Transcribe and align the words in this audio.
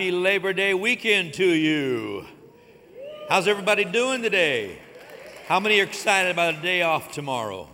Happy 0.00 0.12
Labor 0.12 0.54
Day 0.54 0.72
weekend 0.72 1.34
to 1.34 1.44
you. 1.44 2.24
How's 3.28 3.46
everybody 3.46 3.84
doing 3.84 4.22
today? 4.22 4.78
How 5.46 5.60
many 5.60 5.78
are 5.78 5.82
excited 5.82 6.30
about 6.30 6.54
a 6.54 6.62
day 6.62 6.80
off 6.80 7.12
tomorrow? 7.12 7.68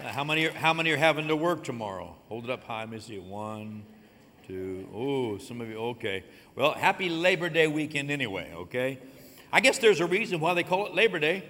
How 0.00 0.22
many 0.22 0.46
are, 0.46 0.52
how 0.52 0.72
many 0.74 0.92
are 0.92 0.96
having 0.96 1.26
to 1.26 1.34
work 1.34 1.64
tomorrow? 1.64 2.14
Hold 2.28 2.44
it 2.44 2.50
up 2.50 2.62
high. 2.62 2.86
See. 3.00 3.18
One, 3.18 3.82
two. 4.46 4.86
Oh, 4.94 5.38
some 5.38 5.60
of 5.60 5.68
you. 5.68 5.76
Okay. 5.76 6.22
Well, 6.54 6.70
happy 6.70 7.08
Labor 7.08 7.48
Day 7.48 7.66
weekend 7.66 8.08
anyway, 8.08 8.52
okay? 8.54 9.00
I 9.52 9.58
guess 9.58 9.78
there's 9.78 9.98
a 9.98 10.06
reason 10.06 10.38
why 10.38 10.54
they 10.54 10.62
call 10.62 10.86
it 10.86 10.94
Labor 10.94 11.18
Day. 11.18 11.42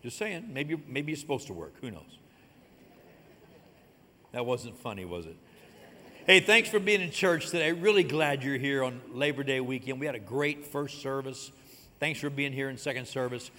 Just 0.00 0.16
saying. 0.16 0.50
Maybe, 0.52 0.80
maybe 0.86 1.10
you're 1.10 1.18
supposed 1.18 1.48
to 1.48 1.52
work. 1.52 1.74
Who 1.80 1.90
knows? 1.90 2.20
That 4.30 4.46
wasn't 4.46 4.78
funny, 4.78 5.04
was 5.04 5.26
it? 5.26 5.36
Hey, 6.26 6.40
thanks 6.40 6.68
for 6.68 6.80
being 6.80 7.02
in 7.02 7.12
church 7.12 7.50
today. 7.50 7.70
Really 7.70 8.02
glad 8.02 8.42
you're 8.42 8.58
here 8.58 8.82
on 8.82 9.00
Labor 9.12 9.44
Day 9.44 9.60
weekend. 9.60 10.00
We 10.00 10.06
had 10.06 10.16
a 10.16 10.18
great 10.18 10.66
first 10.66 11.00
service. 11.00 11.52
Thanks 12.00 12.18
for 12.18 12.30
being 12.30 12.52
here 12.52 12.68
in 12.68 12.78
second 12.78 13.06
service. 13.06 13.52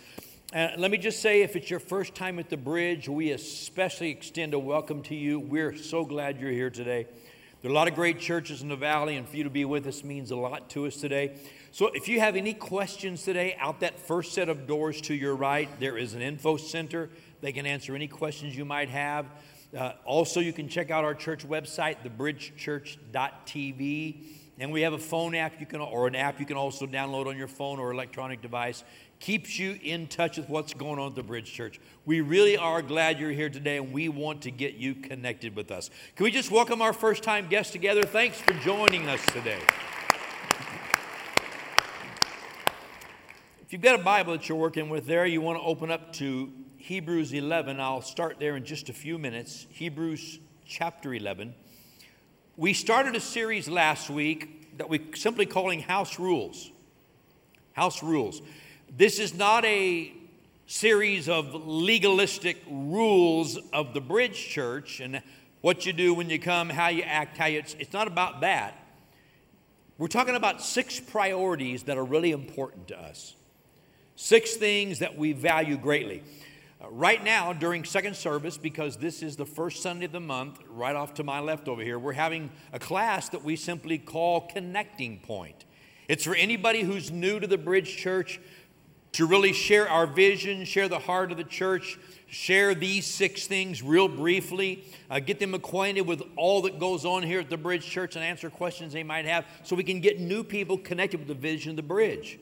And 0.52 0.82
let 0.82 0.92
me 0.92 0.98
just 0.98 1.22
say, 1.22 1.44
if 1.44 1.56
it's 1.56 1.70
your 1.70 1.80
first 1.80 2.14
time 2.14 2.40
at 2.40 2.50
the 2.50 2.58
bridge, 2.58 3.08
we 3.08 3.32
especially 3.32 4.10
extend 4.10 4.54
a 4.54 4.60
welcome 4.60 5.02
to 5.04 5.16
you. 5.16 5.40
We're 5.40 5.78
so 5.78 6.04
glad 6.04 6.42
you're 6.42 6.52
here 6.52 6.70
today. 6.70 7.08
There 7.62 7.72
are 7.72 7.74
a 7.74 7.74
lot 7.74 7.88
of 7.88 7.96
great 7.96 8.20
churches 8.20 8.62
in 8.62 8.68
the 8.68 8.76
valley, 8.76 9.16
and 9.16 9.26
for 9.26 9.38
you 9.38 9.46
to 9.46 9.50
be 9.50 9.64
with 9.64 9.88
us 9.88 10.04
means 10.04 10.32
a 10.32 10.36
lot 10.36 10.70
to 10.72 10.88
us 10.88 10.98
today. 10.98 11.38
So, 11.72 11.88
if 11.94 12.10
you 12.10 12.20
have 12.20 12.36
any 12.36 12.54
questions 12.54 13.24
today, 13.24 13.56
out 13.62 13.80
that 13.80 13.98
first 13.98 14.34
set 14.34 14.50
of 14.50 14.68
doors 14.68 15.00
to 15.04 15.14
your 15.14 15.38
right, 15.38 15.70
there 15.80 15.98
is 15.98 16.16
an 16.16 16.22
info 16.22 16.58
center. 16.58 17.10
They 17.40 17.54
can 17.54 17.66
answer 17.66 17.96
any 17.96 18.10
questions 18.10 18.58
you 18.58 18.66
might 18.66 18.90
have. 18.90 19.26
Uh, 19.76 19.94
also, 20.06 20.40
you 20.40 20.54
can 20.54 20.70
check 20.70 20.92
out 20.92 21.04
our 21.04 21.16
church 21.16 21.48
website, 21.48 21.98
thebridgechurch.tv. 22.06 24.26
And 24.60 24.72
we 24.72 24.82
have 24.82 24.94
a 24.94 24.98
phone 24.98 25.36
app 25.36 25.60
you 25.60 25.68
can, 25.68 25.82
or 25.82 26.08
an 26.08 26.16
app 26.16 26.40
you 26.40 26.46
can 26.46 26.58
also 26.58 26.88
download 26.88 27.28
on 27.28 27.38
your 27.38 27.48
phone 27.48 27.80
or 27.80 27.92
electronic 27.92 28.42
device. 28.42 28.84
Keeps 29.20 29.60
you 29.60 29.78
in 29.84 30.08
touch 30.08 30.38
with 30.38 30.50
what's 30.50 30.74
going 30.74 31.00
on 31.00 31.10
at 31.10 31.16
the 31.16 31.22
Bridge 31.22 31.52
Church. 31.52 31.80
We 32.06 32.22
really 32.22 32.58
are 32.58 32.82
glad 32.82 33.20
you're 33.20 33.32
here 33.32 33.50
today, 33.50 33.78
and 33.78 33.92
we 33.92 34.10
want 34.10 34.42
to 34.44 34.52
get 34.52 34.76
you 34.76 34.96
connected 34.96 35.56
with 35.56 35.70
us. 35.70 35.92
Can 36.16 36.24
we 36.24 36.32
just 36.32 36.50
welcome 36.50 36.82
our 36.82 36.94
first 36.94 37.22
time 37.22 37.48
guests 37.48 37.72
together? 37.72 38.04
Thanks 38.04 38.40
for 38.40 38.54
joining 38.54 39.08
us 39.08 39.24
today. 39.28 39.60
If 43.62 43.74
you've 43.74 43.82
got 43.82 44.00
a 44.00 44.04
Bible 44.04 44.34
that 44.34 44.48
you're 44.48 44.58
working 44.58 44.90
with 44.90 45.06
there, 45.06 45.26
you 45.26 45.42
want 45.42 45.60
to 45.60 45.64
open 45.64 45.92
up 45.92 46.14
to 46.14 46.52
Hebrews 46.88 47.34
11. 47.34 47.82
I'll 47.82 48.02
start 48.02 48.38
there 48.40 48.56
in 48.56 48.64
just 48.64 48.88
a 48.88 48.94
few 48.94 49.18
minutes. 49.18 49.68
Hebrews 49.72 50.40
chapter 50.66 51.14
11. 51.14 51.54
We 52.56 52.72
started 52.72 53.14
a 53.14 53.20
series 53.20 53.68
last 53.68 54.10
week 54.10 54.78
that 54.78 54.88
we're 54.88 55.14
simply 55.14 55.46
calling 55.46 55.82
House 55.82 56.18
Rules. 56.18 56.72
House 57.74 58.02
Rules. 58.02 58.42
This 58.90 59.20
is 59.20 59.34
not 59.34 59.66
a 59.66 60.14
series 60.68 61.28
of 61.28 61.54
legalistic 61.68 62.64
rules 62.70 63.60
of 63.74 63.94
the 63.94 64.00
Bridge 64.00 64.48
Church 64.48 65.02
and 65.02 65.22
what 65.60 65.86
you 65.86 65.92
do 65.92 66.14
when 66.14 66.30
you 66.30 66.40
come, 66.40 66.70
how 66.70 66.88
you 66.88 67.04
act, 67.04 67.38
how 67.38 67.48
you. 67.48 67.60
It's, 67.60 67.74
it's 67.74 67.92
not 67.92 68.08
about 68.08 68.40
that. 68.40 68.82
We're 69.98 70.08
talking 70.08 70.36
about 70.38 70.62
six 70.62 71.02
priorities 71.02 71.84
that 71.84 71.98
are 71.98 72.06
really 72.06 72.32
important 72.32 72.88
to 72.88 72.98
us. 72.98 73.36
Six 74.16 74.56
things 74.56 75.00
that 75.00 75.18
we 75.18 75.34
value 75.34 75.76
greatly. 75.76 76.24
Uh, 76.80 76.90
right 76.92 77.24
now, 77.24 77.54
during 77.54 77.84
second 77.84 78.16
service, 78.16 78.56
because 78.56 78.98
this 78.98 79.24
is 79.24 79.36
the 79.36 79.46
first 79.46 79.82
Sunday 79.82 80.06
of 80.06 80.12
the 80.12 80.20
month, 80.20 80.60
right 80.70 80.96
off 80.96 81.16
to 81.16 81.24
my 81.24 81.40
left 81.40 81.68
over 81.68 81.82
here, 81.82 81.98
we're 81.98 82.14
having 82.14 82.52
a 82.72 82.78
class 82.78 83.30
that 83.30 83.44
we 83.44 83.56
simply 83.56 83.98
call 83.98 84.42
Connecting 84.42 85.18
Point. 85.20 85.66
It's 86.08 86.24
for 86.24 86.36
anybody 86.36 86.82
who's 86.84 87.10
new 87.12 87.40
to 87.40 87.48
the 87.48 87.58
Bridge 87.58 87.98
Church 87.98 88.40
to 89.14 89.26
really 89.26 89.54
share 89.54 89.90
our 89.90 90.06
vision, 90.06 90.66
share 90.66 90.88
the 90.88 91.00
heart 91.00 91.32
of 91.32 91.38
the 91.38 91.44
church, 91.44 91.98
share 92.28 92.76
these 92.76 93.08
six 93.08 93.48
things 93.48 93.82
real 93.82 94.08
briefly, 94.08 94.84
uh, 95.10 95.20
get 95.20 95.40
them 95.40 95.56
acquainted 95.56 96.02
with 96.02 96.22
all 96.36 96.62
that 96.62 96.78
goes 96.78 97.06
on 97.06 97.24
here 97.24 97.40
at 97.40 97.50
the 97.50 97.58
Bridge 97.58 97.88
Church 97.88 98.16
and 98.16 98.24
answer 98.24 98.52
questions 98.52 98.94
they 98.94 99.04
might 99.04 99.26
have 99.26 99.46
so 99.64 99.76
we 99.76 99.84
can 99.84 100.00
get 100.00 100.20
new 100.20 100.44
people 100.44 100.78
connected 100.78 101.18
with 101.18 101.28
the 101.28 101.34
vision 101.34 101.72
of 101.72 101.76
the 101.76 101.82
Bridge. 101.82 102.38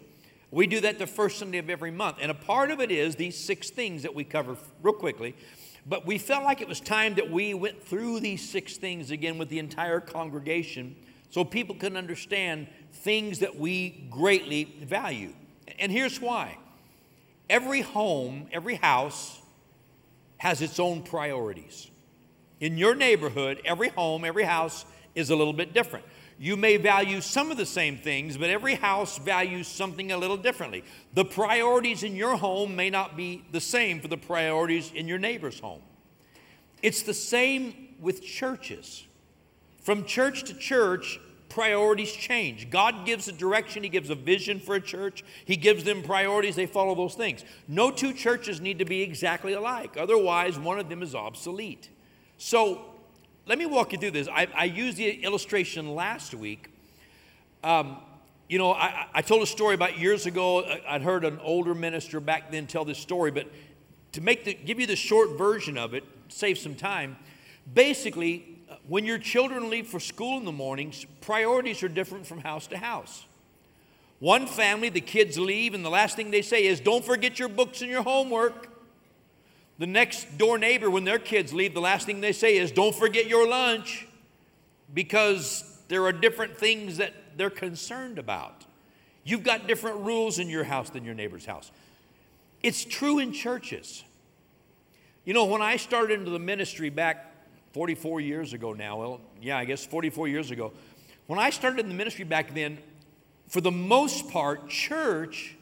We 0.52 0.68
do 0.68 0.80
that 0.82 1.00
the 1.00 1.08
first 1.08 1.40
Sunday 1.40 1.58
of 1.58 1.70
every 1.70 1.92
month. 1.92 2.18
And 2.22 2.32
a 2.32 2.36
part 2.36 2.72
of 2.72 2.80
it 2.80 2.92
is 2.92 3.16
these 3.16 3.38
six 3.38 3.70
things 3.70 4.04
that 4.04 4.14
we 4.14 4.24
cover 4.24 4.58
real 4.82 4.94
quickly. 4.94 5.36
But 5.86 6.06
we 6.06 6.18
felt 6.18 6.44
like 6.44 6.62
it 6.62 6.68
was 6.68 6.80
time 6.80 7.16
that 7.16 7.30
we 7.30 7.54
went 7.54 7.84
through 7.84 8.20
these 8.20 8.48
six 8.48 8.78
things 8.78 9.12
again 9.12 9.38
with 9.38 9.50
the 9.50 9.60
entire 9.60 10.00
congregation 10.00 10.96
so 11.30 11.44
people 11.44 11.76
can 11.76 11.98
understand 11.98 12.68
things 12.92 13.40
that 13.40 13.60
we 13.60 14.08
greatly 14.10 14.64
value. 14.82 15.34
And 15.78 15.92
here's 15.92 16.22
why 16.22 16.58
every 17.50 17.82
home, 17.82 18.48
every 18.52 18.76
house 18.76 19.42
has 20.38 20.62
its 20.62 20.80
own 20.80 21.04
priorities. 21.04 21.90
In 22.60 22.78
your 22.78 22.96
neighborhood, 22.96 23.62
every 23.66 23.90
home, 23.90 24.26
every 24.26 24.44
house 24.44 24.86
is 25.14 25.30
a 25.30 25.36
little 25.36 25.54
bit 25.54 25.74
different. 25.74 26.06
You 26.38 26.58
may 26.58 26.78
value 26.78 27.22
some 27.22 27.50
of 27.50 27.58
the 27.58 27.66
same 27.66 27.98
things, 27.98 28.38
but 28.38 28.50
every 28.50 28.76
house 28.76 29.18
values 29.18 29.68
something 29.68 30.12
a 30.12 30.18
little 30.18 30.36
differently. 30.36 30.84
The 31.14 31.24
priorities 31.24 32.04
in 32.04 32.16
your 32.16 32.36
home 32.36 32.76
may 32.76 32.90
not 32.90 33.16
be 33.16 33.46
the 33.52 33.62
same 33.62 34.02
for 34.02 34.10
the 34.10 34.18
priorities 34.18 34.92
in 34.94 35.08
your 35.08 35.18
neighbor's 35.18 35.60
home. 35.60 35.82
It's 36.82 37.04
the 37.04 37.14
same 37.14 37.96
with 38.00 38.22
churches. 38.22 39.06
From 39.82 40.04
church 40.04 40.44
to 40.46 40.54
church, 40.54 41.20
priorities 41.48 42.12
change. 42.12 42.70
God 42.70 43.06
gives 43.06 43.30
a 43.30 43.32
direction, 43.32 43.84
He 43.84 43.90
gives 43.90 44.10
a 44.10 44.16
vision 44.16 44.60
for 44.60 44.76
a 44.76 44.82
church, 44.82 45.24
He 45.46 45.56
gives 45.56 45.86
them 45.86 46.04
priorities, 46.04 46.58
they 46.58 46.66
follow 46.66 46.96
those 46.96 47.16
things. 47.16 47.46
No 47.68 47.92
two 47.92 48.12
churches 48.12 48.60
need 48.60 48.80
to 48.80 48.86
be 48.86 49.02
exactly 49.02 49.54
alike, 49.54 49.96
otherwise, 49.96 50.60
one 50.60 50.80
of 50.80 50.90
them 50.90 51.02
is 51.02 51.16
obsolete. 51.16 51.90
So, 52.38 52.95
let 53.48 53.60
me 53.60 53.66
walk 53.66 53.94
you 53.94 54.00
through 54.00 54.12
this. 54.12 54.28
I, 54.28 54.48
I 54.56 54.66
used 54.66 54.98
the 54.98 55.24
illustration 55.24 55.94
last 55.94 56.34
week. 56.34 56.70
Um, 57.64 57.98
you 58.50 58.58
know, 58.58 58.72
I, 58.72 59.08
I, 59.14 59.22
told 59.22 59.44
a 59.44 59.48
story 59.48 59.76
about 59.76 59.98
years 60.00 60.26
ago. 60.26 60.64
I'd 60.88 61.02
heard 61.02 61.26
an 61.26 61.40
older 61.44 61.74
minister 61.74 62.20
back 62.20 62.52
then 62.52 62.68
tell 62.68 62.86
this 62.86 62.98
story, 62.98 63.32
but 63.32 63.48
to 64.14 64.22
make 64.22 64.46
the, 64.46 64.54
give 64.54 64.80
you 64.80 64.88
the 64.88 64.96
short 64.96 65.38
version 65.38 65.78
of 65.78 65.94
it, 65.94 66.04
save 66.30 66.58
some 66.58 66.76
time. 66.76 67.18
Basically, 67.72 68.62
when 68.88 69.06
your 69.06 69.18
children 69.18 69.70
leave 69.70 69.88
for 69.88 70.00
school 70.00 70.38
in 70.38 70.46
the 70.46 70.52
mornings, 70.52 71.06
priorities 71.22 71.82
are 71.84 71.88
different 71.88 72.26
from 72.26 72.40
house 72.40 72.68
to 72.68 72.78
house. 72.78 73.26
One 74.20 74.48
family, 74.48 74.90
the 74.90 75.02
kids 75.02 75.38
leave, 75.38 75.74
and 75.74 75.84
the 75.84 75.90
last 75.90 76.16
thing 76.16 76.32
they 76.32 76.42
say 76.42 76.66
is, 76.66 76.80
Don't 76.80 77.04
forget 77.04 77.38
your 77.38 77.50
books 77.50 77.82
and 77.82 77.92
your 77.92 78.04
homework. 78.04 78.75
The 79.78 79.88
next 79.88 80.38
door 80.38 80.58
neighbor, 80.58 80.90
when 80.90 81.04
their 81.04 81.20
kids 81.20 81.54
leave, 81.54 81.74
the 81.74 81.82
last 81.82 82.06
thing 82.06 82.22
they 82.22 82.32
say 82.32 82.58
is, 82.58 82.72
Don't 82.72 82.96
forget 82.96 83.28
your 83.28 83.48
lunch, 83.48 84.08
because 84.94 85.64
there 85.88 86.06
are 86.06 86.14
different 86.14 86.58
things 86.58 86.98
that 86.98 87.14
they're 87.38 87.50
concerned 87.50 88.18
about. 88.18 88.66
You've 89.24 89.44
got 89.44 89.68
different 89.68 90.02
rules 90.02 90.40
in 90.40 90.50
your 90.50 90.64
house 90.64 90.90
than 90.90 91.04
your 91.04 91.16
neighbor's 91.16 91.46
house. 91.46 91.72
It's 92.62 92.86
true 92.86 93.20
in 93.20 93.34
churches. 93.34 94.04
You 95.26 95.34
know, 95.34 95.46
when 95.46 95.62
I 95.62 95.78
started 95.78 96.20
into 96.20 96.32
the 96.32 96.40
ministry 96.40 96.90
back 96.90 97.32
44 97.74 98.22
years 98.22 98.54
ago 98.54 98.74
now, 98.74 98.98
well, 99.00 99.22
yeah, 99.42 99.58
I 99.58 99.66
guess 99.66 99.86
44 99.86 100.28
years 100.28 100.52
ago, 100.52 100.72
when 101.28 101.40
I 101.40 101.50
started 101.50 101.80
in 101.80 101.90
the 101.90 101.96
ministry 101.96 102.24
back 102.24 102.54
then, 102.54 102.78
for 103.50 103.62
the 103.62 103.72
most 103.72 104.30
part, 104.30 104.70
church 104.70 105.56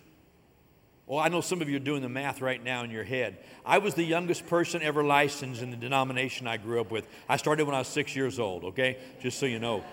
well, 1.13 1.24
I 1.24 1.30
know 1.30 1.42
some 1.42 1.62
of 1.62 1.69
you 1.69 1.75
are 1.75 1.80
doing 1.80 2.01
the 2.01 2.10
math 2.10 2.42
right 2.42 2.62
now 2.63 2.83
in 2.83 2.89
your 2.89 3.04
head. 3.04 3.38
I 3.63 3.77
was 3.77 3.94
the 3.94 4.04
youngest 4.04 4.48
person 4.48 4.81
ever 4.81 5.04
licensed 5.04 5.62
in 5.62 5.69
the 5.69 5.77
denomination 5.77 6.48
I 6.48 6.57
grew 6.57 6.81
up 6.81 6.89
with. 6.89 7.07
I 7.30 7.38
started 7.38 7.68
when 7.68 7.75
I 7.75 7.77
was 7.77 7.88
six 7.88 8.15
years 8.15 8.39
old, 8.39 8.63
okay? 8.63 8.98
Just 9.21 9.38
so 9.38 9.45
you 9.45 9.60
know. 9.60 9.83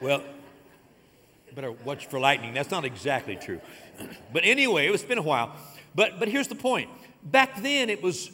Well, 0.00 0.22
better 1.54 1.70
watch 1.70 2.06
for 2.06 2.18
lightning. 2.18 2.54
That's 2.54 2.70
not 2.70 2.86
exactly 2.86 3.36
true. 3.36 3.60
But 4.32 4.44
anyway, 4.46 4.88
it's 4.88 5.02
been 5.02 5.18
a 5.18 5.22
while. 5.22 5.54
But, 5.94 6.18
but 6.18 6.28
here's 6.28 6.48
the 6.48 6.54
point. 6.54 6.88
Back 7.22 7.60
then, 7.60 7.90
it 7.90 8.02
was, 8.02 8.30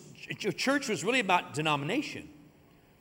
church 0.57 0.89
was 0.89 1.03
really 1.03 1.19
about 1.19 1.53
denomination. 1.53 2.29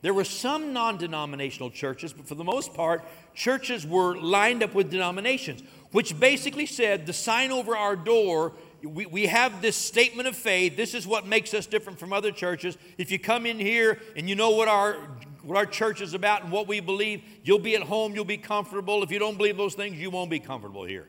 There 0.02 0.14
were 0.16 0.24
some 0.24 0.74
non 0.74 0.98
denominational 0.98 1.70
churches, 1.70 2.14
but 2.14 2.28
for 2.28 2.34
the 2.34 2.44
most 2.44 2.74
part, 2.74 3.04
churches 3.36 3.86
were 3.86 4.18
lined 4.18 4.64
up 4.64 4.74
with 4.74 4.90
denominations, 4.90 5.62
which 5.92 6.20
basically 6.20 6.66
said 6.66 7.06
the 7.06 7.14
sign 7.14 7.52
over 7.52 7.78
our 7.78 7.96
door 7.96 8.54
we, 8.84 9.06
we 9.06 9.26
have 9.28 9.62
this 9.62 9.76
statement 9.76 10.28
of 10.28 10.36
faith. 10.36 10.78
This 10.78 10.94
is 10.94 11.08
what 11.08 11.26
makes 11.26 11.54
us 11.54 11.66
different 11.66 12.00
from 12.00 12.14
other 12.14 12.32
churches. 12.32 12.78
If 12.98 13.12
you 13.12 13.20
come 13.20 13.46
in 13.46 13.60
here 13.60 14.00
and 14.16 14.30
you 14.30 14.36
know 14.36 14.52
what 14.52 14.68
our 14.68 14.98
what 15.44 15.56
our 15.56 15.66
church 15.66 16.02
is 16.02 16.14
about 16.14 16.44
and 16.44 16.52
what 16.52 16.68
we 16.68 16.82
believe, 16.82 17.24
you'll 17.44 17.58
be 17.58 17.76
at 17.76 17.84
home, 17.84 18.14
you'll 18.14 18.26
be 18.26 18.38
comfortable. 18.38 19.02
If 19.02 19.12
you 19.12 19.20
don't 19.20 19.38
believe 19.38 19.56
those 19.56 19.76
things, 19.76 19.98
you 19.98 20.10
won't 20.10 20.30
be 20.30 20.40
comfortable 20.40 20.84
here. 20.84 21.08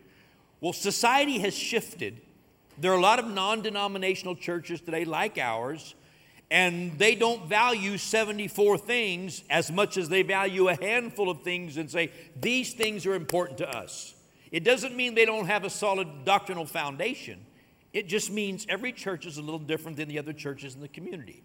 Well, 0.60 0.72
society 0.72 1.40
has 1.40 1.54
shifted. 1.54 2.20
There 2.78 2.92
are 2.92 2.96
a 2.96 3.00
lot 3.00 3.18
of 3.18 3.26
non 3.26 3.62
denominational 3.62 4.36
churches 4.36 4.80
today, 4.80 5.04
like 5.04 5.38
ours, 5.38 5.96
and 6.50 6.96
they 6.98 7.14
don't 7.14 7.46
value 7.48 7.98
74 7.98 8.78
things 8.78 9.42
as 9.50 9.70
much 9.70 9.96
as 9.96 10.08
they 10.08 10.22
value 10.22 10.68
a 10.68 10.74
handful 10.74 11.28
of 11.28 11.42
things 11.42 11.76
and 11.76 11.90
say, 11.90 12.10
these 12.40 12.72
things 12.72 13.06
are 13.06 13.14
important 13.14 13.58
to 13.58 13.68
us. 13.68 14.14
It 14.50 14.64
doesn't 14.64 14.96
mean 14.96 15.14
they 15.14 15.26
don't 15.26 15.46
have 15.46 15.64
a 15.64 15.70
solid 15.70 16.24
doctrinal 16.24 16.64
foundation. 16.64 17.44
It 17.92 18.08
just 18.08 18.30
means 18.30 18.66
every 18.68 18.92
church 18.92 19.26
is 19.26 19.38
a 19.38 19.42
little 19.42 19.58
different 19.58 19.96
than 19.96 20.08
the 20.08 20.18
other 20.18 20.32
churches 20.32 20.74
in 20.74 20.80
the 20.80 20.88
community. 20.88 21.42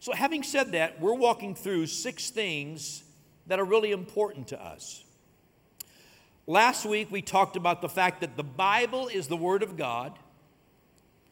So, 0.00 0.12
having 0.12 0.42
said 0.42 0.72
that, 0.72 1.00
we're 1.00 1.14
walking 1.14 1.54
through 1.54 1.86
six 1.86 2.30
things 2.30 3.04
that 3.46 3.58
are 3.58 3.64
really 3.64 3.92
important 3.92 4.48
to 4.48 4.62
us. 4.62 5.04
Last 6.46 6.84
week, 6.84 7.10
we 7.10 7.22
talked 7.22 7.56
about 7.56 7.80
the 7.80 7.88
fact 7.88 8.20
that 8.20 8.36
the 8.36 8.42
Bible 8.42 9.08
is 9.08 9.28
the 9.28 9.36
Word 9.36 9.62
of 9.62 9.76
God, 9.76 10.18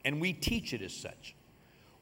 and 0.05 0.21
we 0.21 0.33
teach 0.33 0.73
it 0.73 0.83
as 0.83 0.95
such. 0.95 1.35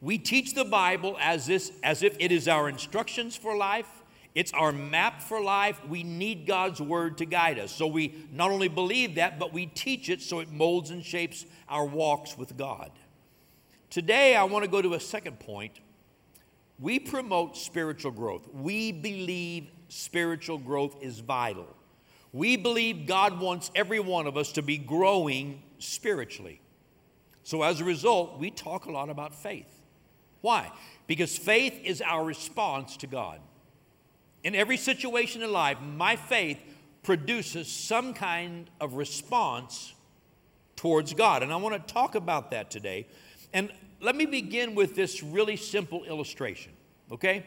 We 0.00 0.18
teach 0.18 0.54
the 0.54 0.64
Bible 0.64 1.16
as, 1.20 1.46
this, 1.46 1.72
as 1.82 2.02
if 2.02 2.16
it 2.20 2.30
is 2.30 2.46
our 2.46 2.68
instructions 2.68 3.34
for 3.34 3.56
life, 3.56 3.97
it's 4.34 4.52
our 4.52 4.72
map 4.72 5.22
for 5.22 5.40
life. 5.40 5.80
We 5.88 6.02
need 6.02 6.46
God's 6.46 6.80
Word 6.80 7.18
to 7.18 7.24
guide 7.24 7.58
us. 7.58 7.72
So 7.72 7.86
we 7.86 8.26
not 8.32 8.50
only 8.50 8.68
believe 8.68 9.16
that, 9.16 9.38
but 9.38 9.52
we 9.52 9.66
teach 9.66 10.08
it 10.08 10.22
so 10.22 10.40
it 10.40 10.50
molds 10.50 10.90
and 10.90 11.04
shapes 11.04 11.44
our 11.68 11.84
walks 11.84 12.36
with 12.36 12.56
God. 12.56 12.90
Today, 13.90 14.36
I 14.36 14.44
want 14.44 14.64
to 14.64 14.70
go 14.70 14.82
to 14.82 14.94
a 14.94 15.00
second 15.00 15.40
point. 15.40 15.80
We 16.78 16.98
promote 16.98 17.56
spiritual 17.56 18.12
growth. 18.12 18.46
We 18.52 18.92
believe 18.92 19.70
spiritual 19.88 20.58
growth 20.58 21.02
is 21.02 21.18
vital. 21.20 21.66
We 22.32 22.56
believe 22.56 23.06
God 23.06 23.40
wants 23.40 23.70
every 23.74 24.00
one 24.00 24.26
of 24.26 24.36
us 24.36 24.52
to 24.52 24.62
be 24.62 24.76
growing 24.78 25.62
spiritually. 25.78 26.60
So, 27.42 27.62
as 27.62 27.80
a 27.80 27.84
result, 27.84 28.38
we 28.38 28.50
talk 28.50 28.84
a 28.84 28.92
lot 28.92 29.08
about 29.08 29.34
faith. 29.34 29.80
Why? 30.42 30.70
Because 31.06 31.36
faith 31.36 31.80
is 31.82 32.02
our 32.02 32.24
response 32.24 32.96
to 32.98 33.06
God. 33.06 33.40
In 34.44 34.54
every 34.54 34.76
situation 34.76 35.42
in 35.42 35.52
life, 35.52 35.78
my 35.80 36.16
faith 36.16 36.58
produces 37.02 37.68
some 37.68 38.14
kind 38.14 38.68
of 38.80 38.94
response 38.94 39.94
towards 40.76 41.12
God. 41.14 41.42
And 41.42 41.52
I 41.52 41.56
want 41.56 41.74
to 41.74 41.92
talk 41.92 42.14
about 42.14 42.50
that 42.52 42.70
today. 42.70 43.06
And 43.52 43.72
let 44.00 44.14
me 44.14 44.26
begin 44.26 44.74
with 44.74 44.94
this 44.94 45.22
really 45.22 45.56
simple 45.56 46.04
illustration, 46.04 46.72
okay? 47.10 47.44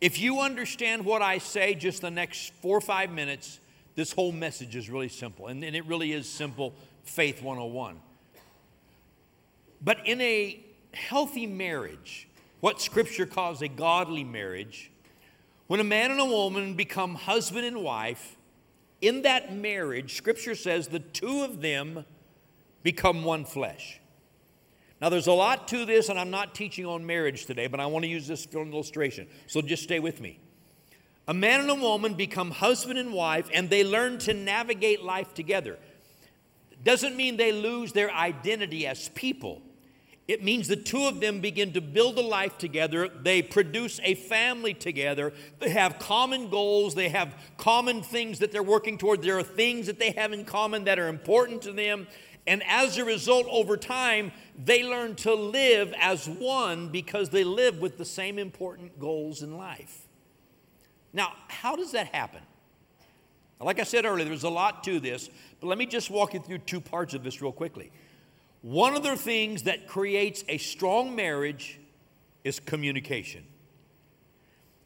If 0.00 0.20
you 0.20 0.40
understand 0.40 1.04
what 1.04 1.20
I 1.20 1.38
say 1.38 1.74
just 1.74 2.00
the 2.00 2.10
next 2.10 2.52
four 2.62 2.76
or 2.76 2.80
five 2.80 3.10
minutes, 3.10 3.58
this 3.96 4.12
whole 4.12 4.32
message 4.32 4.76
is 4.76 4.88
really 4.88 5.08
simple. 5.08 5.48
And, 5.48 5.64
and 5.64 5.74
it 5.74 5.84
really 5.86 6.12
is 6.12 6.28
simple 6.28 6.74
faith 7.02 7.42
101. 7.42 8.00
But 9.82 10.06
in 10.06 10.20
a 10.20 10.60
healthy 10.94 11.46
marriage, 11.46 12.28
what 12.60 12.80
Scripture 12.80 13.26
calls 13.26 13.62
a 13.62 13.68
godly 13.68 14.24
marriage, 14.24 14.90
when 15.70 15.78
a 15.78 15.84
man 15.84 16.10
and 16.10 16.18
a 16.18 16.24
woman 16.24 16.74
become 16.74 17.14
husband 17.14 17.64
and 17.64 17.80
wife, 17.80 18.36
in 19.00 19.22
that 19.22 19.54
marriage, 19.54 20.16
Scripture 20.16 20.56
says 20.56 20.88
the 20.88 20.98
two 20.98 21.44
of 21.44 21.60
them 21.60 22.04
become 22.82 23.22
one 23.22 23.44
flesh. 23.44 24.00
Now, 25.00 25.10
there's 25.10 25.28
a 25.28 25.32
lot 25.32 25.68
to 25.68 25.86
this, 25.86 26.08
and 26.08 26.18
I'm 26.18 26.30
not 26.30 26.56
teaching 26.56 26.86
on 26.86 27.06
marriage 27.06 27.46
today, 27.46 27.68
but 27.68 27.78
I 27.78 27.86
want 27.86 28.04
to 28.04 28.08
use 28.08 28.26
this 28.26 28.44
for 28.46 28.62
an 28.62 28.72
illustration. 28.72 29.28
So 29.46 29.62
just 29.62 29.84
stay 29.84 30.00
with 30.00 30.20
me. 30.20 30.40
A 31.28 31.34
man 31.34 31.60
and 31.60 31.70
a 31.70 31.76
woman 31.76 32.14
become 32.14 32.50
husband 32.50 32.98
and 32.98 33.12
wife, 33.12 33.48
and 33.54 33.70
they 33.70 33.84
learn 33.84 34.18
to 34.18 34.34
navigate 34.34 35.04
life 35.04 35.34
together. 35.34 35.78
Doesn't 36.82 37.16
mean 37.16 37.36
they 37.36 37.52
lose 37.52 37.92
their 37.92 38.10
identity 38.10 38.88
as 38.88 39.08
people. 39.10 39.62
It 40.30 40.44
means 40.44 40.68
the 40.68 40.76
two 40.76 41.06
of 41.06 41.18
them 41.18 41.40
begin 41.40 41.72
to 41.72 41.80
build 41.80 42.16
a 42.16 42.22
life 42.22 42.56
together. 42.56 43.08
They 43.08 43.42
produce 43.42 43.98
a 44.04 44.14
family 44.14 44.74
together. 44.74 45.32
They 45.58 45.70
have 45.70 45.98
common 45.98 46.50
goals. 46.50 46.94
They 46.94 47.08
have 47.08 47.34
common 47.56 48.00
things 48.00 48.38
that 48.38 48.52
they're 48.52 48.62
working 48.62 48.96
toward. 48.96 49.22
There 49.22 49.38
are 49.38 49.42
things 49.42 49.88
that 49.88 49.98
they 49.98 50.12
have 50.12 50.32
in 50.32 50.44
common 50.44 50.84
that 50.84 51.00
are 51.00 51.08
important 51.08 51.62
to 51.62 51.72
them. 51.72 52.06
And 52.46 52.62
as 52.68 52.96
a 52.96 53.04
result, 53.04 53.48
over 53.50 53.76
time, 53.76 54.30
they 54.56 54.84
learn 54.84 55.16
to 55.16 55.34
live 55.34 55.92
as 56.00 56.28
one 56.28 56.90
because 56.90 57.30
they 57.30 57.42
live 57.42 57.80
with 57.80 57.98
the 57.98 58.04
same 58.04 58.38
important 58.38 59.00
goals 59.00 59.42
in 59.42 59.56
life. 59.56 60.06
Now, 61.12 61.32
how 61.48 61.74
does 61.74 61.90
that 61.90 62.14
happen? 62.14 62.42
Like 63.60 63.80
I 63.80 63.82
said 63.82 64.04
earlier, 64.04 64.26
there's 64.26 64.44
a 64.44 64.48
lot 64.48 64.84
to 64.84 65.00
this, 65.00 65.28
but 65.58 65.66
let 65.66 65.76
me 65.76 65.86
just 65.86 66.08
walk 66.08 66.34
you 66.34 66.40
through 66.40 66.58
two 66.58 66.80
parts 66.80 67.14
of 67.14 67.24
this 67.24 67.42
real 67.42 67.50
quickly. 67.50 67.90
One 68.62 68.94
of 68.94 69.02
the 69.02 69.16
things 69.16 69.62
that 69.62 69.86
creates 69.86 70.44
a 70.48 70.58
strong 70.58 71.14
marriage 71.16 71.78
is 72.44 72.60
communication. 72.60 73.44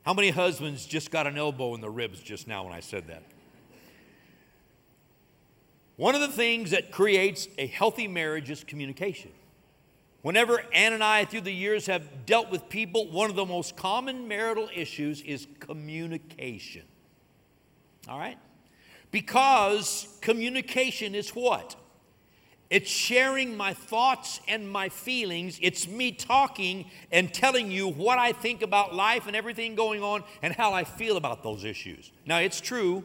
How 0.04 0.14
many 0.14 0.30
husbands 0.30 0.86
just 0.86 1.10
got 1.10 1.26
an 1.26 1.38
elbow 1.38 1.74
in 1.74 1.80
the 1.80 1.90
ribs 1.90 2.20
just 2.20 2.46
now 2.46 2.64
when 2.64 2.72
I 2.72 2.80
said 2.80 3.08
that? 3.08 3.22
One 5.96 6.14
of 6.14 6.20
the 6.20 6.28
things 6.28 6.72
that 6.72 6.90
creates 6.90 7.48
a 7.56 7.66
healthy 7.66 8.08
marriage 8.08 8.50
is 8.50 8.64
communication. 8.64 9.30
Whenever 10.22 10.64
Ann 10.72 10.92
and 10.92 11.04
I, 11.04 11.24
through 11.24 11.42
the 11.42 11.52
years, 11.52 11.86
have 11.86 12.26
dealt 12.26 12.50
with 12.50 12.68
people, 12.68 13.10
one 13.10 13.30
of 13.30 13.36
the 13.36 13.44
most 13.44 13.76
common 13.76 14.26
marital 14.26 14.68
issues 14.74 15.20
is 15.20 15.46
communication. 15.60 16.82
All 18.08 18.18
right? 18.18 18.38
Because 19.10 20.08
communication 20.20 21.14
is 21.14 21.30
what? 21.30 21.76
It's 22.74 22.90
sharing 22.90 23.56
my 23.56 23.72
thoughts 23.72 24.40
and 24.48 24.68
my 24.68 24.88
feelings. 24.88 25.60
It's 25.62 25.86
me 25.86 26.10
talking 26.10 26.90
and 27.12 27.32
telling 27.32 27.70
you 27.70 27.86
what 27.86 28.18
I 28.18 28.32
think 28.32 28.62
about 28.62 28.92
life 28.92 29.28
and 29.28 29.36
everything 29.36 29.76
going 29.76 30.02
on 30.02 30.24
and 30.42 30.52
how 30.52 30.72
I 30.72 30.82
feel 30.82 31.16
about 31.16 31.44
those 31.44 31.64
issues. 31.64 32.10
Now, 32.26 32.38
it's 32.38 32.60
true, 32.60 33.04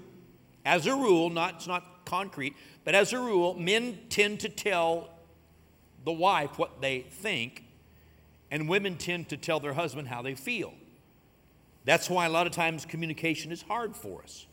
as 0.65 0.88
a 0.88 0.95
rule, 0.95 1.29
not, 1.29 1.53
it's 1.57 1.67
not 1.67 2.03
concrete, 2.03 2.55
but 2.83 2.95
as 2.95 3.13
a 3.13 3.19
rule, 3.19 3.53
men 3.53 3.99
tend 4.09 4.39
to 4.39 4.49
tell 4.49 5.11
the 6.03 6.13
wife 6.13 6.57
what 6.57 6.81
they 6.81 7.01
think, 7.01 7.63
and 8.49 8.67
women 8.67 8.97
tend 8.97 9.29
to 9.29 9.38
tell 9.38 9.59
their 9.59 9.73
husband 9.73 10.07
how 10.07 10.23
they 10.23 10.33
feel. 10.33 10.73
That's 11.85 12.09
why 12.09 12.25
a 12.25 12.29
lot 12.29 12.47
of 12.47 12.53
times 12.53 12.88
communication 12.88 13.51
is 13.51 13.61
hard 13.61 13.95
for 13.95 14.23
us. 14.23 14.47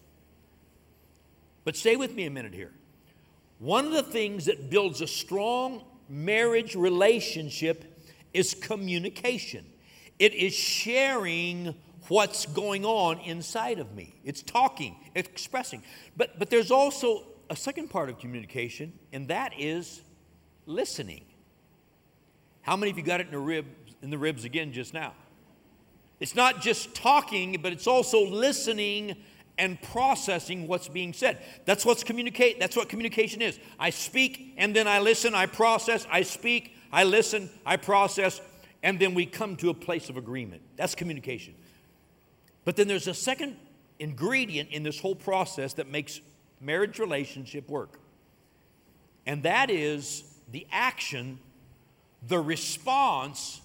But 1.65 1.75
stay 1.75 1.97
with 1.97 2.15
me 2.15 2.27
a 2.27 2.31
minute 2.31 2.53
here. 2.53 2.75
One 3.59 3.87
of 3.87 3.93
the 3.93 4.03
things 4.03 4.47
that 4.47 4.71
builds 4.71 5.01
a 5.01 5.07
strong 5.07 5.83
marriage 6.09 6.75
relationship 6.75 7.85
is 8.35 8.55
communication. 8.55 9.65
It 10.19 10.35
is 10.35 10.55
sharing 10.55 11.75
what's 12.09 12.47
going 12.47 12.85
on 12.85 13.19
inside 13.21 13.79
of 13.79 13.95
me. 13.95 14.15
It's 14.25 14.43
talking, 14.43 14.97
expressing. 15.15 15.83
But, 16.17 16.39
but 16.39 16.51
there's 16.51 16.71
also 16.71 17.25
a 17.51 17.57
second 17.57 17.89
part 17.89 18.09
of 18.09 18.19
communication, 18.19 18.93
and 19.13 19.29
that 19.29 19.53
is 19.59 20.03
listening. 20.67 21.25
How 22.63 22.77
many 22.77 22.91
of 22.91 22.99
you 22.99 23.05
got 23.05 23.21
it 23.21 23.27
in 23.27 23.33
the 23.33 23.39
ribs, 23.39 23.95
in 24.03 24.11
the 24.11 24.19
ribs 24.19 24.45
again 24.45 24.73
just 24.73 24.93
now? 24.93 25.15
It's 26.19 26.35
not 26.35 26.63
just 26.63 26.95
talking, 26.95 27.59
but 27.63 27.73
it's 27.73 27.87
also 27.87 28.27
listening 28.27 29.17
and 29.59 29.81
processing 29.81 30.67
what's 30.67 30.89
being 30.89 31.13
said. 31.13 31.39
That's 31.65 31.85
what's 31.87 32.05
communicate. 32.05 32.61
That's 32.61 32.77
what 32.77 32.89
communication 32.89 33.41
is. 33.41 33.59
I 33.79 33.91
speak 33.91 34.55
and 34.57 34.77
then 34.77 34.87
I 34.87 34.99
listen, 34.99 35.35
I 35.35 35.47
process, 35.47 36.07
I 36.11 36.23
speak, 36.23 36.75
I 36.93 37.05
listen, 37.05 37.51
I 37.65 37.77
process, 37.77 38.41
and 38.83 38.99
then 38.99 39.15
we 39.15 39.27
come 39.27 39.57
to 39.57 39.71
a 39.71 39.75
place 39.75 40.09
of 40.09 40.17
agreement. 40.17 40.63
That's 40.77 40.95
communication. 40.95 41.55
But 42.65 42.77
then 42.77 42.89
there's 42.89 43.07
a 43.07 43.15
second 43.15 43.57
ingredient 43.99 44.71
in 44.71 44.83
this 44.83 45.01
whole 45.01 45.15
process 45.15 45.75
that 45.75 45.89
makes 45.89 46.21
marriage 46.61 46.99
relationship 46.99 47.69
work. 47.69 47.99
And 49.25 49.43
that 49.43 49.71
is 49.71 50.23
the 50.53 50.67
action, 50.71 51.39
the 52.27 52.39
response 52.39 53.61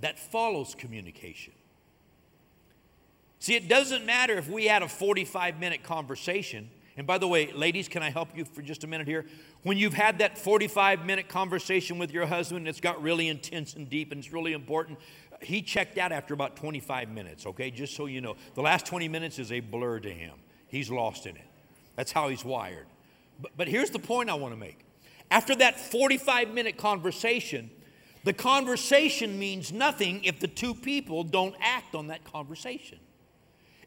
that 0.00 0.18
follows 0.18 0.74
communication. 0.74 1.52
See, 3.40 3.56
it 3.56 3.68
doesn't 3.68 4.04
matter 4.04 4.36
if 4.36 4.48
we 4.48 4.66
had 4.66 4.82
a 4.82 4.88
45 4.88 5.58
minute 5.58 5.82
conversation. 5.82 6.70
And 6.98 7.06
by 7.06 7.16
the 7.16 7.26
way, 7.26 7.50
ladies, 7.52 7.88
can 7.88 8.02
I 8.02 8.10
help 8.10 8.36
you 8.36 8.44
for 8.44 8.60
just 8.60 8.84
a 8.84 8.86
minute 8.86 9.06
here? 9.06 9.24
When 9.62 9.78
you've 9.78 9.94
had 9.94 10.18
that 10.18 10.36
45 10.36 11.06
minute 11.06 11.26
conversation 11.26 11.98
with 11.98 12.12
your 12.12 12.26
husband, 12.26 12.68
it's 12.68 12.80
got 12.80 13.02
really 13.02 13.28
intense 13.28 13.74
and 13.74 13.88
deep 13.88 14.12
and 14.12 14.22
it's 14.22 14.32
really 14.32 14.52
important. 14.52 14.98
He 15.40 15.62
checked 15.62 15.96
out 15.96 16.12
after 16.12 16.34
about 16.34 16.56
25 16.56 17.08
minutes, 17.08 17.46
okay? 17.46 17.70
Just 17.70 17.96
so 17.96 18.04
you 18.04 18.20
know. 18.20 18.36
The 18.54 18.60
last 18.60 18.84
20 18.84 19.08
minutes 19.08 19.38
is 19.38 19.50
a 19.50 19.60
blur 19.60 20.00
to 20.00 20.12
him, 20.12 20.34
he's 20.68 20.90
lost 20.90 21.24
in 21.24 21.34
it. 21.36 21.46
That's 21.96 22.12
how 22.12 22.28
he's 22.28 22.44
wired. 22.44 22.86
But, 23.40 23.52
but 23.56 23.68
here's 23.68 23.88
the 23.88 23.98
point 23.98 24.28
I 24.28 24.34
want 24.34 24.52
to 24.52 24.60
make. 24.60 24.84
After 25.30 25.54
that 25.56 25.80
45 25.80 26.52
minute 26.52 26.76
conversation, 26.76 27.70
the 28.22 28.34
conversation 28.34 29.38
means 29.38 29.72
nothing 29.72 30.24
if 30.24 30.40
the 30.40 30.48
two 30.48 30.74
people 30.74 31.24
don't 31.24 31.54
act 31.58 31.94
on 31.94 32.08
that 32.08 32.22
conversation 32.24 32.98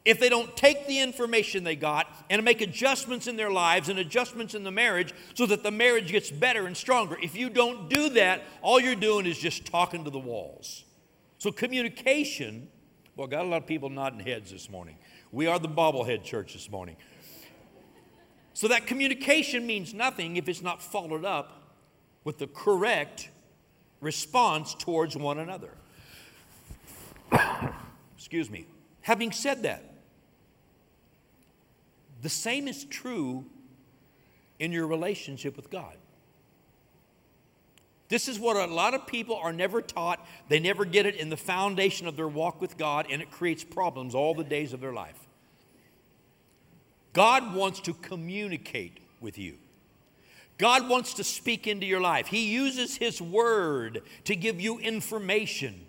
if 0.05 0.19
they 0.19 0.27
don't 0.27 0.55
take 0.57 0.85
the 0.85 0.99
information 0.99 1.63
they 1.63 1.75
got 1.75 2.07
and 2.29 2.43
make 2.43 2.61
adjustments 2.61 3.27
in 3.27 3.37
their 3.37 3.51
lives 3.51 3.87
and 3.87 3.99
adjustments 3.99 4.53
in 4.53 4.63
the 4.63 4.71
marriage 4.71 5.13
so 5.33 5.45
that 5.45 5.63
the 5.63 5.71
marriage 5.71 6.11
gets 6.11 6.29
better 6.29 6.65
and 6.65 6.75
stronger. 6.75 7.17
If 7.21 7.35
you 7.35 7.49
don't 7.49 7.89
do 7.89 8.09
that, 8.09 8.41
all 8.61 8.79
you're 8.79 8.95
doing 8.95 9.25
is 9.25 9.37
just 9.37 9.65
talking 9.65 10.03
to 10.03 10.09
the 10.09 10.19
walls. 10.19 10.83
So, 11.37 11.51
communication, 11.51 12.67
well, 13.15 13.27
got 13.27 13.45
a 13.45 13.47
lot 13.47 13.61
of 13.61 13.67
people 13.67 13.89
nodding 13.89 14.19
heads 14.19 14.51
this 14.51 14.69
morning. 14.69 14.97
We 15.31 15.47
are 15.47 15.59
the 15.59 15.69
bobblehead 15.69 16.23
church 16.23 16.53
this 16.53 16.69
morning. 16.69 16.97
So, 18.53 18.67
that 18.67 18.87
communication 18.87 19.65
means 19.65 19.93
nothing 19.93 20.35
if 20.35 20.49
it's 20.49 20.61
not 20.61 20.81
followed 20.81 21.25
up 21.25 21.73
with 22.25 22.39
the 22.39 22.47
correct 22.47 23.29
response 24.01 24.75
towards 24.75 25.15
one 25.15 25.39
another. 25.39 25.71
Excuse 28.17 28.49
me. 28.49 28.67
Having 29.01 29.31
said 29.33 29.63
that, 29.63 29.92
the 32.23 32.29
same 32.29 32.67
is 32.67 32.85
true 32.85 33.45
in 34.57 34.71
your 34.71 34.87
relationship 34.87 35.55
with 35.55 35.69
God. 35.69 35.95
This 38.07 38.27
is 38.27 38.39
what 38.39 38.55
a 38.55 38.71
lot 38.71 38.93
of 38.93 39.05
people 39.07 39.35
are 39.35 39.51
never 39.51 39.81
taught. 39.81 40.25
They 40.47 40.59
never 40.59 40.85
get 40.85 41.05
it 41.05 41.15
in 41.15 41.29
the 41.29 41.37
foundation 41.37 42.07
of 42.07 42.15
their 42.15 42.27
walk 42.27 42.61
with 42.61 42.77
God, 42.77 43.07
and 43.09 43.21
it 43.21 43.29
creates 43.29 43.63
problems 43.63 44.15
all 44.15 44.33
the 44.33 44.43
days 44.43 44.71
of 44.71 44.79
their 44.79 44.93
life. 44.93 45.19
God 47.11 47.53
wants 47.53 47.79
to 47.81 47.93
communicate 47.93 48.99
with 49.19 49.37
you. 49.37 49.55
God 50.57 50.87
wants 50.87 51.15
to 51.15 51.23
speak 51.23 51.67
into 51.67 51.85
your 51.85 52.01
life. 52.01 52.27
He 52.27 52.53
uses 52.53 52.97
His 52.97 53.21
Word 53.21 54.01
to 54.25 54.35
give 54.35 54.61
you 54.61 54.79
information 54.79 55.85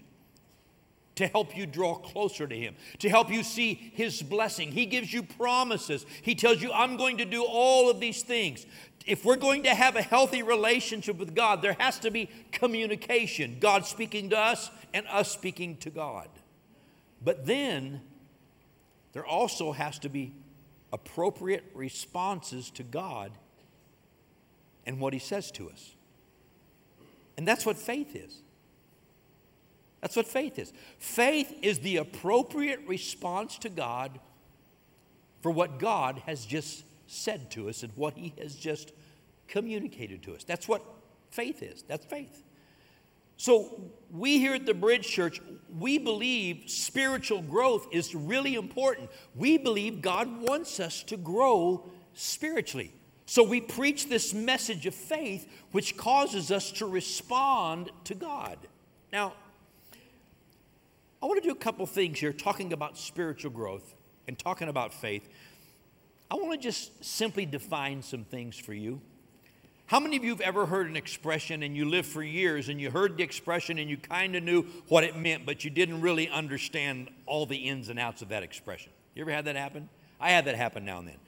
to 1.16 1.26
help 1.28 1.56
you 1.56 1.66
draw 1.66 1.94
closer 1.94 2.47
to 2.47 2.56
Him, 2.56 2.75
to 2.99 3.09
help 3.09 3.30
you 3.30 3.42
see 3.42 3.75
His 3.94 4.23
blessing. 4.23 4.73
He 4.73 4.87
gives 4.87 5.12
you 5.12 5.23
promises. 5.23 6.04
He 6.23 6.35
tells 6.35 6.61
you, 6.61 6.73
I'm 6.73 6.97
going 6.97 7.18
to 7.18 7.25
do 7.25 7.44
all 7.44 7.88
of 7.90 8.00
these 8.00 8.23
things. 8.23 8.66
If 9.06 9.25
we're 9.25 9.37
going 9.37 9.64
to 9.64 9.75
have 9.75 9.97
a 9.97 10.02
healthy 10.02 10.42
relationship 10.42 11.18
with 11.18 11.35
God, 11.35 11.62
there 11.62 11.76
has 11.78 11.99
to 12.00 12.11
be 12.11 12.30
communication 12.52 13.59
God 13.61 13.85
speaking 13.85 14.30
to 14.30 14.38
us 14.38 14.71
and 14.92 15.06
us 15.09 15.30
speaking 15.30 15.76
to 15.78 15.90
God. 15.90 16.28
But 17.23 17.47
then 17.47 18.00
there 19.12 19.26
also 19.26 19.73
has 19.73 19.99
to 20.00 20.09
be 20.09 20.33
appropriate 20.92 21.64
responses 21.75 22.71
to 22.71 22.83
God 22.83 23.30
and 24.87 25.00
what 25.00 25.12
He 25.12 25.18
says 25.18 25.50
to 25.52 25.71
us. 25.71 25.94
And 27.37 27.47
that's 27.47 27.66
what 27.66 27.76
faith 27.76 28.14
is. 28.14 28.40
That's 30.04 30.16
what 30.16 30.26
faith 30.26 30.58
is. 30.58 30.70
Faith 30.99 31.61
is 31.62 31.78
the 31.78 31.96
appropriate 31.96 32.80
response 32.87 33.56
to 33.61 33.70
God 33.70 34.20
for 35.40 35.50
what 35.50 35.78
God 35.78 36.20
has 36.26 36.44
just 36.44 36.84
said 37.06 37.50
to 37.52 37.70
us 37.70 37.82
and 37.82 37.90
what 37.96 38.12
He 38.18 38.34
has 38.38 38.54
just 38.54 38.92
communicated 39.49 40.23
to 40.25 40.34
us. 40.34 40.44
That's 40.44 40.68
what 40.68 40.84
faith 41.30 41.62
is. 41.62 41.84
That's 41.88 42.04
faith. 42.04 42.42
So, 43.38 43.80
we 44.11 44.40
here 44.40 44.52
at 44.52 44.66
the 44.66 44.75
Bridge 44.75 45.08
Church, 45.08 45.40
we 45.78 45.96
believe 45.96 46.64
spiritual 46.66 47.40
growth 47.40 47.87
is 47.90 48.14
really 48.14 48.56
important. 48.56 49.08
We 49.34 49.56
believe 49.56 50.02
God 50.02 50.42
wants 50.42 50.80
us 50.80 51.02
to 51.04 51.16
grow 51.16 51.88
spiritually. 52.12 52.92
So, 53.25 53.42
we 53.42 53.62
preach 53.62 54.11
this 54.11 54.34
message 54.34 54.84
of 54.84 54.94
faith, 54.94 55.49
which 55.73 55.96
causes 55.96 56.50
us 56.50 56.70
to 56.73 56.84
respond 56.84 57.90
to 58.04 58.14
God. 58.14 58.58
Now, 59.11 59.32
I 61.24 61.26
want 61.26 61.42
to 61.42 61.48
do 61.48 61.54
a 61.54 61.58
couple 61.58 61.86
things 61.86 62.18
here 62.20 62.34
talking 62.34 62.74
about 62.74 62.98
spiritual 62.98 63.50
growth 63.50 63.94
and 64.28 64.38
talking 64.38 64.68
about 64.68 64.92
faith. 64.92 65.26
I 66.30 66.34
want 66.34 66.52
to 66.52 66.58
just 66.58 67.02
simply 67.02 67.46
define 67.46 68.02
some 68.02 68.24
things 68.24 68.58
for 68.58 68.74
you. 68.74 69.00
How 69.86 70.00
many 70.00 70.18
of 70.18 70.24
you 70.24 70.32
have 70.32 70.42
ever 70.42 70.66
heard 70.66 70.86
an 70.86 70.98
expression 70.98 71.62
and 71.62 71.74
you 71.74 71.88
lived 71.88 72.08
for 72.08 72.22
years 72.22 72.68
and 72.68 72.78
you 72.78 72.90
heard 72.90 73.16
the 73.16 73.22
expression 73.22 73.78
and 73.78 73.88
you 73.88 73.96
kind 73.96 74.36
of 74.36 74.42
knew 74.42 74.64
what 74.88 75.02
it 75.02 75.16
meant, 75.16 75.46
but 75.46 75.64
you 75.64 75.70
didn't 75.70 76.02
really 76.02 76.28
understand 76.28 77.08
all 77.24 77.46
the 77.46 77.56
ins 77.56 77.88
and 77.88 77.98
outs 77.98 78.20
of 78.20 78.28
that 78.28 78.42
expression? 78.42 78.92
You 79.14 79.22
ever 79.22 79.30
had 79.30 79.46
that 79.46 79.56
happen? 79.56 79.88
I 80.20 80.28
had 80.28 80.44
that 80.44 80.56
happen 80.56 80.84
now 80.84 80.98
and 80.98 81.08
then. 81.08 81.18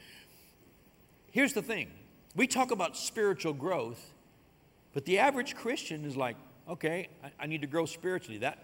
Here's 1.31 1.55
the 1.55 1.63
thing 1.63 1.91
we 2.35 2.47
talk 2.47 2.71
about 2.71 2.99
spiritual 2.99 3.55
growth, 3.55 4.13
but 4.93 5.07
the 5.07 5.21
average 5.21 5.57
Christian 5.57 6.05
is 6.05 6.19
like, 6.19 6.37
okay, 6.69 7.09
I, 7.25 7.45
I 7.45 7.47
need 7.47 7.63
to 7.63 7.67
grow 7.67 7.87
spiritually. 7.87 8.37
That, 8.41 8.59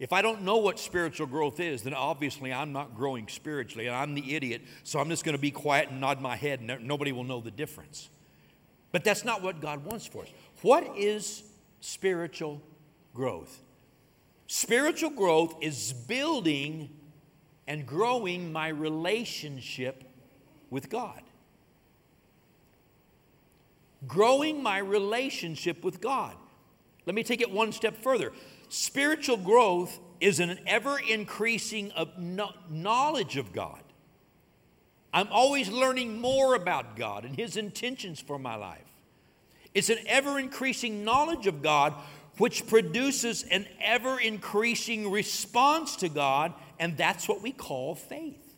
if 0.00 0.14
I 0.14 0.22
don't 0.22 0.42
know 0.42 0.56
what 0.56 0.78
spiritual 0.78 1.26
growth 1.26 1.60
is, 1.60 1.82
then 1.82 1.92
obviously 1.92 2.54
I'm 2.54 2.72
not 2.72 2.96
growing 2.96 3.28
spiritually 3.28 3.86
and 3.86 3.94
I'm 3.94 4.14
the 4.14 4.34
idiot, 4.34 4.62
so 4.82 4.98
I'm 4.98 5.10
just 5.10 5.24
going 5.24 5.36
to 5.36 5.40
be 5.40 5.50
quiet 5.50 5.90
and 5.90 6.00
nod 6.00 6.22
my 6.22 6.36
head 6.36 6.60
and 6.60 6.86
nobody 6.86 7.12
will 7.12 7.22
know 7.22 7.42
the 7.42 7.50
difference. 7.50 8.08
But 8.92 9.04
that's 9.04 9.26
not 9.26 9.42
what 9.42 9.60
God 9.60 9.84
wants 9.84 10.06
for 10.06 10.22
us. 10.22 10.30
What 10.62 10.96
is 10.96 11.44
spiritual 11.80 12.62
growth? 13.14 13.60
Spiritual 14.46 15.10
growth 15.10 15.54
is 15.60 15.92
building 15.92 16.88
and 17.68 17.86
growing 17.86 18.50
my 18.50 18.68
relationship 18.68 20.04
with 20.70 20.88
God. 20.88 21.20
Growing 24.06 24.62
my 24.62 24.78
relationship 24.78 25.84
with 25.84 26.00
God. 26.00 26.34
Let 27.04 27.14
me 27.14 27.22
take 27.22 27.42
it 27.42 27.50
one 27.50 27.70
step 27.70 28.02
further. 28.02 28.32
Spiritual 28.70 29.36
growth 29.36 29.98
is 30.20 30.38
an 30.38 30.60
ever 30.64 30.96
increasing 30.98 31.90
of 31.90 32.08
knowledge 32.70 33.36
of 33.36 33.52
God. 33.52 33.82
I'm 35.12 35.26
always 35.32 35.68
learning 35.68 36.20
more 36.20 36.54
about 36.54 36.94
God 36.94 37.24
and 37.24 37.36
His 37.36 37.56
intentions 37.56 38.20
for 38.20 38.38
my 38.38 38.54
life. 38.54 38.86
It's 39.74 39.90
an 39.90 39.98
ever 40.06 40.38
increasing 40.38 41.04
knowledge 41.04 41.48
of 41.48 41.62
God, 41.62 41.94
which 42.38 42.64
produces 42.68 43.42
an 43.42 43.66
ever 43.82 44.20
increasing 44.20 45.10
response 45.10 45.96
to 45.96 46.08
God, 46.08 46.54
and 46.78 46.96
that's 46.96 47.28
what 47.28 47.42
we 47.42 47.50
call 47.50 47.96
faith. 47.96 48.54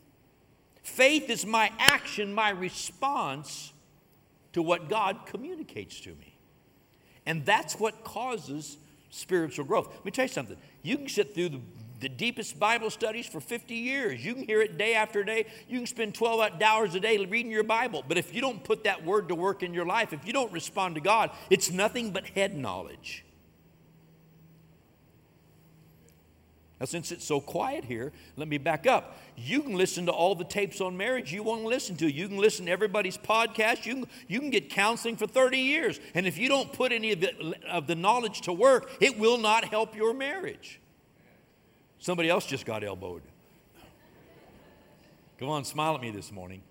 Faith 0.83 1.27
is 1.31 1.43
my 1.43 1.71
action, 1.79 2.35
my 2.35 2.51
response 2.51 3.73
to 4.51 4.61
what 4.61 4.89
God 4.89 5.25
communicates 5.25 5.99
to 6.01 6.09
me. 6.09 6.37
And 7.25 7.43
that's 7.47 7.79
what 7.79 8.03
causes 8.03 8.77
spiritual 9.13 9.65
growth. 9.65 9.89
Let 9.93 10.05
me 10.05 10.11
tell 10.11 10.25
you 10.25 10.29
something. 10.29 10.57
You 10.81 10.97
can 10.97 11.07
sit 11.07 11.35
through 11.35 11.49
the, 11.49 11.61
the 11.99 12.09
deepest 12.09 12.59
Bible 12.59 12.89
studies 12.89 13.27
for 13.27 13.39
50 13.39 13.75
years. 13.75 14.25
You 14.25 14.33
can 14.33 14.43
hear 14.43 14.61
it 14.61 14.77
day 14.77 14.95
after 14.95 15.23
day. 15.23 15.45
You 15.67 15.79
can 15.79 15.87
spend 15.87 16.15
12 16.15 16.61
hours 16.61 16.95
a 16.95 16.99
day 16.99 17.17
reading 17.17 17.51
your 17.51 17.63
Bible. 17.63 18.03
But 18.07 18.17
if 18.17 18.33
you 18.33 18.41
don't 18.41 18.63
put 18.63 18.85
that 18.85 19.05
word 19.05 19.29
to 19.29 19.35
work 19.35 19.61
in 19.61 19.73
your 19.73 19.85
life, 19.85 20.13
if 20.13 20.25
you 20.25 20.33
don't 20.33 20.51
respond 20.51 20.95
to 20.95 21.01
God, 21.01 21.31
it's 21.49 21.71
nothing 21.71 22.11
but 22.11 22.25
head 22.27 22.57
knowledge. 22.57 23.23
Now, 26.83 26.87
since 26.87 27.13
it's 27.13 27.23
so 27.23 27.39
quiet 27.39 27.85
here, 27.85 28.11
let 28.35 28.49
me 28.49 28.57
back 28.57 28.85
up. 28.85 29.17
You 29.37 29.61
can 29.61 29.77
listen 29.77 30.05
to 30.07 30.11
all 30.11 30.35
the 30.35 30.43
tapes 30.43 30.81
on 30.81 30.97
marriage 30.97 31.31
you 31.31 31.41
want 31.41 31.61
to 31.61 31.67
listen 31.69 31.95
to. 31.95 32.11
You 32.11 32.27
can 32.27 32.35
listen 32.35 32.65
to 32.65 32.73
everybody's 32.73 33.17
podcast. 33.17 33.85
You 33.85 33.93
can, 33.93 34.07
you 34.27 34.41
can 34.41 34.49
get 34.49 34.69
counseling 34.69 35.15
for 35.15 35.25
30 35.25 35.59
years. 35.59 36.01
And 36.13 36.27
if 36.27 36.37
you 36.37 36.49
don't 36.49 36.73
put 36.73 36.91
any 36.91 37.13
of 37.13 37.21
the, 37.21 37.55
of 37.71 37.87
the 37.87 37.95
knowledge 37.95 38.41
to 38.41 38.51
work, 38.51 38.91
it 38.99 39.17
will 39.17 39.37
not 39.37 39.63
help 39.63 39.95
your 39.95 40.13
marriage. 40.13 40.81
Somebody 41.99 42.27
else 42.27 42.45
just 42.45 42.65
got 42.65 42.83
elbowed. 42.83 43.21
Come 45.39 45.47
on, 45.47 45.63
smile 45.63 45.95
at 45.95 46.01
me 46.01 46.11
this 46.11 46.33
morning. 46.33 46.63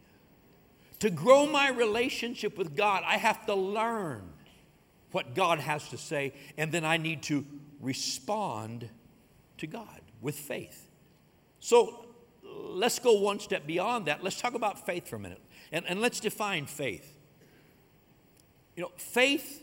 To 0.98 1.08
grow 1.08 1.46
my 1.46 1.70
relationship 1.70 2.58
with 2.58 2.76
God, 2.76 3.02
I 3.06 3.16
have 3.16 3.46
to 3.46 3.54
learn 3.54 4.24
what 5.10 5.34
God 5.34 5.58
has 5.58 5.88
to 5.88 5.96
say, 5.96 6.34
and 6.58 6.70
then 6.70 6.84
I 6.84 6.98
need 6.98 7.22
to 7.22 7.46
respond 7.80 8.90
to 9.62 9.66
God 9.68 10.01
with 10.22 10.36
faith. 10.36 10.88
So 11.60 12.06
let's 12.42 12.98
go 12.98 13.20
one 13.20 13.40
step 13.40 13.66
beyond 13.66 14.06
that. 14.06 14.24
Let's 14.24 14.40
talk 14.40 14.54
about 14.54 14.86
faith 14.86 15.08
for 15.08 15.16
a 15.16 15.20
minute. 15.20 15.40
And, 15.70 15.84
and 15.88 16.00
let's 16.00 16.20
define 16.20 16.66
faith. 16.66 17.18
You 18.76 18.84
know, 18.84 18.90
faith 18.96 19.62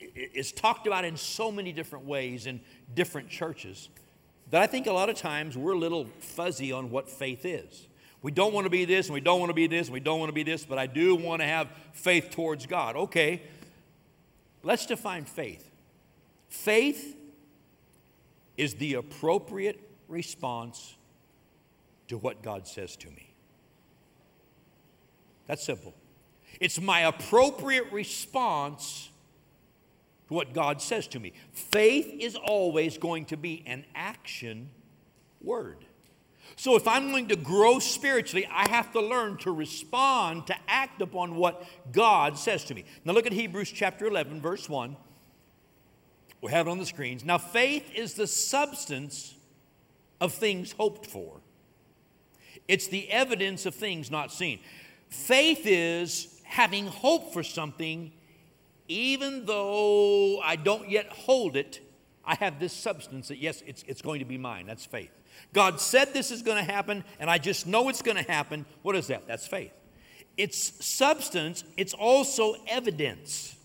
is 0.00 0.52
talked 0.52 0.86
about 0.86 1.04
in 1.04 1.16
so 1.16 1.52
many 1.52 1.72
different 1.72 2.06
ways 2.06 2.46
in 2.46 2.60
different 2.94 3.28
churches 3.28 3.88
that 4.50 4.62
I 4.62 4.66
think 4.66 4.86
a 4.86 4.92
lot 4.92 5.08
of 5.08 5.16
times 5.16 5.56
we're 5.56 5.72
a 5.72 5.78
little 5.78 6.06
fuzzy 6.20 6.72
on 6.72 6.90
what 6.90 7.08
faith 7.08 7.44
is. 7.44 7.88
We 8.20 8.30
don't 8.30 8.52
want 8.52 8.66
to 8.66 8.70
be 8.70 8.84
this, 8.84 9.06
and 9.06 9.14
we 9.14 9.20
don't 9.20 9.40
want 9.40 9.50
to 9.50 9.54
be 9.54 9.66
this, 9.66 9.88
and 9.88 9.94
we 9.94 10.00
don't 10.00 10.20
want 10.20 10.28
to 10.28 10.34
be 10.34 10.44
this, 10.44 10.64
but 10.64 10.78
I 10.78 10.86
do 10.86 11.16
want 11.16 11.40
to 11.40 11.46
have 11.46 11.68
faith 11.92 12.30
towards 12.30 12.66
God. 12.66 12.94
Okay, 12.94 13.42
let's 14.62 14.86
define 14.86 15.24
faith. 15.24 15.68
Faith 16.48 17.16
is 18.56 18.74
the 18.74 18.94
appropriate 18.94 19.80
response 20.08 20.96
to 22.08 22.18
what 22.18 22.42
God 22.42 22.66
says 22.66 22.96
to 22.96 23.08
me. 23.08 23.34
That's 25.46 25.64
simple. 25.64 25.94
It's 26.60 26.80
my 26.80 27.00
appropriate 27.00 27.90
response 27.92 29.10
to 30.28 30.34
what 30.34 30.52
God 30.52 30.80
says 30.80 31.06
to 31.08 31.20
me. 31.20 31.32
Faith 31.52 32.12
is 32.20 32.36
always 32.36 32.98
going 32.98 33.24
to 33.26 33.36
be 33.36 33.62
an 33.66 33.84
action 33.94 34.70
word. 35.40 35.84
So 36.56 36.76
if 36.76 36.86
I'm 36.86 37.10
going 37.10 37.28
to 37.28 37.36
grow 37.36 37.78
spiritually, 37.78 38.46
I 38.50 38.68
have 38.68 38.92
to 38.92 39.00
learn 39.00 39.38
to 39.38 39.52
respond, 39.52 40.46
to 40.48 40.56
act 40.68 41.00
upon 41.00 41.36
what 41.36 41.64
God 41.92 42.38
says 42.38 42.64
to 42.64 42.74
me. 42.74 42.84
Now 43.04 43.12
look 43.12 43.26
at 43.26 43.32
Hebrews 43.32 43.70
chapter 43.70 44.06
11, 44.06 44.40
verse 44.40 44.68
1. 44.68 44.96
We 46.42 46.50
have 46.50 46.66
it 46.66 46.70
on 46.70 46.78
the 46.78 46.86
screens. 46.86 47.24
Now, 47.24 47.38
faith 47.38 47.90
is 47.94 48.14
the 48.14 48.26
substance 48.26 49.34
of 50.20 50.34
things 50.34 50.72
hoped 50.72 51.06
for, 51.06 51.40
it's 52.68 52.88
the 52.88 53.10
evidence 53.10 53.64
of 53.64 53.74
things 53.74 54.10
not 54.10 54.30
seen. 54.30 54.60
Faith 55.08 55.62
is 55.64 56.40
having 56.44 56.86
hope 56.86 57.32
for 57.32 57.42
something, 57.42 58.12
even 58.88 59.46
though 59.46 60.40
I 60.40 60.56
don't 60.56 60.88
yet 60.88 61.08
hold 61.08 61.56
it, 61.56 61.80
I 62.24 62.34
have 62.36 62.60
this 62.60 62.72
substance 62.72 63.28
that, 63.28 63.38
yes, 63.38 63.62
it's, 63.66 63.84
it's 63.88 64.00
going 64.00 64.20
to 64.20 64.24
be 64.24 64.38
mine. 64.38 64.66
That's 64.66 64.86
faith. 64.86 65.10
God 65.52 65.80
said 65.80 66.12
this 66.12 66.30
is 66.30 66.42
going 66.42 66.64
to 66.64 66.72
happen, 66.72 67.04
and 67.18 67.28
I 67.28 67.38
just 67.38 67.66
know 67.66 67.88
it's 67.88 68.02
going 68.02 68.16
to 68.16 68.30
happen. 68.30 68.64
What 68.82 68.96
is 68.96 69.08
that? 69.08 69.26
That's 69.26 69.46
faith. 69.46 69.72
It's 70.36 70.84
substance, 70.84 71.64
it's 71.76 71.94
also 71.94 72.54
evidence 72.66 73.56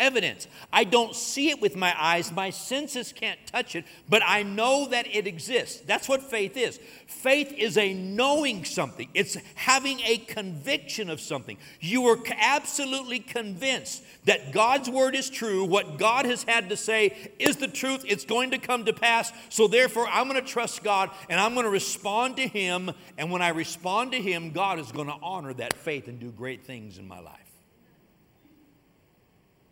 evidence. 0.00 0.48
I 0.72 0.84
don't 0.84 1.14
see 1.14 1.50
it 1.50 1.60
with 1.60 1.76
my 1.76 1.94
eyes, 1.96 2.32
my 2.32 2.50
senses 2.50 3.12
can't 3.12 3.38
touch 3.46 3.76
it, 3.76 3.84
but 4.08 4.22
I 4.26 4.42
know 4.42 4.88
that 4.88 5.06
it 5.06 5.26
exists. 5.26 5.80
That's 5.82 6.08
what 6.08 6.22
faith 6.22 6.56
is. 6.56 6.80
Faith 7.06 7.52
is 7.56 7.76
a 7.76 7.92
knowing 7.92 8.64
something, 8.64 9.08
it's 9.14 9.36
having 9.54 10.00
a 10.00 10.16
conviction 10.16 11.10
of 11.10 11.20
something. 11.20 11.58
You 11.78 12.06
are 12.06 12.18
absolutely 12.40 13.20
convinced 13.20 14.02
that 14.24 14.52
God's 14.52 14.88
word 14.88 15.14
is 15.14 15.30
true, 15.30 15.64
what 15.64 15.98
God 15.98 16.24
has 16.24 16.42
had 16.42 16.70
to 16.70 16.76
say 16.76 17.30
is 17.38 17.56
the 17.56 17.68
truth, 17.68 18.04
it's 18.06 18.24
going 18.24 18.50
to 18.52 18.58
come 18.58 18.84
to 18.86 18.92
pass. 18.92 19.32
So 19.48 19.68
therefore, 19.68 20.06
I'm 20.08 20.28
going 20.28 20.42
to 20.42 20.46
trust 20.46 20.82
God 20.82 21.10
and 21.28 21.38
I'm 21.38 21.54
going 21.54 21.64
to 21.64 21.70
respond 21.70 22.36
to 22.36 22.46
Him. 22.46 22.90
And 23.18 23.30
when 23.30 23.42
I 23.42 23.48
respond 23.48 24.12
to 24.12 24.20
Him, 24.20 24.52
God 24.52 24.78
is 24.78 24.92
going 24.92 25.08
to 25.08 25.16
honor 25.22 25.52
that 25.54 25.74
faith 25.74 26.08
and 26.08 26.18
do 26.18 26.30
great 26.30 26.64
things 26.64 26.98
in 26.98 27.06
my 27.06 27.20
life. 27.20 27.49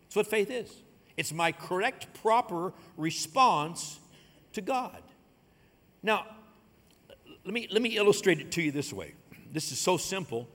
That's 0.09 0.15
what 0.15 0.27
faith 0.27 0.49
is. 0.49 0.73
It's 1.17 1.31
my 1.31 1.51
correct, 1.51 2.07
proper 2.23 2.73
response 2.97 3.99
to 4.53 4.61
God. 4.61 5.03
Now, 6.01 6.25
let 7.45 7.53
me, 7.53 7.67
let 7.71 7.83
me 7.83 7.95
illustrate 7.95 8.39
it 8.39 8.51
to 8.53 8.61
you 8.63 8.71
this 8.71 8.91
way. 8.91 9.13
This 9.53 9.71
is 9.71 9.77
so 9.77 9.97
simple, 9.97 10.47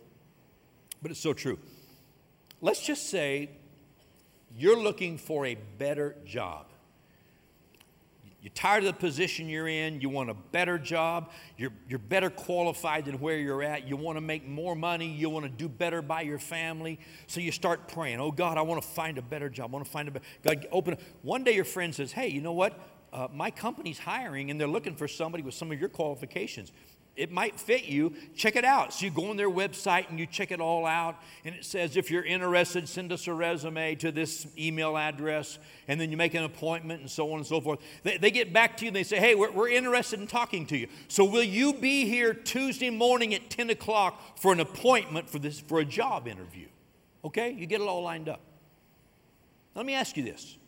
but 1.02 1.12
it's 1.12 1.20
so 1.20 1.32
true. 1.32 1.58
Let's 2.61 2.84
just 2.84 3.08
say 3.11 3.50
you're 4.56 4.80
looking 4.80 5.18
for 5.18 5.46
a 5.46 5.56
better 5.78 6.16
job. 6.25 6.66
You're 8.44 8.52
tired 8.52 8.84
of 8.84 8.92
the 8.92 9.00
position 9.00 9.48
you're 9.48 9.68
in. 9.68 10.02
You 10.02 10.10
want 10.10 10.28
a 10.28 10.34
better 10.34 10.76
job. 10.76 11.30
You're, 11.56 11.72
you're 11.88 11.98
better 11.98 12.28
qualified 12.28 13.06
than 13.06 13.18
where 13.18 13.38
you're 13.38 13.62
at. 13.62 13.88
You 13.88 13.96
want 13.96 14.18
to 14.18 14.20
make 14.20 14.46
more 14.46 14.76
money. 14.76 15.10
You 15.10 15.30
want 15.30 15.46
to 15.46 15.50
do 15.50 15.66
better 15.66 16.02
by 16.02 16.20
your 16.20 16.38
family. 16.38 17.00
So 17.26 17.40
you 17.40 17.50
start 17.50 17.88
praying, 17.88 18.20
Oh 18.20 18.30
God, 18.30 18.58
I 18.58 18.60
want 18.60 18.82
to 18.82 18.86
find 18.86 19.16
a 19.16 19.23
better 19.23 19.49
job. 19.49 19.71
I 19.71 19.73
want 19.73 19.86
to 19.86 19.90
find 19.90 20.08
a 20.08 20.10
better. 20.10 20.26
God, 20.42 20.66
open. 20.73 20.99
One 21.23 21.42
day 21.42 21.54
your 21.54 21.64
friend 21.64 21.95
says, 21.95 22.12
Hey, 22.12 22.28
you 22.28 22.42
know 22.42 22.52
what? 22.52 22.78
Uh, 23.14 23.28
my 23.32 23.50
company's 23.50 23.99
hiring 23.99 24.50
and 24.50 24.60
they're 24.60 24.69
looking 24.69 24.95
for 24.95 25.08
somebody 25.08 25.42
with 25.42 25.54
some 25.54 25.73
of 25.73 25.80
your 25.80 25.88
qualifications 25.88 26.71
it 27.16 27.30
might 27.30 27.60
fit 27.60 27.84
you. 27.84 28.12
Check 28.34 28.56
it 28.56 28.64
out. 28.64 28.92
So 28.92 29.04
you 29.04 29.10
go 29.10 29.30
on 29.30 29.36
their 29.36 29.50
website 29.50 30.10
and 30.10 30.18
you 30.18 30.26
check 30.26 30.50
it 30.50 30.60
all 30.60 30.84
out, 30.84 31.16
and 31.44 31.54
it 31.54 31.64
says 31.64 31.96
if 31.96 32.10
you're 32.10 32.24
interested, 32.24 32.88
send 32.88 33.12
us 33.12 33.28
a 33.28 33.34
resume 33.34 33.94
to 33.96 34.10
this 34.10 34.46
email 34.58 34.96
address, 34.96 35.58
and 35.86 36.00
then 36.00 36.10
you 36.10 36.16
make 36.16 36.34
an 36.34 36.42
appointment 36.42 37.00
and 37.00 37.10
so 37.10 37.30
on 37.32 37.38
and 37.38 37.46
so 37.46 37.60
forth. 37.60 37.78
They, 38.02 38.16
they 38.16 38.30
get 38.30 38.52
back 38.52 38.76
to 38.78 38.84
you 38.84 38.88
and 38.88 38.96
they 38.96 39.04
say, 39.04 39.18
hey, 39.18 39.34
we're, 39.34 39.52
we're 39.52 39.68
interested 39.68 40.18
in 40.20 40.26
talking 40.26 40.66
to 40.66 40.76
you. 40.76 40.88
So 41.08 41.24
will 41.24 41.44
you 41.44 41.74
be 41.74 42.06
here 42.06 42.34
Tuesday 42.34 42.90
morning 42.90 43.32
at 43.34 43.48
10 43.48 43.70
o'clock 43.70 44.38
for 44.38 44.52
an 44.52 44.60
appointment 44.60 45.30
for 45.30 45.38
this 45.38 45.60
for 45.60 45.78
a 45.78 45.84
job 45.84 46.26
interview? 46.26 46.66
Okay, 47.24 47.52
you 47.52 47.66
get 47.66 47.80
it 47.80 47.86
all 47.86 48.02
lined 48.02 48.28
up. 48.28 48.40
Let 49.74 49.86
me 49.86 49.94
ask 49.94 50.16
you 50.16 50.24
this. 50.24 50.58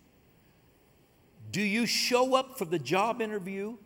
Do 1.50 1.60
you 1.60 1.86
show 1.86 2.34
up 2.34 2.58
for 2.58 2.64
the 2.64 2.78
job 2.78 3.20
interview 3.20 3.76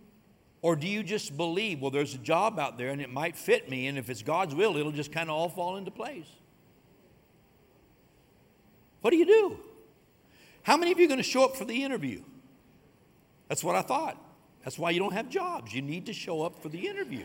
or 0.62 0.76
do 0.76 0.86
you 0.86 1.02
just 1.02 1.36
believe, 1.36 1.80
well, 1.80 1.90
there's 1.90 2.14
a 2.14 2.18
job 2.18 2.58
out 2.58 2.76
there 2.76 2.88
and 2.88 3.00
it 3.00 3.10
might 3.10 3.36
fit 3.36 3.70
me, 3.70 3.86
and 3.86 3.96
if 3.96 4.10
it's 4.10 4.22
God's 4.22 4.54
will, 4.54 4.76
it'll 4.76 4.92
just 4.92 5.10
kind 5.10 5.30
of 5.30 5.36
all 5.36 5.48
fall 5.48 5.76
into 5.76 5.90
place? 5.90 6.26
What 9.00 9.10
do 9.10 9.16
you 9.16 9.24
do? 9.26 9.58
How 10.62 10.76
many 10.76 10.92
of 10.92 10.98
you 10.98 11.06
are 11.06 11.08
going 11.08 11.18
to 11.18 11.22
show 11.22 11.44
up 11.44 11.56
for 11.56 11.64
the 11.64 11.82
interview? 11.82 12.22
That's 13.48 13.64
what 13.64 13.74
I 13.74 13.80
thought. 13.80 14.22
That's 14.62 14.78
why 14.78 14.90
you 14.90 15.00
don't 15.00 15.14
have 15.14 15.30
jobs. 15.30 15.72
You 15.74 15.80
need 15.80 16.04
to 16.06 16.12
show 16.12 16.42
up 16.42 16.62
for 16.62 16.68
the 16.68 16.86
interview. 16.86 17.24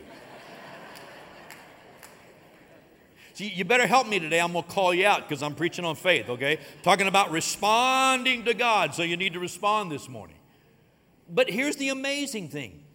See, 3.34 3.48
you 3.48 3.66
better 3.66 3.86
help 3.86 4.08
me 4.08 4.18
today. 4.18 4.40
I'm 4.40 4.52
going 4.52 4.64
to 4.64 4.70
call 4.70 4.94
you 4.94 5.06
out 5.06 5.28
because 5.28 5.42
I'm 5.42 5.54
preaching 5.54 5.84
on 5.84 5.94
faith, 5.94 6.30
okay? 6.30 6.58
Talking 6.82 7.06
about 7.06 7.30
responding 7.30 8.46
to 8.46 8.54
God, 8.54 8.94
so 8.94 9.02
you 9.02 9.18
need 9.18 9.34
to 9.34 9.40
respond 9.40 9.92
this 9.92 10.08
morning. 10.08 10.38
But 11.28 11.50
here's 11.50 11.76
the 11.76 11.90
amazing 11.90 12.48
thing 12.48 12.85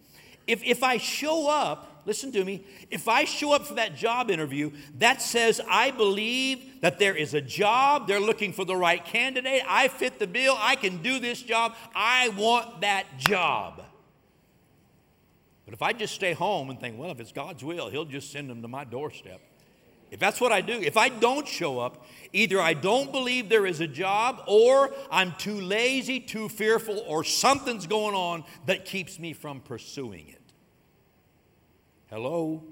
if, 0.46 0.62
if 0.64 0.82
I 0.82 0.96
show 0.96 1.48
up, 1.48 2.02
listen 2.04 2.32
to 2.32 2.44
me, 2.44 2.64
if 2.90 3.08
I 3.08 3.24
show 3.24 3.52
up 3.52 3.66
for 3.66 3.74
that 3.74 3.96
job 3.96 4.30
interview, 4.30 4.72
that 4.98 5.22
says 5.22 5.60
I 5.68 5.90
believe 5.90 6.80
that 6.80 6.98
there 6.98 7.16
is 7.16 7.34
a 7.34 7.40
job, 7.40 8.08
they're 8.08 8.20
looking 8.20 8.52
for 8.52 8.64
the 8.64 8.76
right 8.76 9.04
candidate, 9.04 9.62
I 9.68 9.88
fit 9.88 10.18
the 10.18 10.26
bill, 10.26 10.56
I 10.58 10.76
can 10.76 11.02
do 11.02 11.18
this 11.18 11.42
job, 11.42 11.74
I 11.94 12.30
want 12.30 12.80
that 12.80 13.06
job. 13.18 13.82
But 15.64 15.74
if 15.74 15.82
I 15.82 15.92
just 15.92 16.14
stay 16.14 16.32
home 16.32 16.70
and 16.70 16.80
think, 16.80 16.98
well, 16.98 17.10
if 17.10 17.20
it's 17.20 17.32
God's 17.32 17.62
will, 17.62 17.88
He'll 17.88 18.04
just 18.04 18.32
send 18.32 18.50
them 18.50 18.62
to 18.62 18.68
my 18.68 18.84
doorstep. 18.84 19.40
If 20.12 20.20
that's 20.20 20.42
what 20.42 20.52
I 20.52 20.60
do, 20.60 20.74
if 20.74 20.98
I 20.98 21.08
don't 21.08 21.48
show 21.48 21.78
up, 21.78 22.04
either 22.34 22.60
I 22.60 22.74
don't 22.74 23.10
believe 23.10 23.48
there 23.48 23.64
is 23.64 23.80
a 23.80 23.86
job, 23.86 24.42
or 24.46 24.92
I'm 25.10 25.32
too 25.38 25.58
lazy, 25.58 26.20
too 26.20 26.50
fearful, 26.50 27.02
or 27.08 27.24
something's 27.24 27.86
going 27.86 28.14
on 28.14 28.44
that 28.66 28.84
keeps 28.84 29.18
me 29.18 29.32
from 29.32 29.60
pursuing 29.60 30.28
it. 30.28 30.42
Hello? 32.10 32.62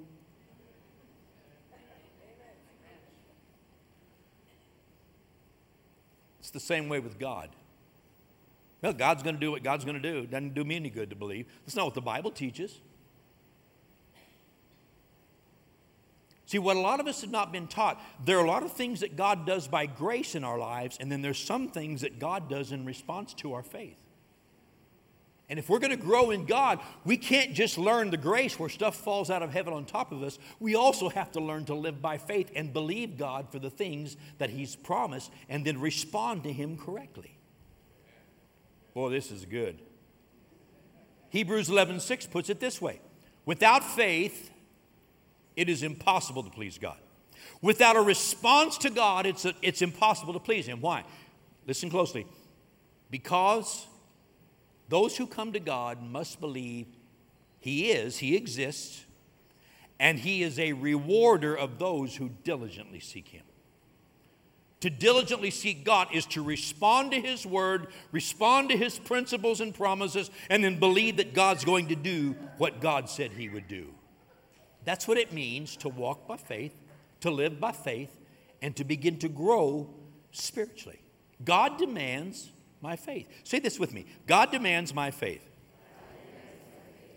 It's 6.41 6.51
the 6.51 6.61
same 6.61 6.91
way 6.91 7.01
with 7.01 7.19
God. 7.19 7.49
Well, 8.83 8.93
God's 8.93 9.23
going 9.23 9.37
to 9.37 9.41
do 9.41 9.51
what 9.51 9.63
God's 9.63 9.87
going 9.87 10.01
to 10.01 10.13
do. 10.13 10.19
It 10.19 10.31
doesn't 10.31 10.53
do 10.53 10.63
me 10.63 10.77
any 10.77 10.91
good 10.91 11.09
to 11.09 11.17
believe. 11.17 11.47
That's 11.65 11.75
not 11.75 11.87
what 11.87 11.95
the 11.95 12.03
Bible 12.03 12.33
teaches. 12.33 12.83
See, 16.51 16.59
what 16.59 16.77
a 16.77 16.81
lot 16.81 16.99
of 16.99 17.07
us 17.07 17.21
have 17.21 17.31
not 17.31 17.53
been 17.53 17.69
taught, 17.69 18.03
there 18.25 18.37
are 18.37 18.45
a 18.45 18.49
lot 18.49 18.65
of 18.65 18.73
things 18.73 19.03
that 19.03 19.15
God 19.15 19.47
does 19.47 19.69
by 19.69 19.87
grace 19.87 20.35
in 20.35 20.43
our 20.43 20.59
lives, 20.59 20.97
and 20.99 21.11
then 21.11 21.23
there's 21.23 21.39
some 21.39 21.69
things 21.69 22.01
that 22.01 22.19
God 22.19 22.51
does 22.51 22.73
in 22.73 22.85
response 22.85 23.35
to 23.35 23.53
our 23.53 23.63
faith. 23.63 24.03
And 25.49 25.61
if 25.61 25.69
we're 25.69 25.79
going 25.79 25.97
to 25.97 25.97
grow 25.97 26.33
in 26.33 26.47
God, 26.47 26.81
we 27.05 27.17
can't 27.19 27.55
just 27.55 27.79
learn 27.79 28.11
the 28.11 28.17
grace 28.17 28.59
where 28.59 28.69
stuff 28.69 28.97
falls 28.97 29.31
out 29.31 29.45
of 29.45 29.53
heaven 29.53 29.73
on 29.73 29.85
top 29.85 30.11
of 30.11 30.25
us. 30.25 30.41
We 30.59 30.75
also 30.75 31.09
have 31.09 31.31
to 31.33 31.41
learn 31.41 31.67
to 31.67 31.75
live 31.77 32.03
by 32.03 32.19
faith 32.19 32.51
and 32.57 32.73
believe 32.73 33.17
God 33.17 33.53
for 33.53 33.61
the 33.61 33.71
things 33.71 34.17
that 34.39 34.51
He's 34.51 34.75
promised 34.75 35.31
and 35.49 35.65
then 35.65 35.81
respond 35.81 36.43
to 36.43 36.53
Him 36.53 36.77
correctly. 36.77 37.39
Boy, 38.93 39.11
this 39.11 39.31
is 39.31 39.45
good. 39.45 39.79
Hebrews 41.29 41.71
11 41.71 42.01
6 42.01 42.27
puts 42.27 42.51
it 42.51 42.59
this 42.59 42.83
way 42.83 43.01
Without 43.47 43.85
faith, 43.85 44.51
it 45.57 45.69
is 45.69 45.83
impossible 45.83 46.43
to 46.43 46.51
please 46.51 46.79
God. 46.79 46.99
Without 47.63 47.97
a 47.97 48.01
response 48.01 48.79
to 48.79 48.91
God, 48.91 49.27
it's, 49.27 49.45
a, 49.45 49.55
it's 49.63 49.83
impossible 49.83 50.33
to 50.33 50.41
please 50.41 50.67
Him. 50.67 50.81
Why? 50.81 51.05
Listen 51.67 51.91
closely. 51.91 52.27
Because 53.11 53.87
those 54.89 55.17
who 55.17 55.27
come 55.27 55.53
to 55.53 55.61
God 55.61 56.03
must 56.03 56.41
believe 56.41 56.87
He 57.59 57.91
is, 57.91 58.19
He 58.19 58.37
exists, 58.37 59.05
and 59.99 60.19
He 60.19 60.43
is 60.43 60.59
a 60.59 60.73
rewarder 60.73 61.55
of 61.55 61.79
those 61.79 62.17
who 62.17 62.31
diligently 62.45 63.01
seek 63.01 63.29
Him. 63.29 63.43
To 64.81 64.89
diligently 64.89 65.51
seek 65.51 65.85
God 65.85 66.09
is 66.13 66.25
to 66.27 66.43
respond 66.43 67.11
to 67.13 67.21
His 67.21 67.45
word, 67.45 67.89
respond 68.13 68.71
to 68.71 68.77
His 68.79 68.99
principles 68.99 69.61
and 69.61 69.75
promises, 69.75 70.31
and 70.49 70.65
then 70.65 70.79
believe 70.79 71.19
that 71.19 71.35
God's 71.35 71.65
going 71.65 71.89
to 71.89 71.97
do 71.97 72.35
what 72.57 72.81
God 72.81 73.11
said 73.11 73.33
He 73.33 73.51
would 73.51 73.69
do. 73.69 73.89
That's 74.85 75.07
what 75.07 75.19
it 75.19 75.33
means 75.33 75.77
to 75.79 75.89
walk 75.89 76.27
by 76.27 76.37
faith, 76.37 76.75
to 77.21 77.31
live 77.31 77.61
by 77.61 77.73
faith, 77.73 78.17
and 78.63 78.75
to 78.77 78.85
begin 78.85 79.19
to 79.19 79.29
grow 79.29 79.89
spiritually. 80.33 81.01
God 81.45 81.79
demands 81.79 82.51
my 82.81 82.97
faith. 82.97 83.27
Say 83.45 83.59
this 83.59 83.79
with 83.79 83.93
me 83.93 84.07
God 84.27 84.51
demands 84.51 84.95
my 84.95 85.11
faith. 85.11 85.47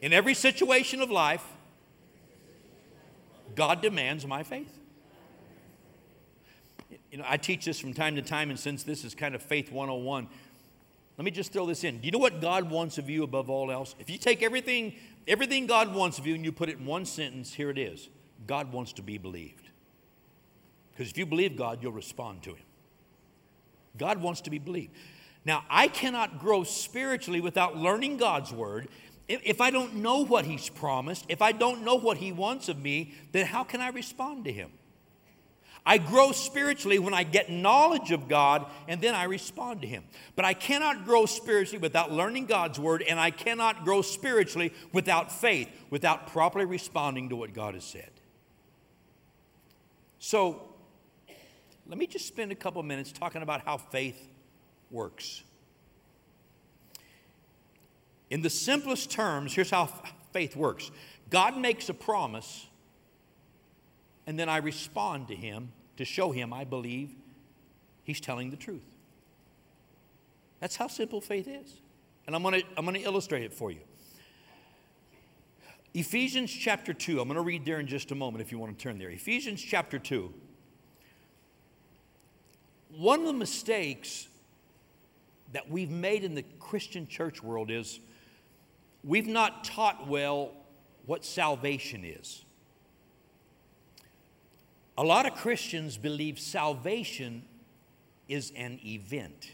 In 0.02 0.12
every 0.12 0.34
situation 0.34 1.02
of 1.02 1.10
life, 1.10 1.44
God 3.56 3.82
demands 3.82 4.28
my 4.28 4.44
faith. 4.44 4.80
You 7.12 7.20
know, 7.20 7.26
I 7.28 7.38
teach 7.38 7.66
this 7.66 7.80
from 7.80 7.94
time 7.94 8.16
to 8.16 8.22
time, 8.22 8.50
and 8.50 8.60
since 8.60 8.84
this 8.84 9.06
is 9.06 9.16
kind 9.16 9.36
of 9.36 9.42
faith 9.42 9.72
101, 9.72 10.28
let 11.18 11.26
me 11.26 11.32
just 11.32 11.54
throw 11.54 11.66
this 11.68 11.84
in. 11.84 12.00
Do 12.00 12.06
you 12.06 12.12
know 12.12 12.18
what 12.18 12.42
God 12.42 12.70
wants 12.72 12.98
of 12.98 13.10
you 13.10 13.24
above 13.24 13.50
all 13.50 13.72
else? 13.72 13.94
If 14.00 14.10
you 14.10 14.18
take 14.18 14.42
everything 14.42 14.96
Everything 15.28 15.68
God 15.68 15.94
wants 15.94 16.20
of 16.20 16.28
you, 16.28 16.36
and 16.36 16.44
you 16.44 16.52
put 16.52 16.70
it 16.70 16.78
in 16.80 16.86
one 16.86 17.06
sentence, 17.06 17.54
here 17.54 17.70
it 17.70 17.78
is 17.78 18.10
God 18.46 18.72
wants 18.72 18.94
to 18.94 19.02
be 19.02 19.18
believed. 19.18 19.70
Because 20.92 21.12
if 21.12 21.18
you 21.18 21.26
believe 21.26 21.56
God, 21.58 21.80
you'll 21.82 21.92
respond 21.92 22.44
to 22.44 22.52
Him. 22.52 22.66
God 23.98 24.22
wants 24.22 24.42
to 24.42 24.50
be 24.50 24.60
believed. 24.60 24.92
Now, 25.46 25.64
I 25.70 25.88
cannot 25.88 26.40
grow 26.40 26.64
spiritually 26.64 27.42
without 27.42 27.78
learning 27.78 28.18
God's 28.18 28.52
word. 28.52 28.88
If 29.28 29.62
I 29.62 29.72
don't 29.72 29.96
know 29.96 30.24
what 30.24 30.46
He's 30.46 30.70
promised, 30.70 31.26
if 31.30 31.42
I 31.42 31.52
don't 31.52 31.84
know 31.84 31.96
what 31.96 32.18
He 32.18 32.32
wants 32.32 32.70
of 32.70 32.80
me, 32.80 33.14
then 33.32 33.46
how 33.46 33.64
can 33.64 33.82
I 33.82 33.90
respond 33.90 34.46
to 34.46 34.52
Him? 34.52 34.72
I 35.86 35.98
grow 35.98 36.32
spiritually 36.32 36.98
when 36.98 37.14
I 37.14 37.24
get 37.24 37.50
knowledge 37.50 38.12
of 38.12 38.30
God 38.30 38.66
and 38.88 39.02
then 39.02 39.16
I 39.16 39.26
respond 39.26 39.82
to 39.82 39.88
Him. 39.88 40.04
But 40.36 40.46
I 40.46 40.54
cannot 40.54 41.04
grow 41.04 41.26
spiritually 41.26 41.82
without 41.82 42.12
learning 42.12 42.46
God's 42.46 42.80
Word, 42.80 43.02
and 43.02 43.20
I 43.20 43.32
cannot 43.32 43.84
grow 43.84 44.02
spiritually 44.02 44.74
without 44.94 45.32
faith, 45.32 45.70
without 45.90 46.28
properly 46.28 46.66
responding 46.66 47.30
to 47.30 47.36
what 47.36 47.54
God 47.54 47.74
has 47.74 47.84
said. 47.84 48.12
So, 50.20 50.70
let 51.86 51.98
me 51.98 52.08
just 52.08 52.28
spend 52.28 52.54
a 52.54 52.56
couple 52.56 52.82
minutes 52.82 53.12
talking 53.12 53.42
about 53.42 53.66
how 53.66 53.78
faith 53.78 54.30
works. 54.90 55.44
In 58.30 58.42
the 58.42 58.50
simplest 58.50 59.12
terms, 59.12 59.54
here's 59.54 59.70
how 59.70 59.90
faith 60.32 60.56
works 60.56 60.92
God 61.30 61.58
makes 61.58 61.90
a 61.90 61.94
promise 61.94 62.68
and 64.26 64.40
then 64.40 64.50
I 64.50 64.58
respond 64.58 65.28
to 65.30 65.36
him 65.36 65.72
to 65.98 66.06
show 66.06 66.32
him 66.32 66.54
I 66.54 66.64
believe 66.64 67.12
he's 68.04 68.20
telling 68.20 68.50
the 68.50 68.58
truth. 68.58 68.82
That's 70.60 70.76
how 70.76 70.88
simple 70.88 71.22
faith 71.22 71.48
is. 71.48 71.82
And 72.26 72.36
I'm 72.36 72.42
going 72.42 72.62
to 72.62 72.68
I'm 72.78 72.86
going 72.86 72.96
to 72.96 73.04
illustrate 73.04 73.44
it 73.44 73.54
for 73.54 73.72
you. 73.72 73.82
Ephesians 75.94 76.52
chapter 76.52 76.94
2. 76.94 77.20
I'm 77.20 77.28
going 77.28 77.36
to 77.36 77.44
read 77.44 77.66
there 77.66 77.80
in 77.80 77.86
just 77.86 78.12
a 78.12 78.16
moment 78.16 78.42
if 78.42 78.52
you 78.52 78.58
want 78.58 78.78
to 78.78 78.82
turn 78.82 78.98
there. 78.98 79.12
Ephesians 79.12 79.62
chapter 79.62 80.00
2. 80.00 80.34
One 82.98 83.20
of 83.22 83.26
the 83.26 83.34
mistakes 83.34 84.28
that 85.52 85.70
we've 85.70 85.92
made 85.92 86.24
in 86.24 86.34
the 86.34 86.44
Christian 86.60 87.08
church 87.08 87.44
world 87.44 87.70
is 87.70 88.00
we've 89.04 89.28
not 89.28 89.64
taught 89.64 90.08
well 90.08 90.54
what 91.06 91.24
salvation 91.24 92.04
is. 92.04 92.43
A 94.98 95.04
lot 95.04 95.26
of 95.26 95.34
Christians 95.36 95.98
believe 95.98 96.40
salvation 96.40 97.44
is 98.28 98.52
an 98.56 98.80
event. 98.86 99.52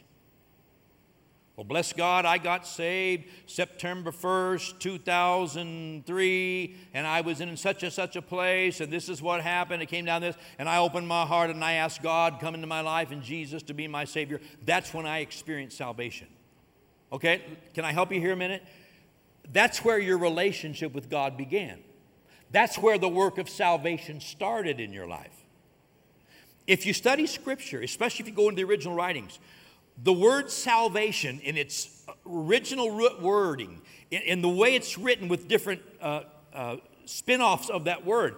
Well, 1.56 1.66
bless 1.66 1.92
God, 1.92 2.24
I 2.24 2.38
got 2.38 2.66
saved 2.66 3.26
September 3.46 4.12
1st, 4.12 4.80
2003, 4.80 6.76
and 6.94 7.06
I 7.06 7.20
was 7.20 7.42
in 7.42 7.58
such 7.58 7.84
and 7.84 7.92
such 7.92 8.16
a 8.16 8.22
place, 8.22 8.80
and 8.80 8.90
this 8.90 9.10
is 9.10 9.22
what 9.22 9.42
happened. 9.42 9.84
It 9.84 9.88
came 9.88 10.06
down 10.06 10.22
this, 10.22 10.38
and 10.58 10.70
I 10.70 10.78
opened 10.78 11.10
my 11.10 11.26
heart 11.26 11.50
and 11.50 11.62
I 11.62 11.74
asked 11.74 12.02
God, 12.02 12.38
come 12.40 12.56
into 12.56 12.68
my 12.68 12.80
life 12.80 13.12
and 13.12 13.22
Jesus 13.22 13.62
to 13.64 13.74
be 13.74 13.90
my 13.90 14.06
Savior. 14.06 14.40
That's 14.66 14.94
when 14.94 15.06
I 15.06 15.20
experienced 15.20 15.78
salvation. 15.78 16.28
Okay, 17.12 17.42
can 17.74 17.84
I 17.84 17.92
help 17.92 18.14
you 18.14 18.22
here 18.22 18.32
a 18.32 18.38
minute? 18.38 18.64
That's 19.52 19.84
where 19.84 20.00
your 20.00 20.18
relationship 20.18 20.94
with 20.94 21.10
God 21.10 21.36
began. 21.36 21.80
That's 22.52 22.78
where 22.78 22.98
the 22.98 23.10
work 23.10 23.38
of 23.38 23.50
salvation 23.50 24.22
started 24.22 24.80
in 24.80 24.92
your 24.92 25.08
life. 25.08 25.36
If 26.68 26.86
you 26.86 26.94
study 26.94 27.26
Scripture, 27.28 27.82
especially 27.82 28.24
if 28.24 28.30
you 28.30 28.36
go 28.36 28.50
into 28.50 28.64
the 28.64 28.70
original 28.70 28.96
writings, 28.96 29.40
the 30.04 30.14
word 30.14 30.50
salvation 30.50 31.40
in 31.42 31.58
its 31.58 32.06
original 32.26 32.92
root 32.92 33.22
wording, 33.22 33.82
in, 34.12 34.22
in 34.22 34.42
the 34.42 34.50
way 34.50 34.76
it's 34.76 34.98
written 34.98 35.28
with 35.28 35.48
different 35.48 35.82
uh, 36.02 36.22
uh, 36.54 36.78
spin 37.06 37.42
offs 37.42 37.70
of 37.70 37.86
that 37.86 38.06
word, 38.06 38.36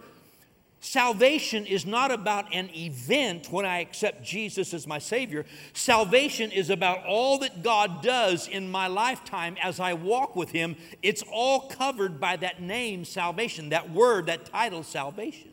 Salvation 0.83 1.67
is 1.67 1.85
not 1.85 2.09
about 2.09 2.51
an 2.51 2.71
event 2.75 3.51
when 3.51 3.67
I 3.67 3.81
accept 3.81 4.23
Jesus 4.23 4.73
as 4.73 4.87
my 4.87 4.97
Savior. 4.97 5.45
Salvation 5.73 6.51
is 6.51 6.71
about 6.71 7.05
all 7.05 7.37
that 7.39 7.61
God 7.61 8.01
does 8.01 8.47
in 8.47 8.69
my 8.69 8.87
lifetime 8.87 9.57
as 9.61 9.79
I 9.79 9.93
walk 9.93 10.35
with 10.35 10.49
Him. 10.49 10.75
It's 11.03 11.23
all 11.31 11.69
covered 11.69 12.19
by 12.19 12.35
that 12.37 12.63
name, 12.63 13.05
salvation, 13.05 13.69
that 13.69 13.91
word, 13.91 14.25
that 14.25 14.47
title, 14.47 14.81
salvation. 14.81 15.51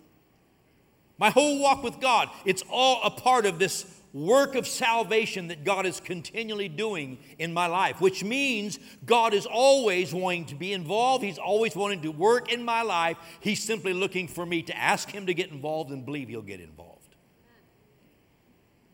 My 1.19 1.29
whole 1.29 1.61
walk 1.61 1.83
with 1.83 2.01
God, 2.01 2.31
it's 2.47 2.63
all 2.71 3.03
a 3.05 3.11
part 3.11 3.45
of 3.45 3.59
this 3.59 3.85
work 4.13 4.55
of 4.55 4.67
salvation 4.67 5.49
that 5.49 5.65
God 5.65 5.87
is 5.87 6.01
continually 6.01 6.69
doing 6.69 7.19
in 7.39 7.53
my 7.53 7.67
life, 7.67 8.01
which 8.01 8.25
means 8.25 8.79
God 9.05 9.35
is 9.35 9.47
always 9.47 10.15
wanting 10.15 10.47
to 10.47 10.55
be 10.55 10.73
involved. 10.73 11.25
He's 11.25 11.39
always 11.39 11.77
wanting 11.77 12.03
to 12.03 12.11
work 12.11 12.53
in 12.53 12.65
my 12.65 12.83
life. 12.83 13.17
He's 13.41 13.63
simply 13.63 13.93
looking 13.93 14.29
for 14.29 14.47
me 14.47 14.63
to 14.63 14.77
ask 14.77 15.11
Him 15.11 15.27
to 15.27 15.35
get 15.35 15.51
involved 15.51 15.91
and 15.91 16.05
believe 16.05 16.29
He'll 16.29 16.43
get 16.43 16.61
involved. 16.61 16.99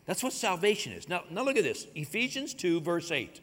That's 0.07 0.23
what 0.23 0.33
salvation 0.33 0.93
is. 0.93 1.09
Now, 1.09 1.25
now 1.31 1.43
look 1.45 1.57
at 1.57 1.65
this 1.65 1.87
Ephesians 1.95 2.53
2, 2.55 2.81
verse 2.81 3.11
8. 3.11 3.41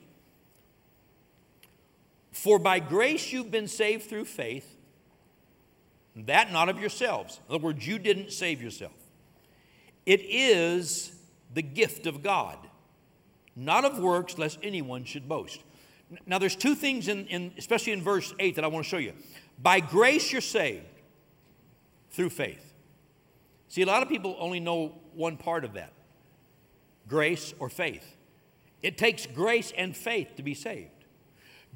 For 2.32 2.60
by 2.60 2.80
grace 2.80 3.32
you've 3.32 3.52
been 3.52 3.68
saved 3.68 4.10
through 4.10 4.26
faith, 4.26 4.78
that 6.16 6.52
not 6.52 6.70
of 6.70 6.80
yourselves. 6.80 7.40
In 7.48 7.56
other 7.56 7.64
words, 7.64 7.88
you 7.88 7.98
didn't 7.98 8.32
save 8.32 8.62
yourself. 8.62 8.94
It 10.06 10.22
is 10.22 11.14
the 11.54 11.62
gift 11.62 12.08
of 12.08 12.24
God, 12.24 12.58
not 13.56 13.86
of 13.86 14.00
works, 14.00 14.38
lest 14.38 14.60
anyone 14.64 15.04
should 15.04 15.28
boast. 15.28 15.62
Now, 16.26 16.38
there's 16.38 16.56
two 16.56 16.76
things, 16.76 17.08
in, 17.08 17.26
in, 17.28 17.54
especially 17.58 17.94
in 17.94 18.02
verse 18.02 18.34
8, 18.40 18.56
that 18.56 18.64
I 18.64 18.68
want 18.68 18.86
to 18.86 18.90
show 18.90 18.98
you. 18.98 19.14
By 19.62 19.80
grace, 19.80 20.32
you're 20.32 20.42
saved 20.42 20.86
through 22.12 22.30
faith. 22.30 22.74
See, 23.70 23.82
a 23.82 23.86
lot 23.86 24.04
of 24.04 24.10
people 24.10 24.36
only 24.40 24.60
know 24.60 24.96
one 25.14 25.38
part 25.38 25.64
of 25.64 25.74
that 25.74 25.94
grace 27.08 27.54
or 27.60 27.70
faith. 27.70 28.16
It 28.82 28.98
takes 28.98 29.26
grace 29.26 29.74
and 29.78 29.96
faith 29.96 30.36
to 30.38 30.44
be 30.44 30.54
saved. 30.54 30.91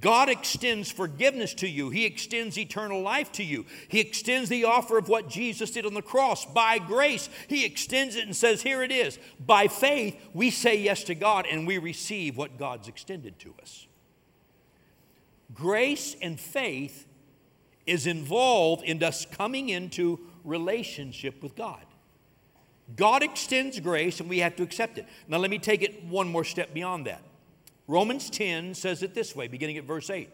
God 0.01 0.27
extends 0.29 0.91
forgiveness 0.91 1.53
to 1.55 1.67
you. 1.67 1.89
He 1.89 2.05
extends 2.05 2.57
eternal 2.57 3.01
life 3.01 3.31
to 3.33 3.43
you. 3.43 3.65
He 3.87 4.01
extends 4.01 4.49
the 4.49 4.65
offer 4.65 4.97
of 4.97 5.07
what 5.07 5.29
Jesus 5.29 5.71
did 5.71 5.85
on 5.85 5.93
the 5.93 6.01
cross. 6.01 6.45
By 6.45 6.79
grace, 6.79 7.29
He 7.47 7.65
extends 7.65 8.15
it 8.15 8.25
and 8.25 8.35
says, 8.35 8.61
Here 8.61 8.83
it 8.83 8.91
is. 8.91 9.17
By 9.43 9.67
faith, 9.67 10.17
we 10.33 10.51
say 10.51 10.77
yes 10.77 11.03
to 11.05 11.15
God 11.15 11.45
and 11.49 11.65
we 11.65 11.77
receive 11.77 12.35
what 12.35 12.59
God's 12.59 12.87
extended 12.87 13.39
to 13.39 13.53
us. 13.61 13.87
Grace 15.53 16.15
and 16.21 16.39
faith 16.39 17.07
is 17.85 18.05
involved 18.05 18.83
in 18.83 19.01
us 19.01 19.25
coming 19.25 19.69
into 19.69 20.19
relationship 20.43 21.41
with 21.41 21.55
God. 21.55 21.85
God 22.95 23.23
extends 23.23 23.79
grace 23.79 24.19
and 24.19 24.29
we 24.29 24.39
have 24.39 24.55
to 24.57 24.63
accept 24.63 24.97
it. 24.97 25.07
Now, 25.27 25.37
let 25.37 25.49
me 25.49 25.57
take 25.57 25.81
it 25.81 26.03
one 26.03 26.27
more 26.27 26.43
step 26.43 26.73
beyond 26.73 27.05
that. 27.07 27.21
Romans 27.87 28.29
10 28.29 28.73
says 28.73 29.03
it 29.03 29.13
this 29.13 29.35
way, 29.35 29.47
beginning 29.47 29.77
at 29.77 29.83
verse 29.83 30.09
8. 30.09 30.29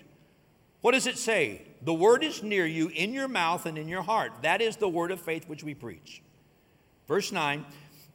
What 0.82 0.94
does 0.94 1.06
it 1.06 1.18
say? 1.18 1.62
The 1.84 1.94
word 1.94 2.24
is 2.24 2.42
near 2.42 2.66
you, 2.66 2.88
in 2.90 3.14
your 3.14 3.28
mouth 3.28 3.66
and 3.66 3.78
in 3.78 3.88
your 3.88 4.02
heart. 4.02 4.32
That 4.42 4.62
is 4.62 4.78
the 4.78 4.90
word 4.90 5.12
of 5.12 5.20
faith 5.20 5.48
which 5.48 5.64
we 5.64 5.74
preach. 5.74 6.22
Verse 7.08 7.32
9, 7.32 7.66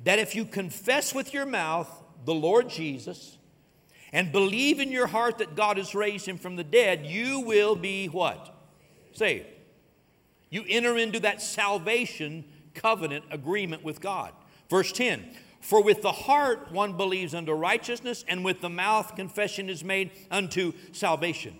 that 0.04 0.18
if 0.18 0.34
you 0.34 0.44
confess 0.44 1.14
with 1.14 1.32
your 1.32 1.46
mouth 1.46 1.88
the 2.24 2.34
Lord 2.34 2.68
Jesus 2.68 3.38
and 4.12 4.32
believe 4.32 4.80
in 4.80 4.90
your 4.90 5.06
heart 5.06 5.38
that 5.38 5.54
God 5.54 5.76
has 5.76 5.94
raised 5.94 6.26
him 6.26 6.38
from 6.38 6.56
the 6.56 6.64
dead, 6.64 7.06
you 7.06 7.40
will 7.40 7.76
be 7.76 8.06
what? 8.06 8.54
Saved. 9.12 9.46
You 10.50 10.64
enter 10.68 10.96
into 10.96 11.20
that 11.20 11.42
salvation 11.42 12.44
covenant 12.74 13.24
agreement 13.30 13.82
with 13.84 14.00
God. 14.00 14.32
Verse 14.70 14.92
10 14.92 15.24
for 15.66 15.82
with 15.82 16.00
the 16.00 16.12
heart 16.12 16.70
one 16.70 16.92
believes 16.92 17.34
unto 17.34 17.52
righteousness, 17.52 18.24
and 18.28 18.44
with 18.44 18.60
the 18.60 18.68
mouth 18.68 19.16
confession 19.16 19.68
is 19.68 19.82
made 19.82 20.12
unto 20.30 20.72
salvation. 20.92 21.58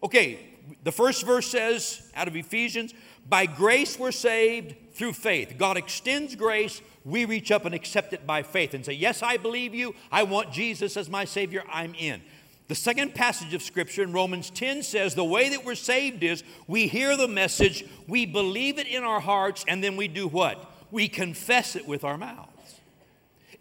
Okay, 0.00 0.38
the 0.84 0.92
first 0.92 1.26
verse 1.26 1.48
says 1.48 2.08
out 2.14 2.28
of 2.28 2.36
Ephesians, 2.36 2.94
by 3.28 3.46
grace 3.46 3.98
we're 3.98 4.12
saved 4.12 4.76
through 4.92 5.14
faith. 5.14 5.56
God 5.58 5.76
extends 5.76 6.36
grace. 6.36 6.80
We 7.04 7.24
reach 7.24 7.50
up 7.50 7.64
and 7.64 7.74
accept 7.74 8.12
it 8.12 8.28
by 8.28 8.44
faith 8.44 8.74
and 8.74 8.84
say, 8.84 8.92
Yes, 8.92 9.24
I 9.24 9.38
believe 9.38 9.74
you. 9.74 9.96
I 10.12 10.22
want 10.22 10.52
Jesus 10.52 10.96
as 10.96 11.10
my 11.10 11.24
Savior. 11.24 11.64
I'm 11.68 11.96
in. 11.96 12.22
The 12.68 12.76
second 12.76 13.12
passage 13.12 13.54
of 13.54 13.62
Scripture 13.62 14.04
in 14.04 14.12
Romans 14.12 14.50
10 14.50 14.84
says 14.84 15.16
the 15.16 15.24
way 15.24 15.48
that 15.48 15.64
we're 15.64 15.74
saved 15.74 16.22
is 16.22 16.44
we 16.68 16.86
hear 16.86 17.16
the 17.16 17.26
message, 17.26 17.84
we 18.06 18.24
believe 18.24 18.78
it 18.78 18.86
in 18.86 19.02
our 19.02 19.20
hearts, 19.20 19.64
and 19.66 19.82
then 19.82 19.96
we 19.96 20.06
do 20.06 20.28
what? 20.28 20.70
We 20.92 21.08
confess 21.08 21.74
it 21.74 21.88
with 21.88 22.04
our 22.04 22.16
mouth. 22.16 22.55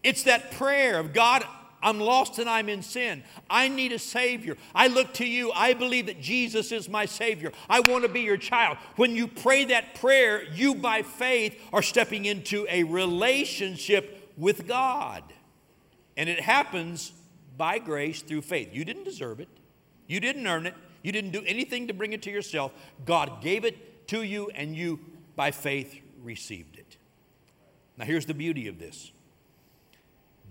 It's 0.05 0.21
that 0.23 0.51
prayer 0.51 0.99
of 0.99 1.13
God, 1.13 1.43
I'm 1.81 1.99
lost 1.99 2.37
and 2.37 2.47
I'm 2.47 2.69
in 2.69 2.83
sin. 2.83 3.23
I 3.49 3.69
need 3.69 3.91
a 3.91 3.97
Savior. 3.97 4.55
I 4.75 4.85
look 4.85 5.15
to 5.15 5.25
you. 5.25 5.51
I 5.51 5.73
believe 5.73 6.05
that 6.05 6.21
Jesus 6.21 6.71
is 6.71 6.87
my 6.87 7.07
Savior. 7.07 7.51
I 7.67 7.79
want 7.79 8.03
to 8.03 8.09
be 8.09 8.21
your 8.21 8.37
child. 8.37 8.77
When 8.97 9.15
you 9.15 9.27
pray 9.27 9.65
that 9.65 9.95
prayer, 9.95 10.43
you 10.53 10.75
by 10.75 11.01
faith 11.01 11.59
are 11.73 11.81
stepping 11.81 12.25
into 12.25 12.67
a 12.69 12.83
relationship 12.83 14.31
with 14.37 14.67
God. 14.67 15.23
And 16.15 16.29
it 16.29 16.39
happens 16.39 17.11
by 17.57 17.79
grace 17.79 18.21
through 18.21 18.43
faith. 18.43 18.69
You 18.73 18.85
didn't 18.85 19.05
deserve 19.05 19.39
it, 19.39 19.49
you 20.05 20.19
didn't 20.19 20.45
earn 20.45 20.67
it, 20.67 20.75
you 21.01 21.11
didn't 21.11 21.31
do 21.31 21.41
anything 21.47 21.87
to 21.87 21.95
bring 21.95 22.13
it 22.13 22.21
to 22.23 22.31
yourself. 22.31 22.71
God 23.05 23.41
gave 23.41 23.65
it 23.65 24.07
to 24.09 24.21
you, 24.21 24.51
and 24.53 24.75
you 24.75 24.99
by 25.35 25.49
faith 25.49 25.99
received 26.21 26.77
it. 26.77 26.97
Now, 27.97 28.05
here's 28.05 28.27
the 28.27 28.35
beauty 28.35 28.67
of 28.67 28.77
this 28.77 29.11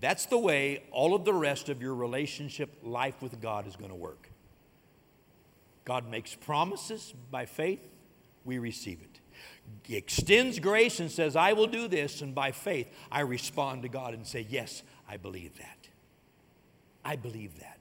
that's 0.04 0.26
the 0.26 0.38
way 0.38 0.82
all 0.90 1.14
of 1.14 1.24
the 1.24 1.32
rest 1.32 1.68
of 1.68 1.80
your 1.80 1.94
relationship 1.94 2.76
life 2.82 3.22
with 3.22 3.40
God 3.40 3.66
is 3.66 3.76
going 3.76 3.90
to 3.90 3.96
work. 3.96 4.28
God 5.84 6.08
makes 6.08 6.34
promises 6.34 7.14
by 7.30 7.46
faith, 7.46 7.80
we 8.44 8.58
receive 8.58 9.00
it. 9.00 9.20
He 9.82 9.96
extends 9.96 10.58
grace 10.58 11.00
and 11.00 11.10
says, 11.10 11.36
I 11.36 11.52
will 11.52 11.66
do 11.66 11.88
this, 11.88 12.22
and 12.22 12.34
by 12.34 12.52
faith, 12.52 12.88
I 13.10 13.20
respond 13.20 13.82
to 13.82 13.88
God 13.88 14.14
and 14.14 14.26
say, 14.26 14.46
Yes, 14.48 14.82
I 15.08 15.16
believe 15.16 15.56
that. 15.58 15.88
I 17.04 17.16
believe 17.16 17.58
that. 17.60 17.78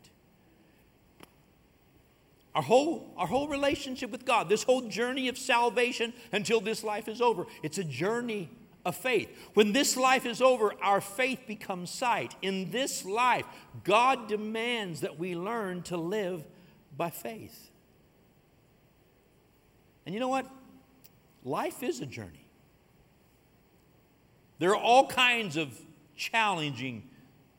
Our 2.55 2.61
whole, 2.61 3.13
our 3.17 3.27
whole 3.27 3.47
relationship 3.47 4.11
with 4.11 4.25
God, 4.25 4.47
this 4.47 4.63
whole 4.63 4.81
journey 4.81 5.27
of 5.27 5.37
salvation 5.37 6.13
until 6.31 6.61
this 6.61 6.83
life 6.83 7.07
is 7.07 7.21
over, 7.21 7.47
it's 7.63 7.77
a 7.77 7.83
journey 7.83 8.49
of 8.85 8.95
faith. 8.95 9.29
When 9.53 9.71
this 9.71 9.95
life 9.95 10.25
is 10.25 10.41
over, 10.41 10.73
our 10.81 11.01
faith 11.01 11.41
becomes 11.47 11.89
sight. 11.89 12.35
In 12.41 12.71
this 12.71 13.05
life, 13.05 13.45
God 13.83 14.27
demands 14.27 15.01
that 15.01 15.17
we 15.17 15.35
learn 15.35 15.83
to 15.83 15.97
live 15.97 16.43
by 16.95 17.09
faith. 17.09 17.69
And 20.05 20.13
you 20.13 20.19
know 20.19 20.27
what? 20.27 20.49
Life 21.43 21.83
is 21.83 22.01
a 22.01 22.05
journey. 22.05 22.45
There 24.59 24.71
are 24.71 24.77
all 24.77 25.07
kinds 25.07 25.57
of 25.57 25.77
challenging 26.15 27.09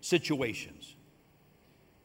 situations. 0.01 0.95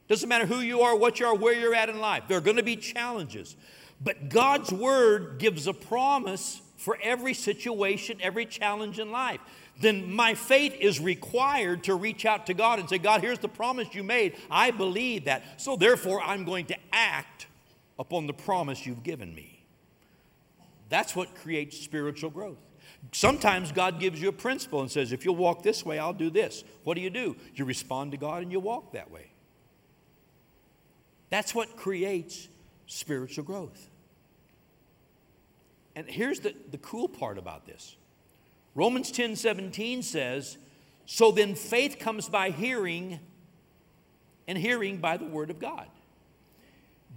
Doesn't 0.08 0.28
matter 0.28 0.46
who 0.46 0.60
you 0.60 0.80
are, 0.80 0.96
what 0.96 1.20
you 1.20 1.26
are, 1.26 1.34
where 1.34 1.54
you're 1.54 1.74
at 1.74 1.88
in 1.88 2.00
life. 2.00 2.24
There 2.26 2.36
are 2.36 2.42
going 2.42 2.56
to 2.56 2.62
be 2.62 2.76
challenges. 2.76 3.56
But 4.00 4.28
God's 4.28 4.72
word 4.72 5.38
gives 5.38 5.66
a 5.66 5.74
promise 5.74 6.62
for 6.80 6.98
every 7.02 7.34
situation, 7.34 8.18
every 8.22 8.46
challenge 8.46 8.98
in 8.98 9.12
life. 9.12 9.40
Then 9.80 10.12
my 10.12 10.34
faith 10.34 10.74
is 10.80 10.98
required 10.98 11.84
to 11.84 11.94
reach 11.94 12.24
out 12.24 12.46
to 12.46 12.54
God 12.54 12.78
and 12.78 12.88
say, 12.88 12.96
God, 12.96 13.20
here's 13.20 13.38
the 13.38 13.48
promise 13.48 13.94
you 13.94 14.02
made. 14.02 14.36
I 14.50 14.70
believe 14.70 15.26
that. 15.26 15.60
So 15.60 15.76
therefore, 15.76 16.22
I'm 16.22 16.44
going 16.44 16.66
to 16.66 16.76
act 16.90 17.46
upon 17.98 18.26
the 18.26 18.32
promise 18.32 18.86
you've 18.86 19.02
given 19.02 19.34
me. 19.34 19.62
That's 20.88 21.14
what 21.14 21.34
creates 21.34 21.78
spiritual 21.78 22.30
growth. 22.30 22.58
Sometimes 23.12 23.72
God 23.72 24.00
gives 24.00 24.20
you 24.20 24.30
a 24.30 24.32
principle 24.32 24.80
and 24.80 24.90
says, 24.90 25.12
if 25.12 25.24
you'll 25.24 25.36
walk 25.36 25.62
this 25.62 25.84
way, 25.84 25.98
I'll 25.98 26.14
do 26.14 26.30
this. 26.30 26.64
What 26.84 26.94
do 26.94 27.02
you 27.02 27.10
do? 27.10 27.36
You 27.54 27.66
respond 27.66 28.12
to 28.12 28.16
God 28.16 28.42
and 28.42 28.50
you 28.50 28.58
walk 28.58 28.92
that 28.92 29.10
way. 29.10 29.32
That's 31.28 31.54
what 31.54 31.76
creates 31.76 32.48
spiritual 32.86 33.44
growth. 33.44 33.89
And 36.00 36.08
here's 36.08 36.40
the, 36.40 36.54
the 36.70 36.78
cool 36.78 37.08
part 37.08 37.36
about 37.36 37.66
this 37.66 37.96
Romans 38.74 39.10
10 39.10 39.36
17 39.36 40.02
says, 40.02 40.56
So 41.04 41.30
then 41.30 41.54
faith 41.54 41.98
comes 41.98 42.26
by 42.28 42.50
hearing, 42.50 43.20
and 44.48 44.56
hearing 44.56 44.96
by 44.96 45.18
the 45.18 45.26
word 45.26 45.50
of 45.50 45.58
God. 45.58 45.86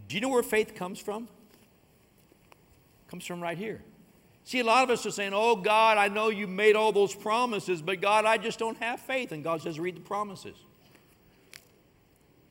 Do 0.09 0.15
you 0.15 0.21
know 0.21 0.27
where 0.27 0.43
faith 0.43 0.75
comes 0.75 0.99
from? 0.99 1.29
It 2.51 3.09
comes 3.09 3.25
from 3.25 3.41
right 3.41 3.57
here. 3.57 3.81
See, 4.43 4.59
a 4.59 4.65
lot 4.65 4.83
of 4.83 4.89
us 4.89 5.05
are 5.05 5.11
saying, 5.11 5.31
Oh, 5.33 5.55
God, 5.55 5.97
I 5.97 6.09
know 6.09 6.27
you 6.27 6.45
made 6.45 6.75
all 6.75 6.91
those 6.91 7.15
promises, 7.15 7.81
but 7.81 8.01
God, 8.01 8.25
I 8.25 8.37
just 8.37 8.59
don't 8.59 8.77
have 8.79 8.99
faith. 8.99 9.31
And 9.31 9.45
God 9.45 9.61
says, 9.61 9.79
Read 9.79 9.95
the 9.95 10.01
promises. 10.01 10.57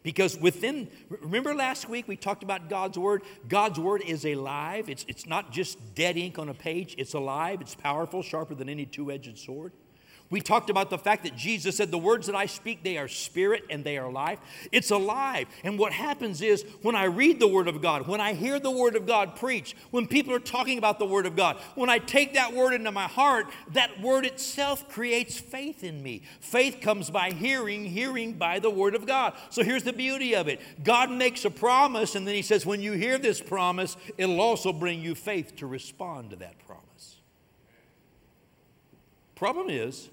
Because 0.03 0.37
within, 0.39 0.89
remember 1.09 1.55
last 1.55 1.89
week 1.89 2.09
we 2.09 2.17
talked 2.17 2.43
about 2.43 2.69
God's 2.69 2.99
Word? 2.99 3.23
God's 3.49 3.79
Word 3.79 4.03
is 4.03 4.25
alive. 4.25 4.89
It's, 4.89 5.05
it's 5.09 5.27
not 5.27 5.53
just 5.53 5.95
dead 5.95 6.17
ink 6.17 6.39
on 6.39 6.49
a 6.49 6.55
page, 6.55 6.95
it's 6.99 7.15
alive, 7.15 7.61
it's 7.61 7.75
powerful, 7.75 8.23
sharper 8.23 8.55
than 8.55 8.69
any 8.69 8.87
two 8.87 9.13
edged 9.13 9.39
sword. 9.39 9.73
We 10.33 10.41
talked 10.41 10.71
about 10.71 10.89
the 10.89 10.97
fact 10.97 11.25
that 11.25 11.37
Jesus 11.37 11.77
said, 11.77 11.91
The 11.91 11.99
words 11.99 12.27
that 12.27 12.35
I 12.35 12.47
speak, 12.47 12.83
they 12.83 12.97
are 12.97 13.07
spirit 13.07 13.65
and 13.69 13.85
they 13.85 13.99
are 13.99 14.11
life. 14.11 14.39
It's 14.73 14.91
alive. 14.91 15.47
And 15.63 15.79
what 15.79 15.93
happens 15.93 16.41
is 16.41 16.65
when 16.81 16.97
I 16.97 17.05
read 17.05 17.39
the 17.39 17.47
Word 17.47 17.69
of 17.69 17.83
God, 17.83 18.09
when 18.09 18.19
I 18.19 18.33
hear 18.33 18.59
the 18.59 18.71
Word 18.71 18.97
of 18.97 19.07
God 19.07 19.37
preached, 19.37 19.77
when 19.91 20.07
people 20.07 20.33
are 20.33 20.41
talking 20.41 20.79
about 20.79 20.99
the 20.99 21.05
Word 21.05 21.27
of 21.27 21.37
God, 21.37 21.59
when 21.75 21.91
I 21.91 21.99
take 21.99 22.33
that 22.33 22.55
Word 22.55 22.73
into 22.73 22.91
my 22.91 23.09
heart, 23.09 23.49
that 23.73 24.01
Word 24.01 24.25
itself 24.25 24.89
creates 24.89 25.39
faith 25.39 25.85
in 25.85 26.03
me. 26.03 26.23
Faith 26.41 26.79
comes 26.81 27.11
by 27.11 27.29
hearing, 27.33 27.85
hearing 27.85 28.33
by 28.33 28.59
the 28.59 28.71
Word 28.71 28.95
of 28.95 29.05
God. 29.05 29.35
So 29.51 29.63
here's 29.63 29.83
the 29.83 29.93
beauty 29.93 30.35
of 30.35 30.49
it 30.49 30.63
God 30.83 31.11
makes 31.11 31.45
a 31.45 31.51
promise, 31.51 32.15
and 32.15 32.27
then 32.27 32.35
He 32.35 32.41
says, 32.41 32.65
When 32.65 32.81
you 32.81 32.93
hear 32.93 33.19
this 33.19 33.43
promise, 33.43 33.99
it'll 34.17 34.41
also 34.41 34.73
bring 34.73 35.03
you 35.03 35.15
faith 35.15 35.57
to 35.57 35.67
respond 35.67 36.31
to 36.31 36.37
that 36.37 36.59
promise. 36.67 37.17
Problem 39.35 39.69
is, 39.69 40.09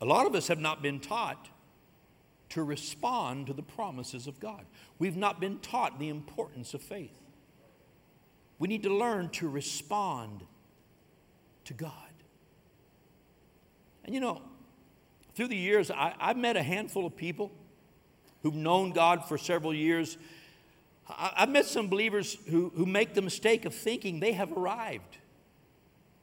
a 0.00 0.04
lot 0.04 0.26
of 0.26 0.34
us 0.34 0.48
have 0.48 0.60
not 0.60 0.82
been 0.82 1.00
taught 1.00 1.48
to 2.50 2.62
respond 2.62 3.46
to 3.46 3.52
the 3.52 3.62
promises 3.62 4.26
of 4.26 4.40
God. 4.40 4.64
We've 4.98 5.16
not 5.16 5.40
been 5.40 5.58
taught 5.58 5.98
the 5.98 6.08
importance 6.08 6.74
of 6.74 6.82
faith. 6.82 7.16
We 8.58 8.68
need 8.68 8.82
to 8.82 8.94
learn 8.94 9.30
to 9.30 9.48
respond 9.48 10.42
to 11.64 11.74
God. 11.74 11.92
And 14.04 14.14
you 14.14 14.20
know, 14.20 14.42
through 15.34 15.48
the 15.48 15.56
years, 15.56 15.90
I, 15.90 16.14
have 16.18 16.36
met 16.36 16.56
a 16.56 16.62
handful 16.62 17.06
of 17.06 17.16
people 17.16 17.52
who've 18.42 18.54
known 18.54 18.90
God 18.90 19.24
for 19.26 19.38
several 19.38 19.72
years. 19.72 20.18
I, 21.08 21.32
I've 21.38 21.48
met 21.48 21.66
some 21.66 21.88
believers 21.88 22.36
who, 22.48 22.72
who 22.74 22.86
make 22.86 23.14
the 23.14 23.22
mistake 23.22 23.64
of 23.64 23.74
thinking 23.74 24.20
they 24.20 24.32
have 24.32 24.52
arrived 24.52 25.18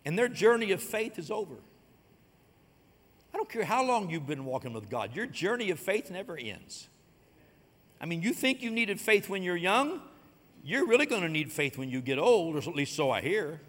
and 0.03 0.17
their 0.17 0.27
journey 0.27 0.71
of 0.71 0.81
faith 0.81 1.17
is 1.17 1.31
over. 1.31 1.55
I 3.37 3.39
don't 3.39 3.49
care 3.49 3.65
how 3.65 3.85
long 3.85 4.09
you've 4.09 4.25
been 4.25 4.45
walking 4.45 4.73
with 4.73 4.89
God, 4.89 5.15
your 5.15 5.27
journey 5.27 5.69
of 5.69 5.79
faith 5.79 6.09
never 6.09 6.35
ends. 6.35 6.87
I 8.01 8.07
mean, 8.07 8.23
you 8.23 8.33
think 8.33 8.63
you 8.63 8.71
needed 8.71 8.99
faith 8.99 9.29
when 9.29 9.43
you're 9.43 9.55
young, 9.55 10.01
you're 10.63 10.87
really 10.87 11.05
going 11.05 11.21
to 11.21 11.29
need 11.29 11.51
faith 11.51 11.77
when 11.77 11.87
you 11.91 12.01
get 12.01 12.17
old, 12.17 12.55
or 12.55 12.57
at 12.57 12.75
least 12.75 12.95
so 12.95 13.11
I 13.11 13.21
hear. 13.21 13.61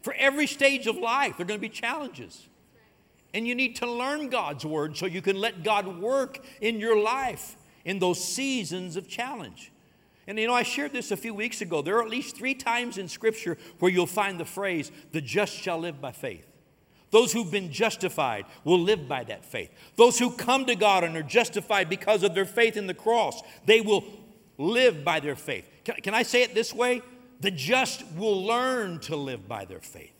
For 0.00 0.14
every 0.14 0.46
stage 0.46 0.86
of 0.86 0.96
life, 0.96 1.36
there 1.36 1.44
are 1.44 1.46
going 1.46 1.60
to 1.60 1.60
be 1.60 1.68
challenges. 1.68 2.46
And 3.34 3.46
you 3.46 3.54
need 3.54 3.76
to 3.76 3.86
learn 3.86 4.30
God's 4.30 4.64
word 4.64 4.96
so 4.96 5.04
you 5.04 5.20
can 5.20 5.36
let 5.36 5.62
God 5.62 6.00
work 6.00 6.42
in 6.62 6.80
your 6.80 6.98
life 6.98 7.56
in 7.84 7.98
those 7.98 8.24
seasons 8.24 8.96
of 8.96 9.06
challenge. 9.06 9.72
And 10.26 10.38
you 10.38 10.46
know, 10.46 10.54
I 10.54 10.64
shared 10.64 10.92
this 10.92 11.10
a 11.10 11.16
few 11.16 11.34
weeks 11.34 11.60
ago. 11.60 11.82
There 11.82 11.96
are 11.98 12.02
at 12.02 12.10
least 12.10 12.36
three 12.36 12.54
times 12.54 12.98
in 12.98 13.08
Scripture 13.08 13.56
where 13.78 13.90
you'll 13.90 14.06
find 14.06 14.40
the 14.40 14.44
phrase, 14.44 14.90
the 15.12 15.20
just 15.20 15.54
shall 15.54 15.78
live 15.78 16.00
by 16.00 16.12
faith. 16.12 16.46
Those 17.10 17.32
who've 17.32 17.50
been 17.50 17.70
justified 17.70 18.46
will 18.64 18.80
live 18.80 19.06
by 19.08 19.22
that 19.24 19.44
faith. 19.44 19.70
Those 19.94 20.18
who 20.18 20.32
come 20.32 20.66
to 20.66 20.74
God 20.74 21.04
and 21.04 21.16
are 21.16 21.22
justified 21.22 21.88
because 21.88 22.24
of 22.24 22.34
their 22.34 22.44
faith 22.44 22.76
in 22.76 22.88
the 22.88 22.94
cross, 22.94 23.42
they 23.64 23.80
will 23.80 24.04
live 24.58 25.04
by 25.04 25.20
their 25.20 25.36
faith. 25.36 25.68
Can, 25.84 25.94
can 25.96 26.14
I 26.14 26.24
say 26.24 26.42
it 26.42 26.54
this 26.54 26.74
way? 26.74 27.02
The 27.40 27.52
just 27.52 28.04
will 28.16 28.44
learn 28.44 28.98
to 29.00 29.14
live 29.14 29.46
by 29.46 29.64
their 29.64 29.80
faith. 29.80 30.15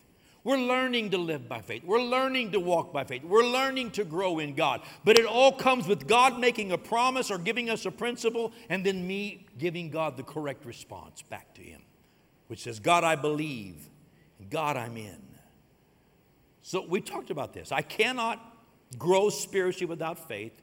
We're 0.46 0.58
learning 0.58 1.10
to 1.10 1.18
live 1.18 1.48
by 1.48 1.60
faith. 1.60 1.82
We're 1.82 2.00
learning 2.00 2.52
to 2.52 2.60
walk 2.60 2.92
by 2.92 3.02
faith. 3.02 3.24
We're 3.24 3.42
learning 3.42 3.90
to 3.90 4.04
grow 4.04 4.38
in 4.38 4.54
God. 4.54 4.80
But 5.04 5.18
it 5.18 5.26
all 5.26 5.50
comes 5.50 5.88
with 5.88 6.06
God 6.06 6.38
making 6.38 6.70
a 6.70 6.78
promise 6.78 7.32
or 7.32 7.38
giving 7.38 7.68
us 7.68 7.84
a 7.84 7.90
principle, 7.90 8.52
and 8.68 8.86
then 8.86 9.04
me 9.08 9.44
giving 9.58 9.90
God 9.90 10.16
the 10.16 10.22
correct 10.22 10.64
response 10.64 11.20
back 11.22 11.52
to 11.54 11.62
Him, 11.62 11.82
which 12.46 12.62
says, 12.62 12.78
God, 12.78 13.02
I 13.02 13.16
believe. 13.16 13.90
God, 14.48 14.76
I'm 14.76 14.96
in. 14.96 15.18
So 16.62 16.86
we 16.88 17.00
talked 17.00 17.30
about 17.30 17.52
this. 17.52 17.72
I 17.72 17.82
cannot 17.82 18.40
grow 18.96 19.30
spiritually 19.30 19.90
without 19.90 20.28
faith, 20.28 20.62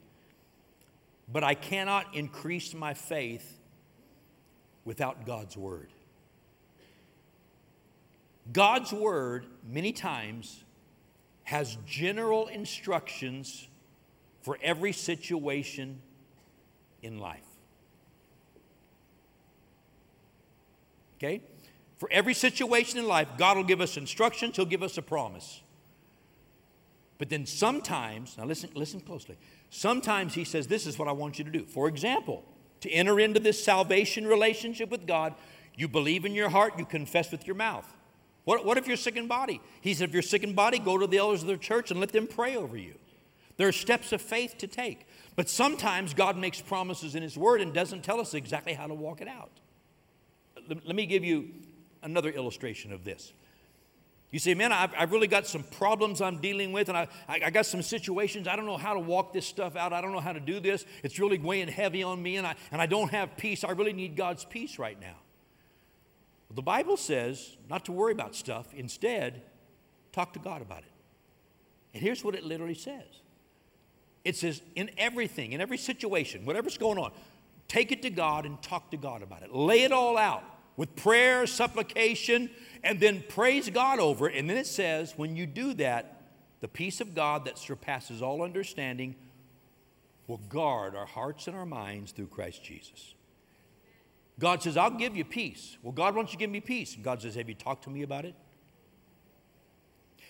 but 1.30 1.44
I 1.44 1.56
cannot 1.56 2.16
increase 2.16 2.74
my 2.74 2.94
faith 2.94 3.60
without 4.86 5.26
God's 5.26 5.58
Word. 5.58 5.90
God's 8.52 8.92
Word, 8.92 9.46
many 9.68 9.94
times, 9.94 10.64
has 11.44 11.78
general 11.86 12.48
instructions 12.48 13.68
for 14.42 14.58
every 14.62 14.92
situation 14.92 16.02
in 17.02 17.20
life. 17.20 17.46
Okay? 21.18 21.42
For 21.98 22.10
every 22.12 22.34
situation 22.34 23.00
in 23.00 23.08
life, 23.08 23.30
God 23.38 23.56
will 23.56 23.64
give 23.64 23.80
us 23.80 23.96
instructions, 23.96 24.58
He'll 24.58 24.66
give 24.66 24.84
us 24.84 24.98
a 24.98 25.02
promise. 25.02 25.62
But 27.18 27.30
then 27.30 27.46
sometimes, 27.46 28.38
now 28.38 28.46
listen, 28.46 28.70
listen 28.74 29.00
closely. 29.00 29.38
Sometimes 29.70 30.34
He 30.34 30.44
says, 30.44 30.68
This 30.68 30.86
is 30.86 31.00
what 31.00 31.08
I 31.08 31.14
want 31.14 31.40
you 31.40 31.46
to 31.46 31.52
do. 31.52 31.66
For 31.66 31.88
example, 31.88 32.44
to 32.82 32.90
enter 32.92 33.20
into 33.20 33.40
this 33.40 33.64
salvation 33.64 34.28
relationship 34.28 34.90
with 34.90 35.08
God, 35.08 35.34
you 35.76 35.88
believe 35.88 36.26
in 36.26 36.34
your 36.34 36.50
heart, 36.50 36.78
you 36.78 36.86
confess 36.86 37.32
with 37.32 37.48
your 37.48 37.56
mouth. 37.56 37.88
What, 38.46 38.66
what 38.66 38.78
if 38.78 38.88
you're 38.88 38.98
sick 38.98 39.16
in 39.16 39.28
body? 39.28 39.62
He 39.82 39.94
said, 39.94 40.10
if 40.10 40.14
you're 40.14 40.22
sick 40.22 40.44
in 40.44 40.54
body, 40.54 40.80
go 40.80 40.98
to 40.98 41.08
the 41.08 41.18
elders 41.18 41.42
of 41.42 41.48
the 41.48 41.58
church 41.58 41.92
and 41.92 42.00
let 42.00 42.12
them 42.12 42.28
pray 42.28 42.56
over 42.56 42.76
you. 42.76 42.96
There 43.58 43.68
are 43.68 43.74
steps 43.74 44.12
of 44.12 44.22
faith 44.22 44.58
to 44.58 44.68
take. 44.68 45.08
But 45.36 45.50
sometimes 45.50 46.14
God 46.14 46.38
makes 46.38 46.62
promises 46.62 47.16
in 47.16 47.24
His 47.24 47.38
Word 47.38 47.62
and 47.62 47.74
doesn't 47.74 48.04
tell 48.04 48.20
us 48.20 48.34
exactly 48.34 48.74
how 48.74 48.88
to 48.88 48.94
walk 48.94 49.22
it 49.22 49.28
out. 49.28 49.52
Let, 50.68 50.96
me 50.96 51.06
give 51.06 51.24
you 51.24 51.50
another 52.02 52.30
illustration 52.30 52.94
of 52.94 53.04
this. 53.04 53.34
You 54.32 54.40
say, 54.40 54.54
man, 54.54 54.72
I've, 54.72 54.92
I've 54.98 55.12
really 55.12 55.28
got 55.28 55.46
some 55.46 55.64
problems 55.64 56.20
I'm 56.22 56.40
dealing 56.40 56.72
with, 56.72 56.90
and 56.90 56.98
I, 56.98 57.08
I, 57.28 57.42
I, 57.46 57.50
got 57.52 57.68
some 57.68 57.84
situations. 57.84 58.48
I 58.48 58.56
don't 58.56 58.66
know 58.66 58.78
how 58.78 58.94
to 58.94 59.00
walk 59.00 59.34
this 59.34 59.46
stuff 59.46 59.76
out. 59.76 59.94
I 59.94 60.02
don't 60.02 60.12
know 60.12 60.20
how 60.20 60.34
to 60.34 60.40
do 60.40 60.60
this. 60.60 60.86
It's 61.04 61.20
really 61.20 61.38
weighing 61.38 61.68
heavy 61.68 62.02
on 62.02 62.22
me, 62.22 62.38
and 62.38 62.48
I, 62.48 62.56
and 62.72 62.82
I 62.82 62.88
don't 62.88 63.12
have 63.12 63.38
peace. 63.38 63.64
I 63.64 63.72
really 63.72 63.94
need 63.94 64.16
God's 64.16 64.46
peace 64.46 64.80
right 64.80 65.00
now. 65.00 65.16
The 66.56 66.62
Bible 66.62 66.98
says 66.98 67.58
not 67.70 67.86
to 67.86 67.92
worry 67.92 68.12
about 68.12 68.36
stuff. 68.36 68.74
Instead, 68.74 69.42
talk 70.12 70.34
to 70.34 70.40
God 70.40 70.62
about 70.62 70.80
it. 70.80 70.92
And 71.94 72.02
here's 72.02 72.24
what 72.24 72.36
it 72.36 72.44
literally 72.44 72.76
says 72.76 73.22
it 74.24 74.36
says, 74.36 74.62
in 74.76 74.90
everything, 74.98 75.52
in 75.52 75.62
every 75.62 75.78
situation, 75.78 76.46
whatever's 76.46 76.78
going 76.78 76.98
on, 76.98 77.12
take 77.68 77.92
it 77.92 78.02
to 78.04 78.10
God 78.10 78.46
and 78.46 78.62
talk 78.62 78.92
to 78.92 78.98
God 78.98 79.22
about 79.22 79.44
it. 79.44 79.54
Lay 79.54 79.84
it 79.84 79.92
all 79.92 80.18
out 80.18 80.44
with 80.78 80.96
prayer, 80.96 81.46
supplication, 81.46 82.50
and 82.84 83.00
then 83.00 83.24
praise 83.28 83.70
God 83.70 84.00
over 84.00 84.30
it. 84.30 84.36
And 84.38 84.50
then 84.50 84.58
it 84.58 84.68
says, 84.68 85.14
when 85.18 85.36
you 85.36 85.46
do 85.46 85.74
that, 85.76 86.22
the 86.62 86.68
peace 86.68 87.02
of 87.02 87.14
God 87.14 87.46
that 87.46 87.58
surpasses 87.58 88.22
all 88.22 88.42
understanding 88.42 89.16
will 90.28 90.38
guard 90.50 90.96
our 90.96 91.06
hearts 91.06 91.48
and 91.48 91.56
our 91.56 91.66
minds 91.66 92.14
through 92.14 92.28
Christ 92.28 92.64
Jesus. 92.64 93.16
God 94.40 94.64
says, 94.64 94.78
I'll 94.78 94.90
give 94.90 95.16
you 95.16 95.24
peace. 95.24 95.78
Well, 95.84 95.92
God 95.92 96.16
wants 96.16 96.32
you 96.32 96.38
to 96.38 96.40
give 96.40 96.50
me 96.50 96.60
peace. 96.60 96.96
And 96.96 97.04
God 97.04 97.22
says, 97.22 97.36
Have 97.36 97.50
you 97.50 97.56
talked 97.56 97.84
to 97.84 97.90
me 97.90 98.02
about 98.02 98.26
it? 98.26 98.36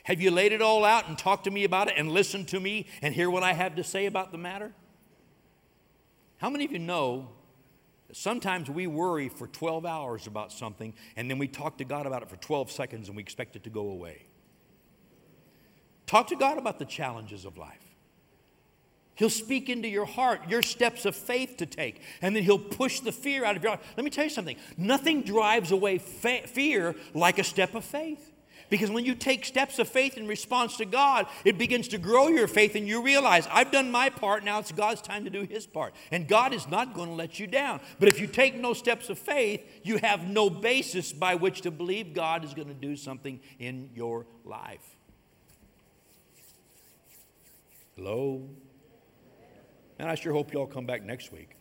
Have 0.03 0.19
you 0.19 0.31
laid 0.31 0.51
it 0.51 0.61
all 0.61 0.83
out 0.83 1.07
and 1.07 1.17
talked 1.17 1.45
to 1.45 1.51
me 1.51 1.63
about 1.63 1.87
it 1.87 1.93
and 1.97 2.11
listened 2.11 2.49
to 2.49 2.59
me 2.59 2.87
and 3.01 3.13
hear 3.13 3.29
what 3.29 3.43
I 3.43 3.53
have 3.53 3.75
to 3.77 3.83
say 3.83 4.05
about 4.05 4.33
the 4.33 4.37
matter? 4.37 4.73
How 6.37 6.49
many 6.49 6.65
of 6.65 6.73
you 6.73 6.79
know 6.79 7.29
that 8.07 8.17
Sometimes 8.17 8.69
we 8.69 8.85
worry 8.85 9.29
for 9.29 9.47
12 9.47 9.85
hours 9.85 10.27
about 10.27 10.51
something 10.51 10.93
and 11.15 11.29
then 11.29 11.37
we 11.37 11.47
talk 11.47 11.77
to 11.77 11.85
God 11.85 12.05
about 12.05 12.21
it 12.21 12.29
for 12.29 12.35
12 12.35 12.69
seconds 12.69 13.07
and 13.07 13.15
we 13.15 13.23
expect 13.23 13.55
it 13.55 13.63
to 13.63 13.69
go 13.69 13.89
away. 13.89 14.25
Talk 16.05 16.27
to 16.27 16.35
God 16.35 16.57
about 16.57 16.79
the 16.79 16.85
challenges 16.85 17.45
of 17.45 17.57
life. 17.57 17.82
He'll 19.15 19.29
speak 19.29 19.69
into 19.69 19.87
your 19.87 20.05
heart 20.05 20.49
your 20.49 20.61
steps 20.61 21.05
of 21.05 21.15
faith 21.15 21.57
to 21.57 21.65
take, 21.65 22.01
and 22.21 22.35
then 22.35 22.43
He'll 22.43 22.57
push 22.57 22.99
the 22.99 23.11
fear 23.11 23.45
out 23.45 23.55
of 23.55 23.63
your 23.63 23.73
heart. 23.73 23.83
Let 23.95 24.03
me 24.03 24.09
tell 24.09 24.23
you 24.23 24.29
something 24.29 24.57
nothing 24.77 25.21
drives 25.21 25.71
away 25.71 25.97
fa- 25.99 26.47
fear 26.47 26.95
like 27.13 27.39
a 27.39 27.43
step 27.43 27.75
of 27.75 27.85
faith. 27.85 28.31
Because 28.69 28.89
when 28.89 29.05
you 29.05 29.13
take 29.13 29.45
steps 29.45 29.77
of 29.77 29.87
faith 29.87 30.17
in 30.17 30.25
response 30.25 30.77
to 30.77 30.85
God, 30.85 31.27
it 31.45 31.59
begins 31.59 31.89
to 31.89 31.99
grow 31.99 32.27
your 32.29 32.47
faith, 32.47 32.73
and 32.75 32.87
you 32.87 33.03
realize, 33.03 33.47
I've 33.51 33.71
done 33.71 33.91
my 33.91 34.09
part, 34.09 34.43
now 34.43 34.57
it's 34.57 34.71
God's 34.71 35.01
time 35.01 35.25
to 35.25 35.29
do 35.29 35.43
His 35.43 35.67
part. 35.67 35.93
And 36.11 36.27
God 36.27 36.53
is 36.53 36.67
not 36.67 36.95
going 36.95 37.09
to 37.09 37.13
let 37.13 37.39
you 37.39 37.45
down. 37.45 37.81
But 37.99 38.07
if 38.07 38.19
you 38.19 38.25
take 38.25 38.55
no 38.55 38.73
steps 38.73 39.09
of 39.09 39.19
faith, 39.19 39.61
you 39.83 39.97
have 39.97 40.27
no 40.27 40.49
basis 40.49 41.13
by 41.13 41.35
which 41.35 41.61
to 41.61 41.69
believe 41.71 42.15
God 42.15 42.43
is 42.43 42.55
going 42.55 42.67
to 42.67 42.73
do 42.73 42.95
something 42.95 43.39
in 43.59 43.91
your 43.93 44.25
life. 44.43 44.95
Hello? 47.95 48.49
And 49.99 50.09
I 50.09 50.15
sure 50.15 50.33
hope 50.33 50.53
you 50.53 50.59
all 50.59 50.67
come 50.67 50.85
back 50.85 51.03
next 51.03 51.31
week. 51.31 51.55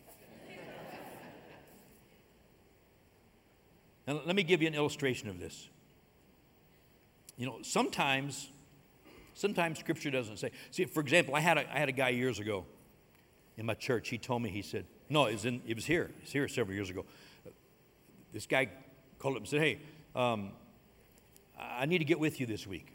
Now, 4.05 4.21
let 4.25 4.35
me 4.35 4.43
give 4.43 4.61
you 4.61 4.67
an 4.67 4.75
illustration 4.75 5.29
of 5.29 5.39
this. 5.39 5.69
You 7.37 7.45
know, 7.45 7.59
sometimes, 7.61 8.51
sometimes 9.33 9.79
Scripture 9.79 10.11
doesn't 10.11 10.37
say. 10.37 10.51
See, 10.71 10.85
for 10.85 10.99
example, 10.99 11.35
I 11.35 11.39
had 11.39 11.57
a, 11.57 11.73
I 11.73 11.79
had 11.79 11.89
a 11.89 11.93
guy 11.93 12.09
years 12.09 12.39
ago 12.39 12.65
in 13.55 13.65
my 13.65 13.75
church. 13.75 14.09
He 14.09 14.17
told 14.17 14.41
me, 14.41 14.49
he 14.49 14.61
said, 14.61 14.85
no, 15.09 15.25
it 15.27 15.33
was, 15.33 15.45
in, 15.45 15.61
it 15.65 15.75
was 15.75 15.85
here. 15.85 16.11
It 16.17 16.23
was 16.23 16.31
here 16.31 16.47
several 16.47 16.75
years 16.75 16.89
ago. 16.89 17.05
This 18.33 18.45
guy 18.45 18.69
called 19.19 19.35
up 19.35 19.41
and 19.41 19.47
said, 19.47 19.61
hey, 19.61 19.79
um, 20.15 20.51
I 21.57 21.85
need 21.85 21.99
to 21.99 22.05
get 22.05 22.19
with 22.19 22.39
you 22.39 22.45
this 22.45 22.67
week. 22.67 22.87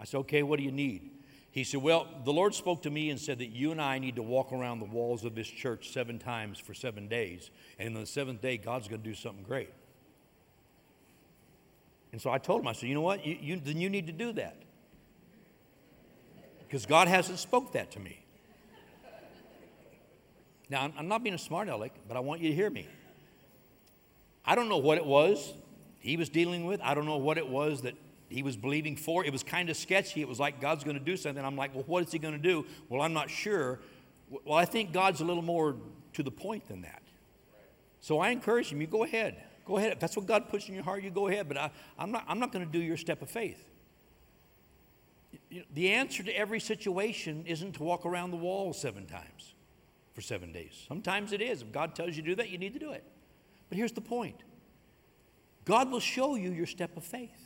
I 0.00 0.04
said, 0.04 0.18
okay, 0.18 0.42
what 0.42 0.58
do 0.58 0.64
you 0.64 0.72
need? 0.72 1.10
He 1.56 1.64
said, 1.64 1.80
Well, 1.80 2.06
the 2.26 2.34
Lord 2.34 2.54
spoke 2.54 2.82
to 2.82 2.90
me 2.90 3.08
and 3.08 3.18
said 3.18 3.38
that 3.38 3.46
you 3.46 3.70
and 3.70 3.80
I 3.80 3.98
need 3.98 4.16
to 4.16 4.22
walk 4.22 4.52
around 4.52 4.78
the 4.78 4.84
walls 4.84 5.24
of 5.24 5.34
this 5.34 5.48
church 5.48 5.90
seven 5.90 6.18
times 6.18 6.58
for 6.58 6.74
seven 6.74 7.08
days. 7.08 7.50
And 7.78 7.94
on 7.94 8.02
the 8.02 8.06
seventh 8.06 8.42
day, 8.42 8.58
God's 8.58 8.88
going 8.88 9.00
to 9.00 9.08
do 9.08 9.14
something 9.14 9.42
great. 9.42 9.70
And 12.12 12.20
so 12.20 12.30
I 12.30 12.36
told 12.36 12.60
him, 12.60 12.68
I 12.68 12.74
said, 12.74 12.90
you 12.90 12.94
know 12.94 13.00
what? 13.00 13.24
You, 13.24 13.38
you, 13.40 13.56
then 13.58 13.80
you 13.80 13.88
need 13.88 14.06
to 14.06 14.12
do 14.12 14.34
that. 14.34 14.58
Because 16.58 16.84
God 16.84 17.08
hasn't 17.08 17.38
spoke 17.38 17.72
that 17.72 17.90
to 17.92 18.00
me. 18.00 18.22
Now, 20.68 20.82
I'm, 20.82 20.92
I'm 20.98 21.08
not 21.08 21.22
being 21.22 21.34
a 21.34 21.38
smart 21.38 21.70
aleck, 21.70 21.92
but 22.06 22.18
I 22.18 22.20
want 22.20 22.42
you 22.42 22.50
to 22.50 22.54
hear 22.54 22.68
me. 22.68 22.86
I 24.44 24.56
don't 24.56 24.68
know 24.68 24.76
what 24.76 24.98
it 24.98 25.06
was 25.06 25.54
he 26.06 26.16
was 26.16 26.28
dealing 26.28 26.66
with. 26.66 26.80
I 26.82 26.94
don't 26.94 27.06
know 27.06 27.16
what 27.16 27.36
it 27.36 27.48
was 27.48 27.82
that 27.82 27.94
he 28.28 28.42
was 28.42 28.56
believing 28.56 28.96
for. 28.96 29.24
It 29.24 29.32
was 29.32 29.42
kind 29.42 29.70
of 29.70 29.76
sketchy. 29.76 30.20
It 30.20 30.28
was 30.28 30.40
like 30.40 30.60
God's 30.60 30.84
going 30.84 30.98
to 30.98 31.04
do 31.04 31.16
something. 31.16 31.44
I'm 31.44 31.56
like, 31.56 31.74
well, 31.74 31.84
what 31.86 32.04
is 32.04 32.12
he 32.12 32.18
going 32.18 32.34
to 32.34 32.40
do? 32.40 32.66
Well, 32.88 33.02
I'm 33.02 33.12
not 33.12 33.30
sure. 33.30 33.78
Well, 34.44 34.58
I 34.58 34.64
think 34.64 34.92
God's 34.92 35.20
a 35.20 35.24
little 35.24 35.42
more 35.42 35.76
to 36.14 36.22
the 36.22 36.30
point 36.30 36.66
than 36.68 36.82
that. 36.82 37.02
So 38.00 38.18
I 38.18 38.30
encourage 38.30 38.72
him, 38.72 38.80
you 38.80 38.86
go 38.86 39.04
ahead. 39.04 39.36
Go 39.64 39.78
ahead. 39.78 39.92
If 39.92 40.00
that's 40.00 40.16
what 40.16 40.26
God 40.26 40.48
puts 40.48 40.68
in 40.68 40.74
your 40.74 40.84
heart, 40.84 41.02
you 41.02 41.10
go 41.10 41.28
ahead. 41.28 41.48
But 41.48 41.56
I, 41.56 41.70
am 41.98 42.12
not, 42.12 42.24
I'm 42.28 42.38
not 42.38 42.52
going 42.52 42.64
to 42.64 42.70
do 42.70 42.78
your 42.78 42.96
step 42.96 43.22
of 43.22 43.30
faith. 43.30 43.64
You 45.50 45.60
know, 45.60 45.66
the 45.74 45.90
answer 45.90 46.22
to 46.22 46.36
every 46.36 46.60
situation 46.60 47.44
isn't 47.46 47.72
to 47.72 47.82
walk 47.82 48.06
around 48.06 48.30
the 48.30 48.36
wall 48.36 48.72
seven 48.72 49.06
times 49.06 49.54
for 50.14 50.20
seven 50.20 50.52
days. 50.52 50.84
Sometimes 50.88 51.32
it 51.32 51.40
is. 51.40 51.62
If 51.62 51.72
God 51.72 51.94
tells 51.94 52.16
you 52.16 52.22
to 52.22 52.28
do 52.30 52.34
that, 52.36 52.48
you 52.48 52.58
need 52.58 52.72
to 52.72 52.78
do 52.78 52.90
it. 52.92 53.04
But 53.68 53.76
here's 53.76 53.92
the 53.92 54.00
point 54.00 54.36
God 55.64 55.90
will 55.90 56.00
show 56.00 56.36
you 56.36 56.50
your 56.50 56.66
step 56.66 56.96
of 56.96 57.04
faith. 57.04 57.45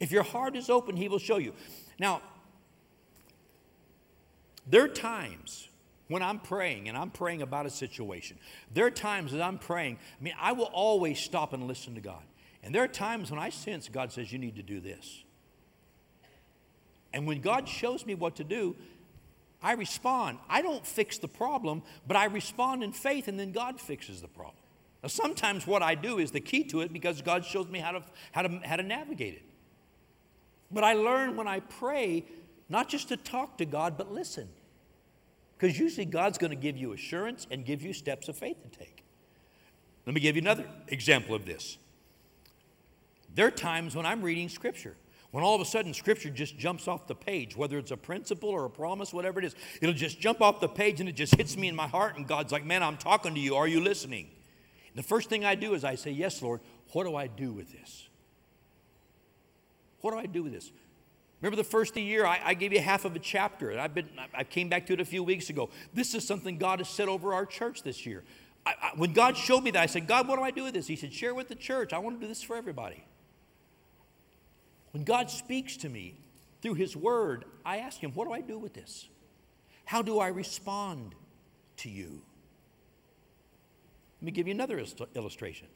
If 0.00 0.10
your 0.10 0.22
heart 0.22 0.56
is 0.56 0.70
open, 0.70 0.96
He 0.96 1.08
will 1.08 1.18
show 1.18 1.38
you. 1.38 1.52
Now, 1.98 2.22
there 4.66 4.84
are 4.84 4.88
times 4.88 5.68
when 6.08 6.22
I'm 6.22 6.38
praying 6.38 6.88
and 6.88 6.96
I'm 6.96 7.10
praying 7.10 7.42
about 7.42 7.66
a 7.66 7.70
situation, 7.70 8.38
there 8.72 8.86
are 8.86 8.90
times 8.90 9.32
that 9.32 9.42
I'm 9.42 9.58
praying, 9.58 9.98
I 10.20 10.22
mean, 10.22 10.34
I 10.40 10.52
will 10.52 10.70
always 10.72 11.18
stop 11.18 11.52
and 11.52 11.66
listen 11.66 11.94
to 11.94 12.00
God. 12.00 12.22
And 12.62 12.74
there 12.74 12.82
are 12.82 12.88
times 12.88 13.30
when 13.30 13.40
I 13.40 13.50
sense 13.50 13.88
God 13.88 14.12
says, 14.12 14.32
You 14.32 14.38
need 14.38 14.56
to 14.56 14.62
do 14.62 14.80
this. 14.80 15.22
And 17.12 17.26
when 17.26 17.40
God 17.40 17.68
shows 17.68 18.04
me 18.04 18.14
what 18.14 18.36
to 18.36 18.44
do, 18.44 18.74
I 19.62 19.72
respond. 19.72 20.38
I 20.48 20.62
don't 20.62 20.86
fix 20.86 21.16
the 21.18 21.28
problem, 21.28 21.82
but 22.06 22.16
I 22.16 22.26
respond 22.26 22.82
in 22.82 22.92
faith, 22.92 23.28
and 23.28 23.38
then 23.38 23.52
God 23.52 23.80
fixes 23.80 24.20
the 24.20 24.28
problem. 24.28 24.56
Now, 25.02 25.08
sometimes 25.08 25.66
what 25.66 25.82
I 25.82 25.94
do 25.94 26.18
is 26.18 26.32
the 26.32 26.40
key 26.40 26.64
to 26.64 26.80
it 26.80 26.92
because 26.92 27.22
God 27.22 27.44
shows 27.44 27.68
me 27.68 27.78
how 27.78 27.92
to, 27.92 28.02
how 28.32 28.42
to, 28.42 28.60
how 28.64 28.76
to 28.76 28.82
navigate 28.82 29.34
it. 29.34 29.42
But 30.74 30.82
I 30.82 30.94
learn 30.94 31.36
when 31.36 31.46
I 31.46 31.60
pray 31.60 32.24
not 32.68 32.88
just 32.88 33.08
to 33.08 33.16
talk 33.16 33.58
to 33.58 33.64
God, 33.64 33.96
but 33.96 34.12
listen. 34.12 34.48
Because 35.56 35.78
usually 35.78 36.04
God's 36.04 36.36
going 36.36 36.50
to 36.50 36.56
give 36.56 36.76
you 36.76 36.92
assurance 36.92 37.46
and 37.50 37.64
give 37.64 37.80
you 37.80 37.92
steps 37.92 38.28
of 38.28 38.36
faith 38.36 38.56
to 38.62 38.78
take. 38.78 39.04
Let 40.04 40.14
me 40.14 40.20
give 40.20 40.34
you 40.34 40.42
another 40.42 40.66
example 40.88 41.34
of 41.34 41.46
this. 41.46 41.78
There 43.34 43.46
are 43.46 43.52
times 43.52 43.94
when 43.94 44.04
I'm 44.04 44.20
reading 44.20 44.48
Scripture, 44.48 44.96
when 45.30 45.44
all 45.44 45.54
of 45.54 45.60
a 45.60 45.64
sudden 45.64 45.94
Scripture 45.94 46.30
just 46.30 46.58
jumps 46.58 46.88
off 46.88 47.06
the 47.06 47.14
page, 47.14 47.56
whether 47.56 47.78
it's 47.78 47.92
a 47.92 47.96
principle 47.96 48.50
or 48.50 48.64
a 48.64 48.70
promise, 48.70 49.12
whatever 49.12 49.38
it 49.38 49.44
is, 49.44 49.54
it'll 49.80 49.94
just 49.94 50.20
jump 50.20 50.42
off 50.42 50.60
the 50.60 50.68
page 50.68 50.98
and 50.98 51.08
it 51.08 51.14
just 51.14 51.36
hits 51.36 51.56
me 51.56 51.68
in 51.68 51.76
my 51.76 51.86
heart, 51.86 52.16
and 52.16 52.26
God's 52.26 52.52
like, 52.52 52.64
Man, 52.64 52.82
I'm 52.82 52.96
talking 52.96 53.34
to 53.34 53.40
you. 53.40 53.54
Are 53.54 53.68
you 53.68 53.80
listening? 53.80 54.28
And 54.88 54.96
the 54.96 55.06
first 55.06 55.28
thing 55.28 55.44
I 55.44 55.54
do 55.54 55.74
is 55.74 55.84
I 55.84 55.94
say, 55.94 56.10
Yes, 56.10 56.42
Lord. 56.42 56.60
What 56.92 57.04
do 57.04 57.16
I 57.16 57.26
do 57.26 57.52
with 57.52 57.72
this? 57.72 58.08
What 60.04 60.12
do 60.12 60.18
I 60.18 60.26
do 60.26 60.42
with 60.42 60.52
this? 60.52 60.70
Remember 61.40 61.56
the 61.56 61.64
first 61.64 61.92
of 61.92 61.94
the 61.94 62.02
year, 62.02 62.26
I, 62.26 62.38
I, 62.44 62.52
gave 62.52 62.74
you 62.74 62.80
half 62.80 63.06
of 63.06 63.16
a 63.16 63.18
chapter, 63.18 63.70
and 63.70 63.80
I've 63.80 63.94
been, 63.94 64.06
I 64.34 64.44
came 64.44 64.68
back 64.68 64.84
to 64.88 64.92
it 64.92 65.00
a 65.00 65.04
few 65.06 65.22
weeks 65.24 65.48
ago. 65.48 65.70
This 65.94 66.14
is 66.14 66.26
something 66.26 66.58
God 66.58 66.80
has 66.80 66.90
said 66.90 67.08
over 67.08 67.32
our 67.32 67.46
church 67.46 67.82
this 67.82 68.04
year. 68.04 68.22
I, 68.66 68.74
I, 68.82 68.90
when 68.96 69.14
God 69.14 69.34
showed 69.34 69.62
me 69.62 69.70
that, 69.70 69.82
I 69.82 69.86
said, 69.86 70.06
God, 70.06 70.28
what 70.28 70.36
do 70.36 70.42
I 70.42 70.50
do 70.50 70.64
with 70.64 70.74
this? 70.74 70.86
He 70.86 70.94
said, 70.94 71.10
share 71.10 71.34
with 71.34 71.48
the 71.48 71.54
church. 71.54 71.94
I 71.94 72.00
want 72.00 72.20
to 72.20 72.20
do 72.20 72.28
this 72.28 72.42
for 72.42 72.54
everybody. 72.54 73.02
When 74.90 75.04
God 75.04 75.30
speaks 75.30 75.78
to 75.78 75.88
me 75.88 76.18
through 76.60 76.74
His 76.74 76.94
Word, 76.94 77.46
I 77.64 77.78
ask 77.78 77.98
Him, 77.98 78.12
what 78.12 78.28
do 78.28 78.34
I 78.34 78.42
do 78.42 78.58
with 78.58 78.74
this? 78.74 79.08
How 79.86 80.02
do 80.02 80.18
I 80.18 80.28
respond 80.28 81.14
to 81.78 81.88
you? 81.88 82.20
Let 84.20 84.26
me 84.26 84.32
give 84.32 84.48
you 84.48 84.52
another 84.52 84.84
illustration. 85.14 85.68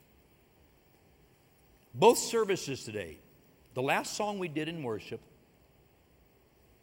Both 1.95 2.19
services 2.19 2.85
today, 2.85 3.21
the 3.79 3.83
last 3.83 4.17
song 4.17 4.41
we 4.41 4.49
did 4.49 4.67
in 4.67 4.83
worship 4.83 5.21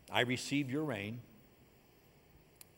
I 0.10 0.22
receive 0.22 0.72
your 0.72 0.86
rain. 0.86 1.20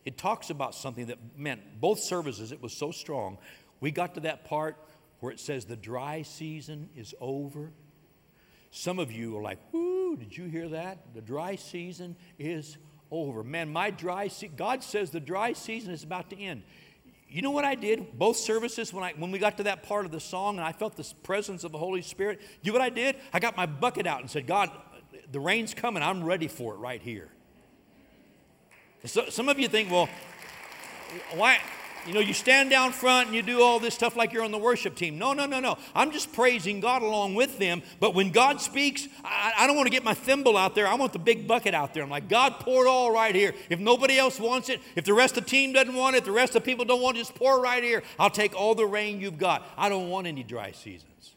It 0.06 0.18
talks 0.18 0.50
about 0.50 0.74
something 0.74 1.06
that 1.06 1.20
meant 1.38 1.62
both 1.80 2.00
services, 2.00 2.52
it 2.52 2.60
was 2.60 2.74
so 2.74 2.90
strong. 2.90 3.38
We 3.80 3.92
got 3.92 4.16
to 4.16 4.22
that 4.22 4.44
part 4.44 4.76
where 5.20 5.32
it 5.32 5.40
says 5.40 5.66
the 5.66 5.76
dry 5.76 6.24
season 6.24 6.90
is 6.98 7.14
over. 7.22 7.70
Some 8.72 8.98
of 8.98 9.12
you 9.12 9.38
are 9.38 9.42
like, 9.44 9.60
whoo, 9.72 10.18
did 10.18 10.36
you 10.36 10.46
hear 10.46 10.70
that? 10.70 10.98
The 11.14 11.22
dry 11.22 11.56
season 11.56 12.16
is 12.40 12.80
over. 13.12 13.44
Man, 13.44 13.72
my 13.72 13.92
dry 13.92 14.30
season, 14.30 14.56
God 14.58 14.82
says 14.82 15.12
the 15.12 15.20
dry 15.20 15.54
season 15.54 15.94
is 15.94 16.02
about 16.02 16.32
to 16.32 16.40
end. 16.40 16.64
You 17.30 17.42
know 17.42 17.52
what 17.52 17.66
I 17.66 17.76
did? 17.76 18.18
Both 18.18 18.38
services, 18.38 18.94
when, 18.94 19.04
I, 19.04 19.14
when 19.18 19.32
we 19.32 19.40
got 19.40 19.58
to 19.58 19.64
that 19.64 19.84
part 19.84 20.06
of 20.06 20.12
the 20.12 20.20
song 20.20 20.58
and 20.58 20.66
I 20.66 20.72
felt 20.72 20.96
the 20.96 21.14
presence 21.24 21.64
of 21.64 21.72
the 21.72 21.78
Holy 21.78 22.02
Spirit, 22.02 22.40
you 22.62 22.72
know 22.72 22.80
what 22.80 22.86
I 22.86 22.90
did? 22.90 23.18
I 23.34 23.40
got 23.40 23.58
my 23.58 23.66
bucket 23.66 24.08
out 24.08 24.22
and 24.22 24.30
said, 24.30 24.48
God, 24.48 24.72
the 25.32 25.40
rain's 25.40 25.74
coming. 25.74 26.02
I'm 26.02 26.24
ready 26.24 26.48
for 26.48 26.74
it 26.74 26.78
right 26.78 27.02
here. 27.02 27.30
So, 29.06 29.30
some 29.30 29.50
of 29.50 29.60
you 29.60 29.68
think, 29.68 29.92
well, 29.92 30.10
why? 31.36 31.60
You 32.08 32.14
know, 32.14 32.22
you 32.22 32.34
stand 32.34 32.70
down 32.70 32.94
front 32.94 33.28
and 33.28 33.36
you 33.36 33.42
do 33.42 33.62
all 33.62 33.80
this 33.80 33.94
stuff 33.94 34.16
like 34.16 34.32
you're 34.32 34.44
on 34.44 34.52
the 34.52 34.58
worship 34.58 34.96
team. 34.96 35.18
No, 35.18 35.34
no, 35.34 35.46
no, 35.46 35.60
no. 35.60 35.78
I'm 35.94 36.12
just 36.12 36.32
praising 36.32 36.80
God 36.80 37.02
along 37.02 37.36
with 37.36 37.60
them. 37.60 37.84
But 38.00 38.16
when 38.16 38.32
God 38.32 38.62
speaks, 38.62 39.10
I, 39.26 39.54
I 39.58 39.68
don't 39.68 39.76
want 39.76 39.88
to 39.88 39.92
get 39.92 40.06
my 40.06 40.14
thimble 40.14 40.56
out 40.56 40.74
there. 40.74 40.88
I 40.88 40.96
want 40.96 41.12
the 41.12 41.20
big 41.20 41.48
bucket 41.48 41.74
out 41.74 41.94
there. 41.94 42.04
I'm 42.04 42.10
like, 42.10 42.30
God, 42.30 42.62
pour 42.62 42.86
it 42.86 42.90
all 42.90 43.12
right 43.12 43.36
here. 43.36 43.54
If 43.70 43.80
nobody 43.80 44.18
else 44.18 44.40
wants 44.40 44.70
it, 44.70 44.80
if 44.96 45.04
the 45.04 45.14
rest 45.14 45.38
of 45.38 45.44
the 45.44 45.50
team 45.50 45.74
doesn't 45.74 45.94
want 45.94 46.16
it, 46.16 46.24
the 46.24 46.32
rest 46.32 46.56
of 46.56 46.64
the 46.64 46.66
people 46.66 46.86
don't 46.86 47.02
want 47.02 47.18
it, 47.18 47.20
just 47.20 47.36
pour 47.36 47.62
right 47.62 47.84
here. 47.84 48.04
I'll 48.18 48.30
take 48.30 48.56
all 48.56 48.74
the 48.74 48.86
rain 48.86 49.20
you've 49.20 49.38
got. 49.38 49.68
I 49.78 49.90
don't 49.90 50.10
want 50.10 50.28
any 50.28 50.44
dry 50.44 50.72
seasons. 50.72 51.36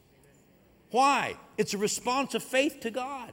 Why? 0.92 1.36
It's 1.58 1.74
a 1.74 1.78
response 1.78 2.34
of 2.34 2.44
faith 2.44 2.78
to 2.82 2.90
God. 2.92 3.32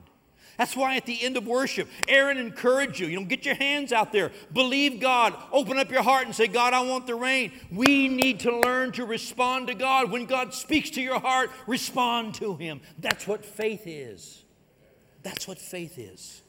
That's 0.57 0.75
why 0.75 0.95
at 0.95 1.05
the 1.05 1.21
end 1.21 1.37
of 1.37 1.45
worship, 1.45 1.87
Aaron 2.07 2.37
encouraged 2.37 2.99
you. 2.99 3.05
You 3.07 3.19
know, 3.19 3.25
get 3.25 3.45
your 3.45 3.55
hands 3.55 3.93
out 3.93 4.11
there. 4.11 4.31
Believe 4.51 4.99
God. 4.99 5.35
Open 5.51 5.77
up 5.77 5.91
your 5.91 6.01
heart 6.01 6.25
and 6.25 6.35
say, 6.35 6.47
God, 6.47 6.73
I 6.73 6.81
want 6.81 7.05
the 7.05 7.13
rain. 7.13 7.51
We 7.71 8.07
need 8.07 8.39
to 8.41 8.59
learn 8.61 8.91
to 8.93 9.05
respond 9.05 9.67
to 9.67 9.75
God. 9.75 10.11
When 10.11 10.25
God 10.25 10.55
speaks 10.55 10.89
to 10.91 11.01
your 11.01 11.19
heart, 11.19 11.51
respond 11.67 12.33
to 12.35 12.55
Him. 12.55 12.81
That's 12.97 13.27
what 13.27 13.45
faith 13.45 13.83
is. 13.85 14.43
That's 15.21 15.47
what 15.47 15.59
faith 15.59 15.99
is. 15.99 16.41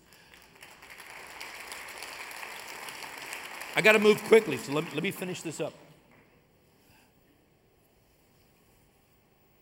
I 3.77 3.83
got 3.83 3.93
to 3.93 3.99
move 3.99 4.23
quickly, 4.25 4.57
so 4.57 4.73
let 4.73 4.93
let 4.95 5.03
me 5.03 5.11
finish 5.11 5.43
this 5.43 5.61
up. 5.61 5.75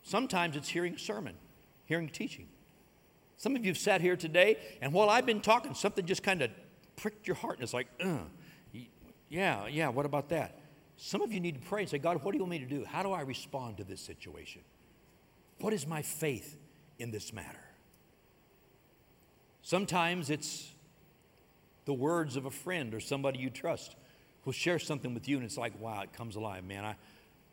Sometimes 0.03 0.55
it's 0.55 0.69
hearing 0.69 0.95
a 0.95 0.99
sermon, 0.99 1.35
hearing 1.85 2.07
teaching. 2.07 2.47
Some 3.37 3.55
of 3.55 3.63
you 3.63 3.69
have 3.71 3.77
sat 3.77 4.01
here 4.01 4.15
today, 4.15 4.57
and 4.81 4.91
while 4.91 5.09
I've 5.09 5.25
been 5.25 5.41
talking, 5.41 5.75
something 5.75 6.05
just 6.05 6.23
kind 6.23 6.41
of 6.41 6.49
pricked 6.95 7.27
your 7.27 7.35
heart, 7.35 7.55
and 7.55 7.63
it's 7.63 7.73
like, 7.73 7.87
uh, 8.03 8.17
yeah, 9.29 9.67
yeah, 9.67 9.89
what 9.89 10.05
about 10.05 10.29
that? 10.29 10.59
Some 10.97 11.21
of 11.21 11.31
you 11.31 11.39
need 11.39 11.61
to 11.61 11.69
pray 11.69 11.81
and 11.81 11.89
say, 11.89 11.99
God, 11.99 12.23
what 12.23 12.31
do 12.31 12.37
you 12.37 12.43
want 12.43 12.51
me 12.51 12.59
to 12.59 12.65
do? 12.65 12.83
How 12.83 13.03
do 13.03 13.11
I 13.11 13.21
respond 13.21 13.77
to 13.77 13.83
this 13.83 14.01
situation? 14.01 14.61
What 15.59 15.71
is 15.71 15.85
my 15.85 16.01
faith 16.01 16.57
in 16.97 17.11
this 17.11 17.31
matter? 17.31 17.63
Sometimes 19.61 20.31
it's 20.31 20.71
the 21.85 21.93
words 21.93 22.35
of 22.37 22.45
a 22.45 22.51
friend 22.51 22.93
or 22.93 22.99
somebody 22.99 23.37
you 23.37 23.51
trust 23.51 23.95
who'll 24.43 24.53
share 24.53 24.79
something 24.79 25.13
with 25.13 25.27
you, 25.27 25.37
and 25.37 25.45
it's 25.45 25.57
like, 25.57 25.79
wow, 25.79 26.01
it 26.01 26.11
comes 26.13 26.35
alive, 26.35 26.63
man. 26.63 26.85
I, 26.85 26.95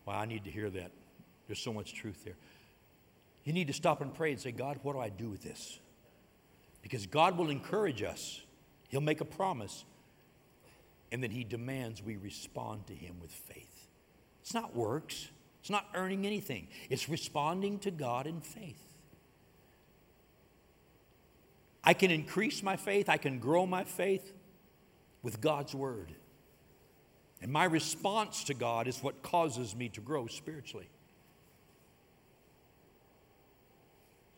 wow, 0.07 0.19
I 0.19 0.25
need 0.25 0.45
to 0.45 0.51
hear 0.51 0.71
that. 0.71 0.93
There's 1.47 1.59
so 1.59 1.75
much 1.75 1.93
truth 1.93 2.25
there. 2.25 2.37
You 3.45 3.53
need 3.53 3.67
to 3.67 3.73
stop 3.73 4.01
and 4.01 4.13
pray 4.13 4.33
and 4.33 4.41
say, 4.41 4.53
God, 4.53 4.79
what 4.83 4.95
do 4.95 5.01
I 5.01 5.11
do 5.11 5.29
with 5.29 5.43
this? 5.43 5.79
Because 6.83 7.07
God 7.07 7.37
will 7.37 7.51
encourage 7.51 8.03
us, 8.03 8.43
He'll 8.89 9.01
make 9.01 9.21
a 9.21 9.27
promise, 9.27 9.85
and 11.13 11.23
then 11.23 11.31
He 11.31 11.45
demands 11.45 12.03
we 12.03 12.17
respond 12.17 12.87
to 12.89 12.95
Him 12.95 13.17
with 13.21 13.31
faith. 13.31 13.89
It's 14.43 14.55
not 14.55 14.75
works, 14.75 15.29
it's 15.61 15.71
not 15.71 15.87
earning 15.95 16.27
anything, 16.27 16.69
it's 16.91 17.09
responding 17.09 17.79
to 17.81 17.91
God 17.91 18.27
in 18.27 18.41
faith. 18.41 18.81
I 21.83 21.93
can 21.93 22.11
increase 22.11 22.63
my 22.63 22.77
faith, 22.77 23.09
I 23.11 23.19
can 23.19 23.39
grow 23.39 23.67
my 23.67 23.85
faith 23.85 24.33
with 25.23 25.41
God's 25.41 25.75
Word. 25.75 26.13
And 27.43 27.53
my 27.53 27.65
response 27.65 28.45
to 28.45 28.55
God 28.55 28.89
is 28.89 29.03
what 29.03 29.23
causes 29.23 29.77
me 29.77 29.91
to 29.91 30.01
grow 30.01 30.27
spiritually. 30.27 30.89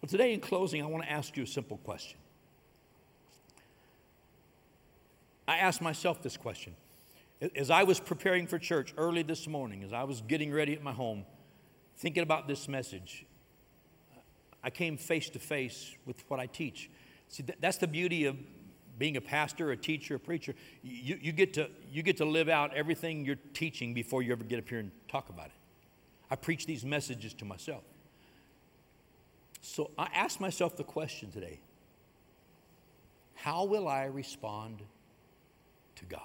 Well, 0.06 0.12
today, 0.12 0.34
in 0.34 0.38
closing, 0.38 0.80
I 0.84 0.86
want 0.86 1.02
to 1.02 1.10
ask 1.10 1.36
you 1.36 1.42
a 1.42 1.48
simple 1.48 1.78
question. 1.78 2.16
I 5.48 5.56
asked 5.56 5.82
myself 5.82 6.22
this 6.22 6.36
question. 6.36 6.76
As 7.56 7.70
I 7.70 7.82
was 7.82 7.98
preparing 7.98 8.46
for 8.46 8.56
church 8.56 8.94
early 8.96 9.24
this 9.24 9.48
morning, 9.48 9.82
as 9.82 9.92
I 9.92 10.04
was 10.04 10.20
getting 10.20 10.52
ready 10.52 10.74
at 10.74 10.82
my 10.84 10.92
home, 10.92 11.24
thinking 11.96 12.22
about 12.22 12.46
this 12.46 12.68
message, 12.68 13.26
I 14.62 14.70
came 14.70 14.96
face 14.96 15.28
to 15.30 15.40
face 15.40 15.96
with 16.06 16.22
what 16.28 16.38
I 16.38 16.46
teach. 16.46 16.88
See, 17.26 17.44
that's 17.58 17.78
the 17.78 17.88
beauty 17.88 18.26
of 18.26 18.36
being 19.00 19.16
a 19.16 19.20
pastor, 19.20 19.72
a 19.72 19.76
teacher, 19.76 20.14
a 20.14 20.20
preacher. 20.20 20.54
You, 20.84 21.18
you, 21.20 21.32
get 21.32 21.52
to, 21.54 21.68
you 21.90 22.04
get 22.04 22.18
to 22.18 22.24
live 22.24 22.48
out 22.48 22.72
everything 22.76 23.24
you're 23.24 23.40
teaching 23.54 23.92
before 23.92 24.22
you 24.22 24.30
ever 24.30 24.44
get 24.44 24.60
up 24.60 24.68
here 24.68 24.78
and 24.78 24.92
talk 25.08 25.30
about 25.30 25.46
it. 25.46 25.52
I 26.30 26.36
preach 26.36 26.64
these 26.64 26.84
messages 26.84 27.34
to 27.34 27.44
myself. 27.44 27.82
So 29.66 29.90
I 29.98 30.08
asked 30.14 30.40
myself 30.40 30.76
the 30.76 30.84
question 30.84 31.30
today 31.32 31.58
how 33.34 33.64
will 33.64 33.88
I 33.88 34.04
respond 34.04 34.80
to 35.96 36.04
God? 36.06 36.20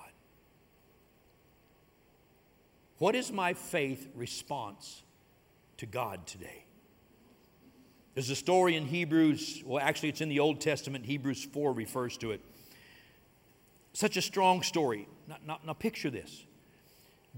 What 3.00 3.16
is 3.16 3.32
my 3.32 3.54
faith 3.54 4.08
response 4.16 5.02
to 5.78 5.86
God 5.86 6.26
today? 6.28 6.66
There's 8.14 8.30
a 8.30 8.36
story 8.36 8.76
in 8.76 8.86
Hebrews, 8.86 9.64
well, 9.66 9.84
actually, 9.84 10.10
it's 10.10 10.22
in 10.22 10.30
the 10.30 10.40
Old 10.40 10.62
Testament. 10.62 11.06
Hebrews 11.06 11.44
4 11.44 11.74
refers 11.74 12.18
to 12.18 12.32
it. 12.32 12.42
Such 13.94 14.18
a 14.18 14.22
strong 14.22 14.62
story. 14.62 15.08
Now, 15.28 15.38
now, 15.46 15.60
now, 15.66 15.74
picture 15.74 16.12
this 16.12 16.46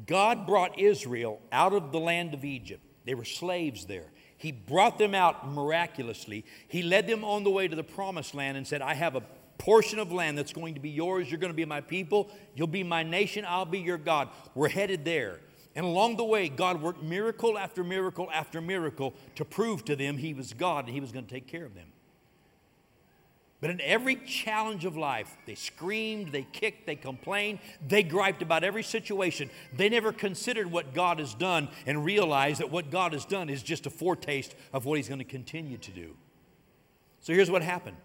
God 0.05 0.45
brought 0.45 0.77
Israel 0.77 1.41
out 1.51 1.73
of 1.73 1.91
the 1.91 1.99
land 1.99 2.33
of 2.33 2.43
Egypt, 2.43 2.83
they 3.05 3.15
were 3.15 3.25
slaves 3.25 3.85
there. 3.85 4.12
He 4.43 4.51
brought 4.51 4.97
them 4.97 5.15
out 5.15 5.47
miraculously. 5.47 6.43
He 6.67 6.83
led 6.83 7.07
them 7.07 7.23
on 7.23 7.45
the 7.45 7.49
way 7.49 7.69
to 7.69 7.77
the 7.77 7.83
promised 7.83 8.35
land 8.35 8.57
and 8.57 8.67
said, 8.67 8.81
I 8.81 8.93
have 8.93 9.15
a 9.15 9.23
portion 9.57 9.99
of 9.99 10.11
land 10.11 10.37
that's 10.37 10.51
going 10.51 10.73
to 10.73 10.81
be 10.81 10.89
yours. 10.89 11.31
You're 11.31 11.39
going 11.39 11.53
to 11.53 11.55
be 11.55 11.63
my 11.63 11.79
people. 11.79 12.29
You'll 12.53 12.67
be 12.67 12.83
my 12.83 13.03
nation. 13.03 13.45
I'll 13.47 13.63
be 13.63 13.79
your 13.79 13.97
God. 13.97 14.27
We're 14.53 14.67
headed 14.67 15.05
there. 15.05 15.39
And 15.77 15.85
along 15.85 16.17
the 16.17 16.25
way, 16.25 16.49
God 16.49 16.81
worked 16.81 17.01
miracle 17.01 17.57
after 17.57 17.85
miracle 17.85 18.29
after 18.33 18.59
miracle 18.59 19.13
to 19.35 19.45
prove 19.45 19.85
to 19.85 19.95
them 19.95 20.17
He 20.17 20.33
was 20.33 20.51
God 20.51 20.87
and 20.87 20.93
He 20.93 20.99
was 20.99 21.13
going 21.13 21.23
to 21.23 21.33
take 21.33 21.47
care 21.47 21.63
of 21.63 21.73
them. 21.73 21.87
But 23.63 23.69
in 23.69 23.79
every 23.79 24.17
challenge 24.17 24.83
of 24.83 24.97
life, 24.97 25.37
they 25.45 25.55
screamed, 25.55 26.33
they 26.33 26.45
kicked, 26.51 26.85
they 26.85 26.97
complained, 26.97 27.59
they 27.87 28.03
griped 28.03 28.41
about 28.41 28.65
every 28.65 28.83
situation. 28.83 29.49
They 29.71 29.87
never 29.87 30.11
considered 30.11 30.69
what 30.69 30.93
God 30.93 31.19
has 31.19 31.33
done 31.33 31.69
and 31.85 32.03
realized 32.03 32.59
that 32.59 32.71
what 32.71 32.91
God 32.91 33.13
has 33.13 33.23
done 33.23 33.49
is 33.49 33.63
just 33.63 33.85
a 33.85 33.89
foretaste 33.89 34.53
of 34.73 34.83
what 34.83 34.97
He's 34.97 35.07
going 35.07 35.19
to 35.19 35.23
continue 35.23 35.77
to 35.77 35.91
do. 35.91 36.13
So 37.21 37.31
here's 37.31 37.49
what 37.49 37.61
happened 37.61 37.95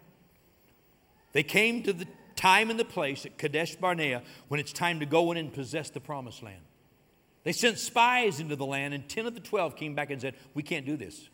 they 1.33 1.43
came 1.43 1.83
to 1.83 1.93
the 1.93 2.07
time 2.37 2.71
and 2.71 2.79
the 2.79 2.85
place 2.85 3.27
at 3.27 3.37
Kadesh 3.37 3.75
Barnea 3.75 4.23
when 4.47 4.61
it's 4.61 4.73
time 4.73 5.01
to 5.01 5.07
go 5.07 5.33
in 5.33 5.39
and 5.39 5.53
possess 5.53 5.91
the 5.91 5.99
promised 5.99 6.41
land. 6.41 6.63
They 7.43 7.51
sent 7.51 7.81
spies 7.81 8.39
into 8.39 8.55
the 8.55 8.65
land, 8.65 8.95
and 8.95 9.09
10 9.09 9.27
of 9.27 9.35
the 9.35 9.41
12 9.41 9.75
came 9.75 9.97
back 9.97 10.13
and 10.13 10.21
said, 10.21 10.37
We 10.55 10.63
can't 10.63 10.87
do 10.87 10.97
this. 10.97 11.29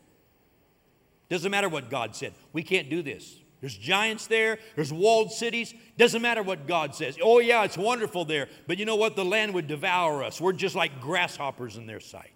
Doesn't 1.29 1.51
matter 1.51 1.69
what 1.69 1.91
God 1.91 2.17
said, 2.17 2.33
we 2.55 2.63
can't 2.63 2.89
do 2.89 3.03
this. 3.03 3.37
There's 3.61 3.77
giants 3.77 4.27
there, 4.27 4.59
there's 4.77 4.93
walled 4.93 5.33
cities. 5.33 5.75
Doesn't 5.97 6.21
matter 6.21 6.43
what 6.43 6.67
God 6.67 6.95
says. 6.95 7.17
Oh, 7.23 7.39
yeah, 7.39 7.65
it's 7.65 7.79
wonderful 7.79 8.25
there, 8.25 8.49
but 8.67 8.79
you 8.79 8.85
know 8.85 8.97
what? 8.97 9.17
The 9.17 9.25
land 9.25 9.55
would 9.55 9.67
devour 9.67 10.23
us. 10.23 10.41
We're 10.41 10.53
just 10.53 10.75
like 10.75 11.01
grasshoppers 11.01 11.77
in 11.77 11.87
their 11.87 12.01
sight. 12.01 12.33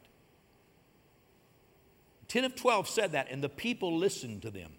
10 2.28 2.44
of 2.44 2.54
12 2.54 2.88
said 2.88 3.12
that, 3.12 3.28
and 3.30 3.42
the 3.42 3.48
people 3.48 3.96
listened 3.96 4.42
to 4.42 4.50
them. 4.50 4.70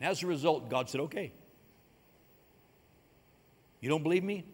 And 0.00 0.08
as 0.08 0.22
a 0.22 0.26
result, 0.26 0.68
God 0.68 0.88
said, 0.90 1.00
okay. 1.02 1.32
You 3.80 3.88
don't 3.88 4.02
believe 4.02 4.24
me? 4.24 4.44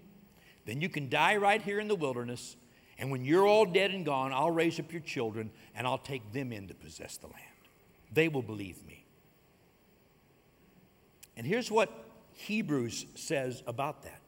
Then 0.66 0.80
you 0.80 0.88
can 0.88 1.08
die 1.08 1.36
right 1.36 1.60
here 1.60 1.80
in 1.80 1.88
the 1.88 1.94
wilderness, 1.94 2.56
and 2.98 3.10
when 3.10 3.24
you're 3.24 3.46
all 3.46 3.66
dead 3.66 3.90
and 3.90 4.04
gone, 4.04 4.32
I'll 4.32 4.50
raise 4.50 4.78
up 4.78 4.92
your 4.92 5.00
children 5.00 5.50
and 5.74 5.86
I'll 5.86 5.98
take 5.98 6.32
them 6.32 6.52
in 6.52 6.68
to 6.68 6.74
possess 6.74 7.16
the 7.16 7.26
land. 7.26 7.38
They 8.12 8.28
will 8.28 8.42
believe 8.42 8.84
me. 8.86 9.01
And 11.36 11.46
here's 11.46 11.70
what 11.70 11.90
Hebrews 12.34 13.06
says 13.14 13.62
about 13.66 14.02
that 14.02 14.20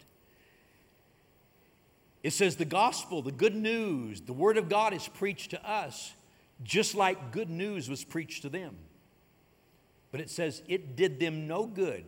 it 2.23 2.33
says, 2.33 2.57
The 2.57 2.65
gospel, 2.65 3.23
the 3.23 3.31
good 3.31 3.55
news, 3.55 4.23
the 4.23 4.33
word 4.33 4.57
of 4.57 4.69
God 4.69 4.95
is 4.95 5.07
preached 5.07 5.51
to 5.51 5.71
us 5.71 6.15
just 6.63 6.95
like 6.95 7.33
good 7.33 7.51
news 7.51 7.89
was 7.89 8.03
preached 8.03 8.43
to 8.43 8.49
them. 8.49 8.77
But 10.11 10.21
it 10.21 10.31
says, 10.31 10.63
It 10.67 10.97
did 10.97 11.21
them 11.21 11.47
no 11.47 11.67
good 11.67 12.07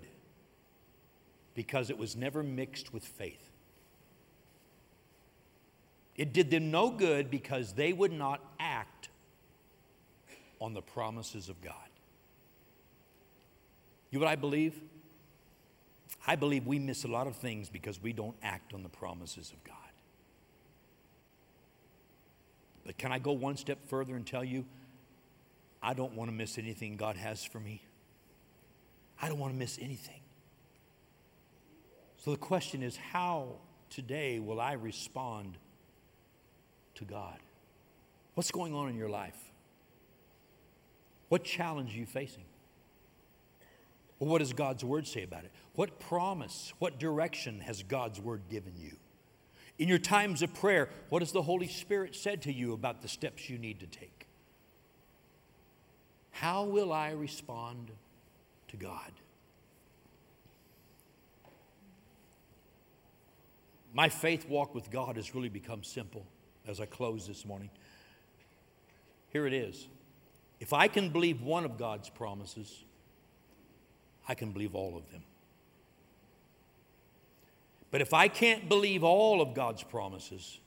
because 1.54 1.90
it 1.90 1.98
was 1.98 2.16
never 2.16 2.42
mixed 2.42 2.92
with 2.92 3.04
faith. 3.04 3.50
It 6.16 6.32
did 6.32 6.50
them 6.50 6.70
no 6.70 6.90
good 6.90 7.30
because 7.30 7.74
they 7.74 7.92
would 7.92 8.12
not 8.12 8.40
act 8.58 9.10
on 10.60 10.72
the 10.72 10.80
promises 10.80 11.50
of 11.50 11.60
God. 11.60 11.74
You 14.10 14.18
know 14.18 14.24
what 14.24 14.32
I 14.32 14.36
believe? 14.36 14.80
I 16.26 16.36
believe 16.36 16.66
we 16.66 16.78
miss 16.78 17.04
a 17.04 17.08
lot 17.08 17.26
of 17.26 17.36
things 17.36 17.68
because 17.68 18.02
we 18.02 18.12
don't 18.12 18.36
act 18.42 18.74
on 18.74 18.82
the 18.82 18.88
promises 18.88 19.52
of 19.52 19.62
God. 19.64 19.76
But 22.84 22.98
can 22.98 23.10
I 23.10 23.18
go 23.18 23.32
one 23.32 23.56
step 23.56 23.78
further 23.88 24.14
and 24.14 24.26
tell 24.26 24.44
you, 24.44 24.64
I 25.82 25.92
don't 25.94 26.14
want 26.14 26.30
to 26.30 26.36
miss 26.36 26.56
anything 26.58 26.96
God 26.96 27.16
has 27.16 27.44
for 27.44 27.58
me? 27.60 27.82
I 29.20 29.28
don't 29.28 29.38
want 29.38 29.52
to 29.52 29.58
miss 29.58 29.78
anything. 29.80 30.20
So 32.18 32.30
the 32.30 32.36
question 32.36 32.82
is 32.82 32.96
how 32.96 33.56
today 33.90 34.38
will 34.38 34.60
I 34.60 34.72
respond 34.72 35.58
to 36.96 37.04
God? 37.04 37.38
What's 38.34 38.50
going 38.50 38.74
on 38.74 38.88
in 38.88 38.96
your 38.96 39.08
life? 39.08 39.38
What 41.28 41.44
challenge 41.44 41.94
are 41.94 41.98
you 41.98 42.06
facing? 42.06 42.44
Well, 44.18 44.30
what 44.30 44.38
does 44.38 44.52
God's 44.52 44.84
word 44.84 45.06
say 45.06 45.22
about 45.22 45.44
it? 45.44 45.52
What 45.74 46.00
promise, 46.00 46.72
what 46.78 46.98
direction 46.98 47.60
has 47.60 47.82
God's 47.82 48.20
word 48.20 48.42
given 48.50 48.72
you? 48.76 48.96
In 49.78 49.88
your 49.88 49.98
times 49.98 50.40
of 50.40 50.54
prayer, 50.54 50.88
what 51.10 51.20
has 51.20 51.32
the 51.32 51.42
Holy 51.42 51.68
Spirit 51.68 52.16
said 52.16 52.42
to 52.42 52.52
you 52.52 52.72
about 52.72 53.02
the 53.02 53.08
steps 53.08 53.50
you 53.50 53.58
need 53.58 53.80
to 53.80 53.86
take? 53.86 54.26
How 56.30 56.64
will 56.64 56.92
I 56.92 57.10
respond 57.10 57.90
to 58.68 58.76
God? 58.76 59.12
My 63.92 64.08
faith 64.08 64.48
walk 64.48 64.74
with 64.74 64.90
God 64.90 65.16
has 65.16 65.34
really 65.34 65.48
become 65.48 65.82
simple 65.82 66.26
as 66.66 66.80
I 66.80 66.86
close 66.86 67.26
this 67.26 67.44
morning. 67.46 67.70
Here 69.30 69.46
it 69.46 69.52
is. 69.52 69.88
If 70.60 70.72
I 70.72 70.88
can 70.88 71.10
believe 71.10 71.42
one 71.42 71.64
of 71.64 71.78
God's 71.78 72.08
promises, 72.08 72.84
I 74.28 74.34
can 74.34 74.52
believe 74.52 74.74
all 74.74 74.96
of 74.96 75.10
them. 75.10 75.22
But 77.90 78.00
if 78.00 78.12
I 78.12 78.28
can't 78.28 78.68
believe 78.68 79.04
all 79.04 79.40
of 79.40 79.54
God's 79.54 79.82
promises, 79.82 80.58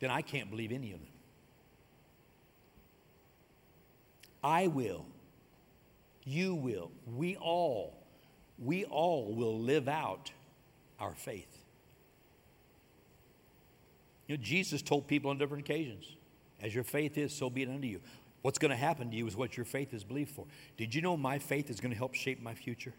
then 0.00 0.10
I 0.10 0.22
can't 0.22 0.50
believe 0.50 0.72
any 0.72 0.92
of 0.92 0.98
them. 0.98 1.08
I 4.42 4.66
will. 4.66 5.06
You 6.24 6.54
will. 6.54 6.90
We 7.06 7.36
all, 7.36 7.96
we 8.58 8.84
all 8.84 9.34
will 9.34 9.60
live 9.60 9.88
out 9.88 10.32
our 10.98 11.14
faith. 11.14 11.58
You 14.26 14.36
know, 14.36 14.42
Jesus 14.42 14.82
told 14.82 15.06
people 15.06 15.30
on 15.30 15.38
different 15.38 15.64
occasions, 15.64 16.16
as 16.60 16.74
your 16.74 16.84
faith 16.84 17.18
is, 17.18 17.32
so 17.34 17.50
be 17.50 17.62
it 17.62 17.68
unto 17.68 17.86
you. 17.86 18.00
What's 18.42 18.58
going 18.58 18.70
to 18.72 18.76
happen 18.76 19.10
to 19.10 19.16
you 19.16 19.26
is 19.26 19.36
what 19.36 19.56
your 19.56 19.64
faith 19.64 19.94
is 19.94 20.04
believed 20.04 20.30
for. 20.30 20.46
Did 20.76 20.94
you 20.94 21.00
know 21.00 21.16
my 21.16 21.38
faith 21.38 21.70
is 21.70 21.80
going 21.80 21.92
to 21.92 21.98
help 21.98 22.14
shape 22.14 22.42
my 22.42 22.54
future? 22.54 22.92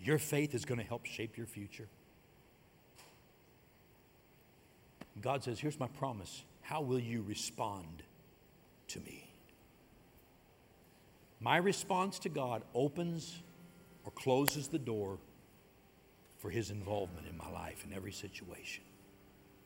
Your 0.00 0.18
faith 0.18 0.54
is 0.54 0.64
going 0.64 0.80
to 0.80 0.86
help 0.86 1.04
shape 1.04 1.36
your 1.36 1.46
future. 1.46 1.88
God 5.20 5.44
says, 5.44 5.60
Here's 5.60 5.78
my 5.78 5.88
promise. 5.88 6.42
How 6.62 6.80
will 6.80 6.98
you 6.98 7.22
respond 7.22 8.02
to 8.88 9.00
me? 9.00 9.28
My 11.40 11.58
response 11.58 12.18
to 12.20 12.28
God 12.28 12.62
opens 12.74 13.42
or 14.04 14.12
closes 14.12 14.68
the 14.68 14.78
door 14.78 15.18
for 16.38 16.50
his 16.50 16.70
involvement 16.70 17.26
in 17.28 17.36
my 17.36 17.50
life 17.50 17.84
in 17.84 17.92
every 17.92 18.12
situation. 18.12 18.84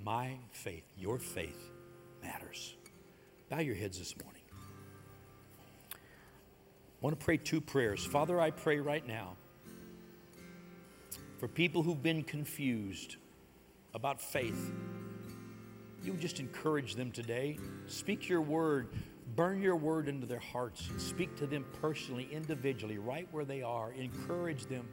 My 0.03 0.37
faith, 0.53 0.85
your 0.99 1.19
faith 1.19 1.71
matters. 2.23 2.77
Bow 3.49 3.61
your 3.61 3.77
heads 3.77 3.99
this 3.99 4.15
morning. 4.25 4.43
I 5.93 5.97
want 7.01 7.19
to 7.19 7.25
pray 7.25 7.37
two 7.37 7.61
prayers. 7.61 8.05
Father, 8.05 8.41
I 8.41 8.51
pray 8.51 8.81
right 8.81 9.07
now 9.07 9.37
for 11.39 11.47
people 11.47 11.83
who've 11.83 12.03
been 12.03 12.25
confused 12.25 13.17
about 13.95 14.21
faith. 14.21 14.73
You 16.03 16.15
just 16.15 16.41
encourage 16.41 16.97
them 16.97 17.13
today. 17.13 17.59
Speak 17.87 18.29
your 18.29 18.41
word, 18.41 18.89
burn 19.37 19.63
your 19.63 19.77
word 19.77 20.09
into 20.09 20.27
their 20.27 20.41
hearts, 20.41 20.91
speak 20.99 21.37
to 21.37 21.47
them 21.47 21.65
personally, 21.81 22.29
individually, 22.33 22.99
right 22.99 23.29
where 23.31 23.45
they 23.45 23.63
are. 23.63 23.93
Encourage 23.93 24.67
them 24.67 24.89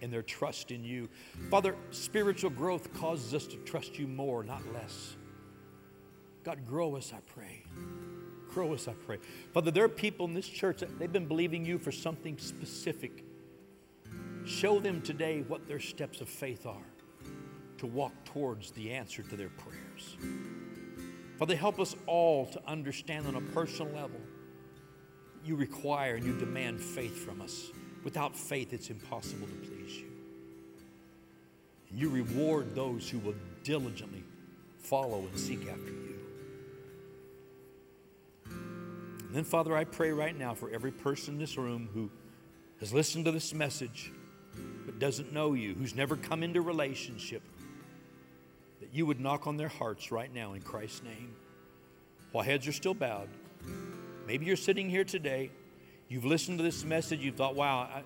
in 0.00 0.12
their 0.12 0.22
trust 0.22 0.70
in 0.70 0.84
you. 0.84 1.08
Father, 1.50 1.74
spiritual 1.90 2.50
growth 2.50 2.92
causes 2.94 3.34
us 3.34 3.46
to 3.48 3.56
trust 3.58 3.98
you 3.98 4.06
more, 4.06 4.44
not 4.44 4.62
less. 4.72 5.17
God, 6.48 6.66
grow 6.66 6.96
us, 6.96 7.12
I 7.14 7.20
pray. 7.34 7.62
Grow 8.48 8.72
us, 8.72 8.88
I 8.88 8.94
pray. 8.94 9.18
Father, 9.52 9.70
there 9.70 9.84
are 9.84 9.88
people 9.88 10.24
in 10.24 10.32
this 10.32 10.48
church 10.48 10.78
that 10.78 10.98
they've 10.98 11.12
been 11.12 11.26
believing 11.26 11.62
you 11.62 11.76
for 11.76 11.92
something 11.92 12.38
specific. 12.38 13.22
Show 14.46 14.80
them 14.80 15.02
today 15.02 15.44
what 15.46 15.68
their 15.68 15.78
steps 15.78 16.22
of 16.22 16.28
faith 16.30 16.64
are 16.64 16.86
to 17.76 17.86
walk 17.86 18.12
towards 18.24 18.70
the 18.70 18.92
answer 18.92 19.22
to 19.24 19.36
their 19.36 19.50
prayers. 19.50 20.16
Father, 21.38 21.54
help 21.54 21.78
us 21.78 21.94
all 22.06 22.46
to 22.46 22.66
understand 22.66 23.26
on 23.26 23.34
a 23.34 23.42
personal 23.52 23.92
level 23.92 24.20
you 25.44 25.54
require 25.54 26.14
and 26.14 26.24
you 26.24 26.34
demand 26.38 26.80
faith 26.80 27.26
from 27.26 27.42
us. 27.42 27.72
Without 28.04 28.34
faith, 28.34 28.72
it's 28.72 28.88
impossible 28.88 29.48
to 29.48 29.68
please 29.68 29.98
you. 29.98 30.10
And 31.90 31.98
you 31.98 32.08
reward 32.08 32.74
those 32.74 33.06
who 33.10 33.18
will 33.18 33.36
diligently 33.64 34.24
follow 34.78 35.18
and 35.18 35.38
seek 35.38 35.68
after 35.68 35.90
you. 35.90 36.07
And 39.28 39.36
then, 39.36 39.44
Father, 39.44 39.76
I 39.76 39.84
pray 39.84 40.10
right 40.10 40.36
now 40.36 40.54
for 40.54 40.70
every 40.70 40.90
person 40.90 41.34
in 41.34 41.40
this 41.40 41.58
room 41.58 41.90
who 41.92 42.10
has 42.80 42.94
listened 42.94 43.26
to 43.26 43.30
this 43.30 43.52
message 43.52 44.10
but 44.86 44.98
doesn't 44.98 45.34
know 45.34 45.52
you, 45.52 45.74
who's 45.74 45.94
never 45.94 46.16
come 46.16 46.42
into 46.42 46.62
relationship, 46.62 47.42
that 48.80 48.88
you 48.94 49.04
would 49.04 49.20
knock 49.20 49.46
on 49.46 49.58
their 49.58 49.68
hearts 49.68 50.10
right 50.10 50.32
now 50.32 50.54
in 50.54 50.62
Christ's 50.62 51.02
name. 51.02 51.36
While 52.32 52.42
heads 52.42 52.66
are 52.66 52.72
still 52.72 52.94
bowed, 52.94 53.28
maybe 54.26 54.46
you're 54.46 54.56
sitting 54.56 54.88
here 54.88 55.04
today, 55.04 55.50
you've 56.08 56.24
listened 56.24 56.56
to 56.58 56.64
this 56.64 56.82
message, 56.82 57.20
you've 57.20 57.36
thought, 57.36 57.54
wow, 57.54 57.80
I, 57.80 58.02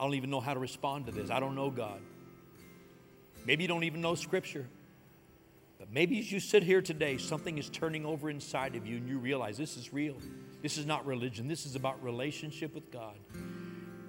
I 0.00 0.04
don't 0.04 0.14
even 0.14 0.30
know 0.30 0.40
how 0.40 0.54
to 0.54 0.60
respond 0.60 1.04
to 1.06 1.12
this. 1.12 1.30
I 1.30 1.38
don't 1.38 1.54
know 1.54 1.68
God. 1.68 2.00
Maybe 3.44 3.64
you 3.64 3.68
don't 3.68 3.84
even 3.84 4.00
know 4.00 4.14
Scripture. 4.14 4.66
But 5.78 5.92
maybe 5.92 6.18
as 6.18 6.32
you 6.32 6.40
sit 6.40 6.62
here 6.62 6.80
today, 6.80 7.18
something 7.18 7.58
is 7.58 7.68
turning 7.68 8.06
over 8.06 8.30
inside 8.30 8.76
of 8.76 8.86
you 8.86 8.96
and 8.96 9.08
you 9.08 9.18
realize 9.18 9.58
this 9.58 9.76
is 9.76 9.92
real. 9.92 10.16
This 10.62 10.78
is 10.78 10.86
not 10.86 11.06
religion, 11.06 11.48
this 11.48 11.66
is 11.66 11.76
about 11.76 12.02
relationship 12.02 12.74
with 12.74 12.90
God. 12.90 13.16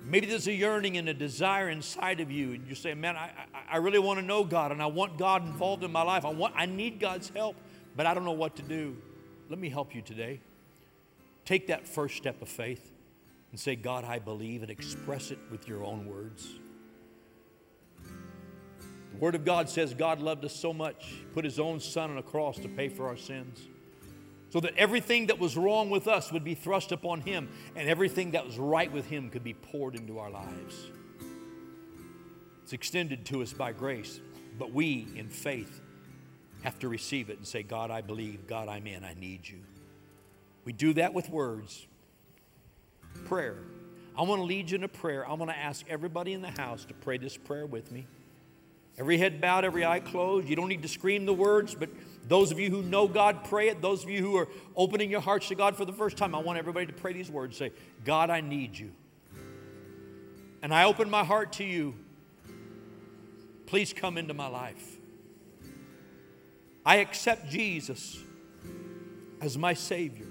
Maybe 0.03 0.25
there's 0.25 0.47
a 0.47 0.53
yearning 0.53 0.97
and 0.97 1.09
a 1.09 1.13
desire 1.13 1.69
inside 1.69 2.21
of 2.21 2.31
you, 2.31 2.53
and 2.53 2.65
you're 2.65 2.77
saying, 2.77 3.01
Man, 3.01 3.17
I, 3.17 3.29
I, 3.53 3.73
I 3.73 3.77
really 3.77 3.99
want 3.99 4.19
to 4.19 4.25
know 4.25 4.45
God, 4.45 4.71
and 4.71 4.81
I 4.81 4.85
want 4.85 5.17
God 5.17 5.45
involved 5.45 5.83
in 5.83 5.91
my 5.91 6.01
life. 6.01 6.23
I, 6.23 6.29
want, 6.29 6.53
I 6.55 6.65
need 6.65 7.01
God's 7.01 7.29
help, 7.29 7.57
but 7.93 8.05
I 8.05 8.13
don't 8.13 8.23
know 8.23 8.31
what 8.31 8.55
to 8.55 8.61
do. 8.61 8.95
Let 9.49 9.59
me 9.59 9.67
help 9.67 9.93
you 9.93 10.01
today. 10.01 10.39
Take 11.43 11.67
that 11.67 11.85
first 11.85 12.15
step 12.15 12.41
of 12.41 12.47
faith 12.47 12.91
and 13.51 13.59
say, 13.59 13.75
God, 13.75 14.05
I 14.05 14.19
believe, 14.19 14.61
and 14.61 14.71
express 14.71 15.31
it 15.31 15.39
with 15.51 15.67
your 15.67 15.83
own 15.83 16.07
words. 16.07 16.47
Word 19.19 19.35
of 19.35 19.45
God 19.45 19.69
says 19.69 19.93
God 19.93 20.21
loved 20.21 20.45
us 20.45 20.55
so 20.55 20.73
much, 20.73 21.13
put 21.33 21.43
His 21.43 21.59
own 21.59 21.79
Son 21.79 22.11
on 22.11 22.17
a 22.17 22.23
cross 22.23 22.57
to 22.59 22.67
pay 22.67 22.89
for 22.89 23.07
our 23.07 23.17
sins 23.17 23.67
so 24.49 24.59
that 24.61 24.75
everything 24.77 25.27
that 25.27 25.39
was 25.39 25.57
wrong 25.57 25.89
with 25.89 26.07
us 26.07 26.31
would 26.31 26.43
be 26.43 26.55
thrust 26.55 26.91
upon 26.91 27.21
him 27.21 27.49
and 27.75 27.89
everything 27.89 28.31
that 28.31 28.45
was 28.45 28.57
right 28.57 28.91
with 28.91 29.05
him 29.07 29.29
could 29.29 29.43
be 29.43 29.53
poured 29.53 29.95
into 29.95 30.19
our 30.19 30.29
lives. 30.29 30.87
It's 32.63 32.73
extended 32.73 33.25
to 33.27 33.41
us 33.41 33.53
by 33.53 33.71
grace, 33.71 34.19
but 34.57 34.71
we, 34.73 35.07
in 35.15 35.29
faith, 35.29 35.81
have 36.63 36.79
to 36.79 36.89
receive 36.89 37.29
it 37.29 37.37
and 37.37 37.47
say, 37.47 37.63
God, 37.63 37.91
I 37.91 38.01
believe. 38.01 38.47
God, 38.47 38.67
I'm 38.67 38.87
in. 38.87 39.03
I 39.03 39.13
need 39.13 39.47
you. 39.47 39.59
We 40.65 40.73
do 40.73 40.93
that 40.93 41.13
with 41.13 41.29
words. 41.29 41.85
Prayer. 43.25 43.57
I 44.17 44.23
want 44.23 44.39
to 44.39 44.43
lead 44.45 44.71
you 44.71 44.75
in 44.77 44.83
a 44.83 44.89
prayer. 44.89 45.27
I 45.27 45.33
want 45.33 45.51
to 45.51 45.57
ask 45.57 45.85
everybody 45.87 46.33
in 46.33 46.41
the 46.41 46.49
house 46.49 46.83
to 46.85 46.93
pray 46.93 47.17
this 47.17 47.37
prayer 47.37 47.65
with 47.65 47.91
me. 47.91 48.07
Every 48.99 49.17
head 49.17 49.39
bowed, 49.39 49.63
every 49.63 49.85
eye 49.85 49.99
closed. 49.99 50.49
You 50.49 50.55
don't 50.55 50.69
need 50.69 50.81
to 50.81 50.87
scream 50.87 51.25
the 51.25 51.33
words, 51.33 51.75
but 51.75 51.89
those 52.27 52.51
of 52.51 52.59
you 52.59 52.69
who 52.71 52.81
know 52.81 53.07
God, 53.07 53.43
pray 53.43 53.69
it. 53.69 53.81
Those 53.81 54.03
of 54.03 54.09
you 54.09 54.21
who 54.21 54.37
are 54.37 54.47
opening 54.75 55.11
your 55.11 55.21
hearts 55.21 55.47
to 55.49 55.55
God 55.55 55.75
for 55.75 55.85
the 55.85 55.93
first 55.93 56.17
time, 56.17 56.33
I 56.33 56.39
want 56.39 56.57
everybody 56.57 56.87
to 56.87 56.93
pray 56.93 57.13
these 57.13 57.29
words. 57.29 57.57
Say, 57.57 57.71
God, 58.03 58.29
I 58.29 58.41
need 58.41 58.77
you. 58.77 58.91
And 60.61 60.73
I 60.73 60.85
open 60.85 61.09
my 61.09 61.23
heart 61.23 61.53
to 61.53 61.63
you. 61.63 61.93
Please 63.67 63.93
come 63.93 64.17
into 64.17 64.33
my 64.33 64.47
life. 64.47 64.95
I 66.85 66.97
accept 66.97 67.49
Jesus 67.49 68.17
as 69.41 69.57
my 69.57 69.73
Savior. 69.73 70.27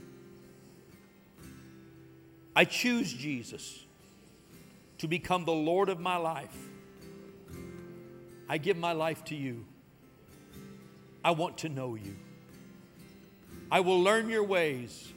I 2.57 2.65
choose 2.65 3.13
Jesus 3.13 3.85
to 4.99 5.07
become 5.07 5.45
the 5.45 5.53
Lord 5.53 5.89
of 5.89 6.01
my 6.01 6.17
life. 6.17 6.57
I 8.49 8.59
give 8.59 8.77
my 8.77 8.93
life 8.93 9.25
to 9.27 9.35
you. 9.35 9.65
I 11.25 11.33
want 11.33 11.59
to 11.59 11.69
know 11.69 11.95
you. 11.97 12.17
I 13.71 13.81
will 13.81 14.01
learn 14.01 14.29
your 14.29 14.45
ways 14.45 15.13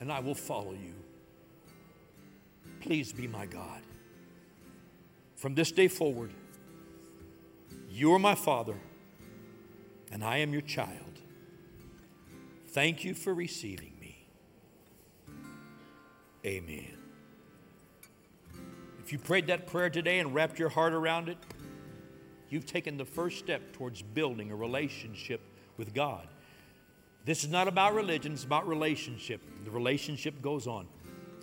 and 0.00 0.12
I 0.12 0.20
will 0.20 0.34
follow 0.34 0.72
you. 0.72 0.94
Please 2.80 3.12
be 3.12 3.26
my 3.26 3.46
God. 3.46 3.80
From 5.36 5.54
this 5.54 5.72
day 5.72 5.88
forward, 5.88 6.32
you 7.88 8.12
are 8.12 8.18
my 8.18 8.34
Father 8.34 8.76
and 10.12 10.22
I 10.22 10.38
am 10.38 10.52
your 10.52 10.62
child. 10.62 11.20
Thank 12.68 13.04
you 13.04 13.14
for 13.14 13.32
receiving 13.32 13.92
me. 14.00 14.26
Amen. 16.44 16.98
If 19.02 19.12
you 19.12 19.18
prayed 19.18 19.46
that 19.46 19.66
prayer 19.66 19.88
today 19.88 20.18
and 20.18 20.34
wrapped 20.34 20.58
your 20.58 20.68
heart 20.68 20.92
around 20.92 21.28
it, 21.28 21.38
you've 22.54 22.64
taken 22.64 22.96
the 22.96 23.04
first 23.04 23.40
step 23.40 23.72
towards 23.72 24.00
building 24.00 24.52
a 24.52 24.56
relationship 24.56 25.40
with 25.76 25.92
God. 25.92 26.28
This 27.24 27.42
is 27.42 27.50
not 27.50 27.66
about 27.66 27.94
religion, 27.94 28.32
it's 28.32 28.44
about 28.44 28.68
relationship. 28.68 29.40
The 29.64 29.72
relationship 29.72 30.40
goes 30.40 30.68
on. 30.68 30.86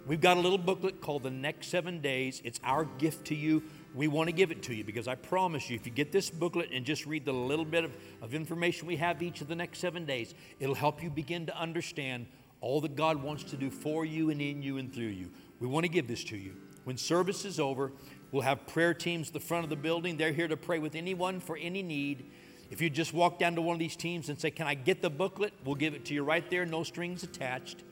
We've 0.08 0.22
got 0.22 0.38
a 0.38 0.40
little 0.40 0.58
booklet 0.58 1.02
called 1.02 1.24
The 1.24 1.30
Next 1.30 1.68
Seven 1.68 2.00
Days. 2.00 2.42
It's 2.46 2.62
our 2.64 2.86
gift 2.86 3.26
to 3.28 3.36
you. 3.36 3.62
We 3.94 4.08
want 4.08 4.30
to 4.30 4.32
give 4.32 4.52
it 4.52 4.64
to 4.64 4.74
you 4.74 4.86
because 4.86 5.08
I 5.08 5.16
promise 5.16 5.70
you, 5.70 5.76
if 5.76 5.86
you 5.86 5.92
get 5.92 6.14
this 6.14 6.30
booklet 6.30 6.70
and 6.72 6.86
just 6.86 7.06
read 7.06 7.26
the 7.26 7.34
little 7.34 7.66
bit 7.66 7.84
of, 7.84 7.92
of 8.22 8.34
information 8.34 8.88
we 8.88 8.96
have 8.96 9.22
each 9.22 9.42
of 9.42 9.48
the 9.48 9.56
next 9.56 9.80
seven 9.80 10.06
days, 10.06 10.34
it'll 10.60 10.76
help 10.76 11.04
you 11.04 11.10
begin 11.10 11.46
to 11.48 11.58
understand 11.58 12.26
all 12.62 12.80
that 12.82 12.96
God 12.96 13.22
wants 13.22 13.44
to 13.46 13.58
do 13.58 13.70
for 13.70 14.06
you 14.06 14.30
and 14.30 14.42
in 14.42 14.64
you 14.64 14.78
and 14.78 14.94
through 14.94 15.08
you. 15.08 15.30
We 15.60 15.68
want 15.68 15.84
to 15.84 15.92
give 15.92 16.08
this 16.08 16.24
to 16.26 16.38
you. 16.38 16.56
When 16.84 16.98
service 16.98 17.46
is 17.46 17.60
over, 17.60 17.92
we'll 18.32 18.44
have 18.44 18.68
prayer 18.68 18.94
teams 18.94 19.28
at 19.28 19.34
the 19.34 19.40
front 19.40 19.64
of 19.64 19.70
the 19.70 19.76
building. 19.76 20.18
They're 20.18 20.32
here 20.32 20.48
to 20.48 20.58
pray 20.58 20.80
with 20.80 20.96
anyone 20.96 21.40
for 21.40 21.58
any 21.58 21.82
need. 21.84 22.26
If 22.70 22.82
you 22.82 22.90
just 22.90 23.14
walk 23.14 23.38
down 23.38 23.56
to 23.56 23.62
one 23.62 23.74
of 23.74 23.80
these 23.80 23.96
teams 23.96 24.30
and 24.30 24.40
say, 24.40 24.52
Can 24.52 24.68
I 24.68 24.76
get 24.76 25.02
the 25.02 25.10
booklet? 25.10 25.54
We'll 25.66 25.76
give 25.76 25.94
it 25.94 26.06
to 26.06 26.14
you 26.14 26.24
right 26.24 26.50
there, 26.50 26.66
no 26.66 26.84
strings 26.84 27.24
attached. 27.24 27.84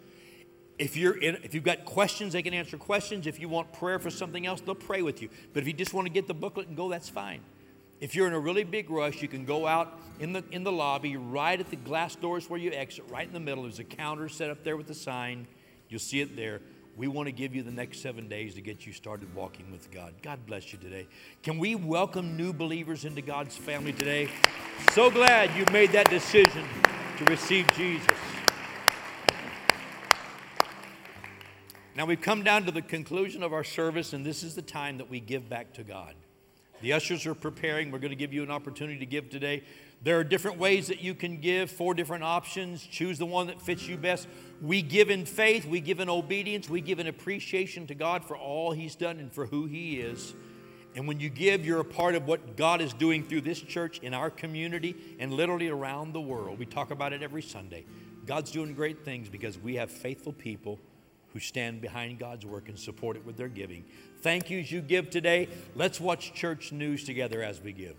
If, 0.78 0.96
you're 0.96 1.18
in, 1.18 1.36
if 1.44 1.54
you've 1.54 1.66
got 1.66 1.84
questions, 1.84 2.32
they 2.32 2.42
can 2.42 2.54
answer 2.54 2.78
questions. 2.78 3.28
If 3.28 3.38
you 3.42 3.50
want 3.50 3.74
prayer 3.74 4.00
for 4.00 4.10
something 4.10 4.48
else, 4.48 4.62
they'll 4.62 4.76
pray 4.76 5.02
with 5.02 5.22
you. 5.22 5.28
But 5.54 5.62
if 5.62 5.68
you 5.68 5.74
just 5.74 5.94
want 5.94 6.08
to 6.08 6.14
get 6.14 6.26
the 6.26 6.34
booklet 6.34 6.70
and 6.70 6.78
go, 6.78 6.88
that's 6.88 7.10
fine. 7.10 7.42
If 8.00 8.16
you're 8.16 8.28
in 8.28 8.34
a 8.34 8.40
really 8.40 8.64
big 8.64 8.90
rush, 8.90 9.22
you 9.22 9.28
can 9.28 9.44
go 9.44 9.68
out 9.68 10.00
in 10.22 10.32
the, 10.32 10.42
in 10.52 10.64
the 10.64 10.72
lobby, 10.72 11.18
right 11.18 11.60
at 11.60 11.70
the 11.70 11.76
glass 11.76 12.16
doors 12.16 12.50
where 12.50 12.58
you 12.58 12.72
exit, 12.72 13.04
right 13.10 13.28
in 13.28 13.34
the 13.34 13.42
middle. 13.42 13.64
There's 13.64 13.80
a 13.80 13.84
counter 13.84 14.30
set 14.30 14.50
up 14.50 14.64
there 14.64 14.78
with 14.78 14.90
a 14.90 14.94
sign. 14.94 15.48
You'll 15.90 16.00
see 16.00 16.22
it 16.22 16.38
there. 16.38 16.62
We 17.00 17.08
want 17.08 17.28
to 17.28 17.32
give 17.32 17.56
you 17.56 17.64
the 17.64 17.72
next 17.72 18.02
seven 18.02 18.28
days 18.28 18.56
to 18.56 18.62
get 18.62 18.86
you 18.86 18.91
started 18.91 19.34
walking 19.34 19.72
with 19.72 19.89
God. 19.89 20.14
God 20.22 20.45
bless 20.45 20.74
you 20.74 20.80
today. 20.80 21.08
Can 21.43 21.58
we 21.58 21.74
welcome 21.74 22.36
new 22.36 22.52
believers 22.52 23.06
into 23.06 23.22
God's 23.22 23.56
family 23.56 23.93
today? 23.93 24.28
So 24.91 25.10
glad 25.10 25.58
you 25.58 25.64
made 25.72 25.93
that 25.93 26.10
decision 26.10 26.66
to 27.18 27.24
receive 27.24 27.72
Jesus. 27.72 28.18
Now 31.95 32.06
we've 32.06 32.20
come 32.20 32.43
down 32.43 32.66
to 32.66 32.72
the 32.74 32.82
conclusion 32.82 33.43
of 33.43 33.54
our 33.54 33.64
service, 33.64 34.12
and 34.12 34.26
this 34.26 34.43
is 34.43 34.56
the 34.56 34.62
time 34.62 34.97
that 34.97 35.10
we 35.10 35.22
give 35.22 35.47
back 35.47 35.72
to 35.76 35.84
God. 35.84 36.16
The 36.82 36.93
ushers 36.93 37.25
are 37.25 37.36
preparing. 37.36 37.91
We're 37.91 37.99
going 37.99 38.11
to 38.11 38.15
give 38.15 38.34
you 38.34 38.43
an 38.43 38.51
opportunity 38.51 38.99
to 38.99 39.05
give 39.05 39.30
today. 39.30 39.63
There 40.01 40.17
are 40.17 40.23
different 40.23 40.57
ways 40.57 40.88
that 40.88 41.01
you 41.01 41.13
can 41.13 41.38
give, 41.41 41.69
four 41.69 41.93
different 41.93 42.23
options. 42.23 42.86
Choose 42.86 43.17
the 43.17 43.25
one 43.25 43.47
that 43.47 43.61
fits 43.61 43.88
you 43.88 43.97
best. 43.97 44.27
We 44.61 44.82
give 44.82 45.09
in 45.09 45.25
faith, 45.25 45.65
we 45.65 45.82
give 45.82 45.99
in 45.99 46.09
obedience, 46.09 46.69
we 46.69 46.80
give 46.80 46.99
in 46.99 47.07
appreciation 47.07 47.88
to 47.88 47.95
God 47.95 48.23
for 48.23 48.38
all 48.38 48.71
He's 48.71 48.95
done 48.95 49.19
and 49.19 49.32
for 49.32 49.45
who 49.45 49.65
He 49.65 49.99
is. 49.99 50.34
And 50.95 51.07
when 51.07 51.19
you 51.19 51.30
give, 51.30 51.65
you're 51.65 51.82
a 51.82 51.86
part 51.86 52.15
of 52.15 52.27
what 52.27 52.55
God 52.55 52.82
is 52.82 52.93
doing 52.93 53.23
through 53.23 53.41
this 53.41 53.61
church 53.61 53.99
in 53.99 54.13
our 54.13 54.30
community 54.30 54.95
and 55.19 55.34
literally 55.34 55.69
around 55.69 56.13
the 56.13 56.21
world. 56.21 56.57
We 56.59 56.65
talk 56.65 56.91
about 56.91 57.13
it 57.13 57.21
every 57.21 57.41
Sunday. 57.41 57.86
God's 58.25 58.51
doing 58.51 58.73
great 58.73 59.03
things 59.03 59.30
because 59.30 59.57
we 59.57 59.75
have 59.75 59.91
faithful 59.91 60.34
people 60.34 60.80
who 61.34 61.39
stand 61.39 61.82
behind 61.82 62.19
God's 62.19 62.45
work 62.45 62.69
and 62.69 62.77
support 62.77 63.15
it 63.15 63.25
with 63.25 63.38
their 63.38 63.47
giving. 63.47 63.86
Thank 64.21 64.49
you 64.49 64.59
as 64.59 64.71
you 64.71 64.82
give 64.82 65.09
today. 65.09 65.47
Let's 65.75 65.99
watch 65.99 66.34
church 66.34 66.71
news 66.71 67.03
together 67.03 67.41
as 67.43 67.61
we 67.61 67.71
give. 67.71 67.95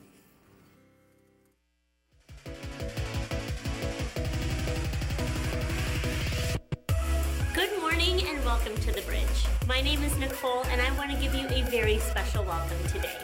Good 7.55 7.81
morning 7.81 8.27
and 8.27 8.45
welcome 8.45 8.77
to 8.77 8.93
the 8.93 9.03
bridge. 9.03 9.27
My 9.67 9.81
name 9.81 10.03
is 10.03 10.17
Nicole 10.19 10.65
and 10.65 10.81
I 10.81 10.91
want 10.99 11.11
to 11.11 11.17
give 11.19 11.35
you 11.35 11.47
a 11.49 11.63
very 11.71 11.99
special 11.99 12.45
welcome 12.45 12.83
today. 12.89 13.17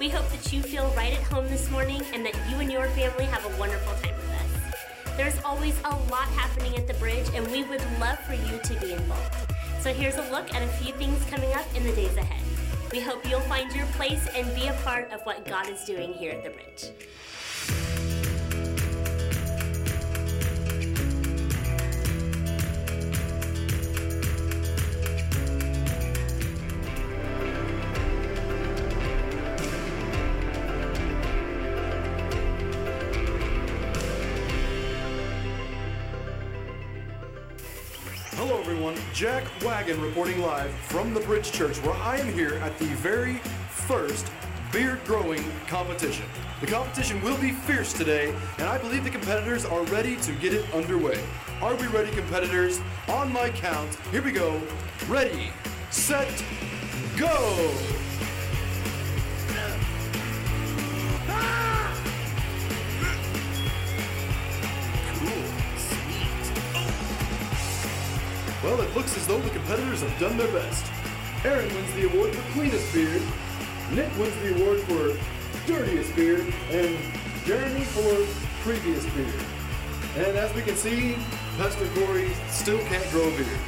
We 0.00 0.08
hope 0.08 0.28
that 0.30 0.52
you 0.52 0.60
feel 0.60 0.92
right 0.96 1.12
at 1.12 1.22
home 1.22 1.48
this 1.48 1.70
morning 1.70 2.02
and 2.12 2.26
that 2.26 2.34
you 2.50 2.56
and 2.56 2.70
your 2.70 2.88
family 2.88 3.24
have 3.26 3.44
a 3.44 3.58
wonderful 3.58 3.94
time 4.02 4.14
with 4.16 4.30
us. 4.30 4.53
There's 5.16 5.38
always 5.44 5.78
a 5.84 5.90
lot 6.10 6.26
happening 6.28 6.76
at 6.76 6.88
the 6.88 6.94
bridge 6.94 7.28
and 7.34 7.46
we 7.52 7.62
would 7.62 7.82
love 8.00 8.18
for 8.20 8.34
you 8.34 8.58
to 8.58 8.80
be 8.80 8.92
involved. 8.92 9.52
So 9.80 9.94
here's 9.94 10.16
a 10.16 10.28
look 10.32 10.52
at 10.52 10.62
a 10.62 10.66
few 10.66 10.92
things 10.94 11.24
coming 11.26 11.52
up 11.52 11.66
in 11.76 11.84
the 11.84 11.92
days 11.92 12.16
ahead. 12.16 12.42
We 12.90 13.00
hope 13.00 13.28
you'll 13.28 13.40
find 13.40 13.72
your 13.74 13.86
place 13.98 14.26
and 14.34 14.52
be 14.56 14.66
a 14.66 14.72
part 14.84 15.12
of 15.12 15.20
what 15.22 15.44
God 15.46 15.68
is 15.68 15.84
doing 15.84 16.14
here 16.14 16.32
at 16.32 16.42
the 16.42 16.50
Bridge. 16.50 16.90
Jack 39.24 39.44
Wagon 39.64 39.98
reporting 40.02 40.42
live 40.42 40.70
from 40.70 41.14
the 41.14 41.20
Bridge 41.20 41.50
Church, 41.50 41.78
where 41.78 41.94
I 41.94 42.18
am 42.18 42.30
here 42.34 42.56
at 42.56 42.78
the 42.78 42.84
very 42.84 43.36
first 43.70 44.30
beard 44.70 45.00
growing 45.06 45.42
competition. 45.66 46.26
The 46.60 46.66
competition 46.66 47.22
will 47.22 47.38
be 47.38 47.52
fierce 47.52 47.94
today, 47.94 48.34
and 48.58 48.68
I 48.68 48.76
believe 48.76 49.02
the 49.02 49.08
competitors 49.08 49.64
are 49.64 49.82
ready 49.84 50.16
to 50.16 50.32
get 50.32 50.52
it 50.52 50.70
underway. 50.74 51.18
Are 51.62 51.74
we 51.74 51.86
ready, 51.86 52.10
competitors? 52.10 52.82
On 53.08 53.32
my 53.32 53.48
count, 53.48 53.94
here 54.10 54.20
we 54.20 54.30
go. 54.30 54.60
Ready, 55.08 55.48
set, 55.88 56.44
go! 57.16 58.03
Well, 68.64 68.80
it 68.80 68.96
looks 68.96 69.14
as 69.18 69.26
though 69.26 69.38
the 69.38 69.50
competitors 69.50 70.00
have 70.00 70.18
done 70.18 70.38
their 70.38 70.50
best. 70.50 70.90
Aaron 71.44 71.68
wins 71.74 71.92
the 71.92 72.10
award 72.10 72.34
for 72.34 72.52
cleanest 72.52 72.94
beard, 72.94 73.20
Nick 73.92 74.10
wins 74.16 74.34
the 74.36 74.54
award 74.56 74.80
for 74.80 75.20
dirtiest 75.66 76.16
beard, 76.16 76.50
and 76.70 76.96
Jeremy 77.44 77.84
for 77.84 78.26
previous 78.62 79.04
beard. 79.12 79.44
And 80.16 80.38
as 80.38 80.54
we 80.54 80.62
can 80.62 80.76
see, 80.76 81.16
Pastor 81.58 81.86
Corey 81.94 82.32
still 82.48 82.78
can't 82.86 83.06
grow 83.10 83.28
a 83.28 83.36
beard. 83.36 83.60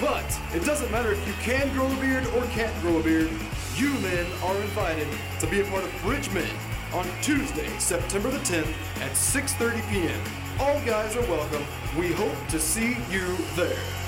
But 0.00 0.26
it 0.56 0.64
doesn't 0.64 0.90
matter 0.90 1.12
if 1.12 1.24
you 1.28 1.34
can 1.34 1.72
grow 1.72 1.86
a 1.86 2.00
beard 2.00 2.26
or 2.34 2.42
can't 2.46 2.74
grow 2.82 2.98
a 2.98 3.02
beard, 3.04 3.30
you 3.76 3.90
men 4.00 4.26
are 4.42 4.56
invited 4.56 5.06
to 5.38 5.46
be 5.46 5.60
a 5.60 5.64
part 5.66 5.84
of 5.84 6.02
Bridge 6.02 6.28
Men 6.32 6.50
on 6.92 7.06
Tuesday, 7.22 7.68
September 7.78 8.28
the 8.28 8.38
10th 8.38 8.74
at 9.02 9.12
6:30 9.12 9.88
p.m. 9.88 10.20
All 10.58 10.80
guys 10.80 11.14
are 11.16 11.26
welcome. 11.30 11.64
We 11.96 12.12
hope 12.12 12.48
to 12.48 12.58
see 12.58 12.96
you 13.08 13.36
there. 13.54 13.99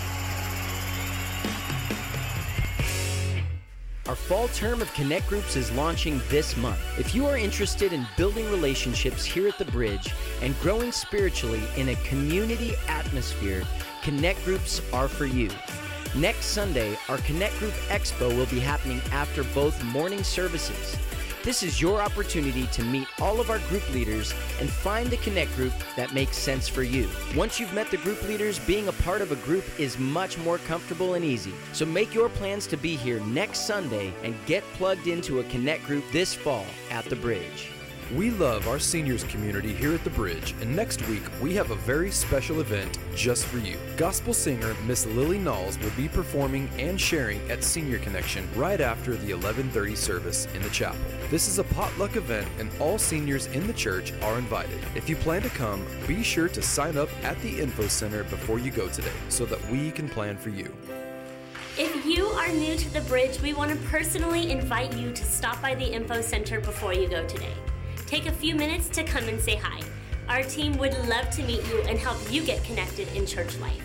Our 4.09 4.17
fall 4.17 4.49
term 4.49 4.83
of 4.83 4.93
Connect 4.95 5.29
Groups 5.29 5.55
is 5.55 5.71
launching 5.71 6.21
this 6.29 6.57
month. 6.57 6.81
If 6.99 7.15
you 7.15 7.25
are 7.27 7.37
interested 7.37 7.93
in 7.93 8.05
building 8.17 8.51
relationships 8.51 9.25
here 9.25 9.47
at 9.47 9.59
the 9.59 9.65
Bridge 9.65 10.13
and 10.41 10.59
growing 10.59 10.91
spiritually 10.91 11.63
in 11.77 11.91
a 11.91 11.95
community 11.97 12.75
atmosphere, 12.89 13.63
Connect 14.03 14.45
Groups 14.45 14.83
are 14.93 15.07
for 15.07 15.27
you. 15.27 15.51
Next 16.17 16.47
Sunday, 16.47 16.99
our 17.09 17.19
Connect 17.19 17.57
Group 17.61 17.75
Expo 17.91 18.37
will 18.37 18.47
be 18.47 18.59
happening 18.59 19.01
after 19.13 19.45
both 19.45 19.81
morning 19.85 20.25
services. 20.25 20.97
This 21.45 21.65
is 21.65 21.81
your 21.81 22.01
opportunity 22.01 22.69
to 22.69 22.85
meet 22.85 23.09
all 23.21 23.41
of 23.41 23.51
our 23.51 23.59
group 23.69 23.89
leaders 23.93 24.33
and 24.61 24.71
find 24.71 25.11
the 25.11 25.17
Connect 25.17 25.53
group 25.57 25.73
that 25.97 26.15
makes 26.15 26.37
sense 26.37 26.69
for 26.69 26.85
you. 26.85 27.09
Once 27.35 27.59
you've 27.59 27.75
met 27.75 27.91
the 27.91 27.97
group 27.97 28.23
leaders, 28.29 28.61
being 28.61 28.87
a 28.87 28.93
part 28.93 29.21
of 29.21 29.33
a 29.33 29.37
group 29.37 29.65
is 29.77 29.99
much 29.99 30.39
more 30.39 30.59
comfortable 30.59 31.15
and 31.15 31.25
easy. 31.25 31.53
So 31.73 31.85
make 31.85 32.15
your 32.15 32.29
plans 32.29 32.69
to 32.69 32.77
be 32.77 32.95
here 32.95 33.19
next 33.21 33.67
Sunday 33.67 34.15
and 34.23 34.37
get 34.47 34.63
plugged 34.75 35.09
into 35.09 35.41
a 35.41 35.45
Connect 35.45 35.85
group 35.85 36.05
this 36.13 36.33
fall 36.33 36.65
at 36.93 37.07
the 37.07 37.17
Bridge. 37.17 37.72
We 38.15 38.31
love 38.31 38.69
our 38.69 38.79
seniors 38.79 39.25
community 39.25 39.73
here 39.73 39.95
at 39.95 40.05
the 40.05 40.11
Bridge, 40.11 40.55
and 40.61 40.77
next 40.77 41.01
week 41.09 41.23
we 41.41 41.55
have 41.55 41.71
a 41.71 41.77
very 41.77 42.11
special 42.11 42.61
event 42.61 42.99
just 43.15 43.47
for 43.47 43.57
you. 43.57 43.79
Gospel 43.97 44.35
singer 44.35 44.77
Miss 44.85 45.07
Lily 45.07 45.39
Knowles 45.39 45.79
will 45.79 45.93
be 45.97 46.09
performing 46.09 46.69
and 46.79 47.01
sharing 47.01 47.41
at 47.51 47.65
Senior 47.65 47.99
Connection 48.01 48.47
right 48.55 48.83
after 48.83 49.17
the 49.17 49.31
11:30 49.31 49.97
service 49.97 50.47
in 50.55 50.61
the 50.61 50.69
chapel. 50.69 51.01
This 51.31 51.49
is 51.49 51.59
a 51.59 51.65
potluck 51.65 52.17
event 52.17 52.47
and 52.59 52.71
all 52.81 52.99
seniors 52.99 53.47
in 53.47 53.67
the 53.67 53.73
church 53.73 54.13
are 54.21 54.37
invited. 54.37 54.81
If 54.95 55.09
you 55.09 55.17
plan 55.17 55.41
to 55.41 55.49
come, 55.49 55.83
be 56.07 56.23
sure 56.23 56.49
to 56.49 56.61
sign 56.61 56.99
up 56.99 57.09
at 57.25 57.41
the 57.41 57.61
info 57.61 57.89
center 57.89 58.25
before 58.25 58.59
you 58.59 58.71
go 58.71 58.89
today 58.89 59.19
so 59.31 59.47
that 59.47 59.71
we 59.71 59.91
can 59.91 60.07
plan 60.07 60.37
for 60.37 60.51
you. 60.51 60.71
If 61.79 62.05
you 62.05 62.27
are 62.27 62.49
new 62.49 62.77
to 62.77 62.93
the 62.93 63.01
bridge, 63.09 63.41
we 63.41 63.55
want 63.55 63.71
to 63.71 63.89
personally 63.89 64.51
invite 64.51 64.93
you 64.99 65.13
to 65.13 65.25
stop 65.25 65.63
by 65.63 65.75
the 65.75 65.87
info 65.87 66.21
center 66.21 66.61
before 66.61 66.93
you 66.93 67.09
go 67.09 67.27
today. 67.27 67.55
Take 68.13 68.27
a 68.27 68.33
few 68.33 68.55
minutes 68.55 68.91
to 68.91 69.03
come 69.05 69.27
and 69.27 69.41
say 69.41 69.57
hi. 69.57 69.81
Our 70.29 70.43
team 70.43 70.77
would 70.77 70.93
love 71.09 71.31
to 71.31 71.43
meet 71.45 71.67
you 71.69 71.81
and 71.89 71.99
help 71.99 72.19
you 72.31 72.45
get 72.45 72.63
connected 72.63 73.09
in 73.17 73.25
church 73.25 73.57
life. 73.57 73.83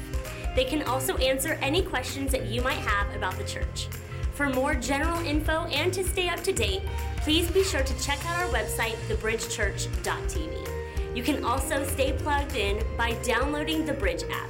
They 0.54 0.66
can 0.66 0.84
also 0.84 1.16
answer 1.16 1.54
any 1.62 1.82
questions 1.82 2.34
that 2.34 2.48
you 2.48 2.62
might 2.62 2.80
have 2.80 3.16
about 3.16 3.38
the 3.38 3.46
church. 3.46 3.88
For 4.34 4.50
more 4.50 4.76
general 4.76 5.26
info 5.26 5.64
and 5.68 5.94
to 5.94 6.04
stay 6.04 6.28
up 6.28 6.44
to 6.44 6.52
date, 6.52 6.82
please 7.20 7.50
be 7.50 7.64
sure 7.64 7.84
to 7.84 8.04
check 8.04 8.20
out 8.26 8.38
our 8.38 8.50
website, 8.52 8.98
thebridgechurch.tv. 9.08 11.16
You 11.16 11.24
can 11.24 11.46
also 11.46 11.86
stay 11.86 12.12
plugged 12.12 12.58
in 12.58 12.84
by 12.98 13.14
downloading 13.24 13.86
the 13.86 13.94
Bridge 13.94 14.24
app. 14.30 14.50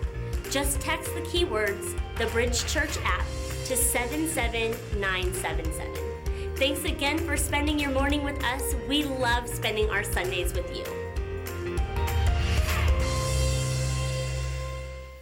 Just 0.49 0.81
text 0.81 1.13
the 1.13 1.21
keywords, 1.21 1.95
the 2.17 2.25
Bridge 2.27 2.65
Church 2.65 2.97
app, 3.03 3.27
to 3.65 3.77
77977. 3.77 6.06
Thanks 6.57 6.85
again 6.85 7.19
for 7.19 7.37
spending 7.37 7.77
your 7.77 7.91
morning 7.91 8.23
with 8.23 8.43
us. 8.43 8.73
We 8.89 9.03
love 9.03 9.47
spending 9.47 9.91
our 9.91 10.03
Sundays 10.03 10.53
with 10.53 10.75
you. 10.75 10.83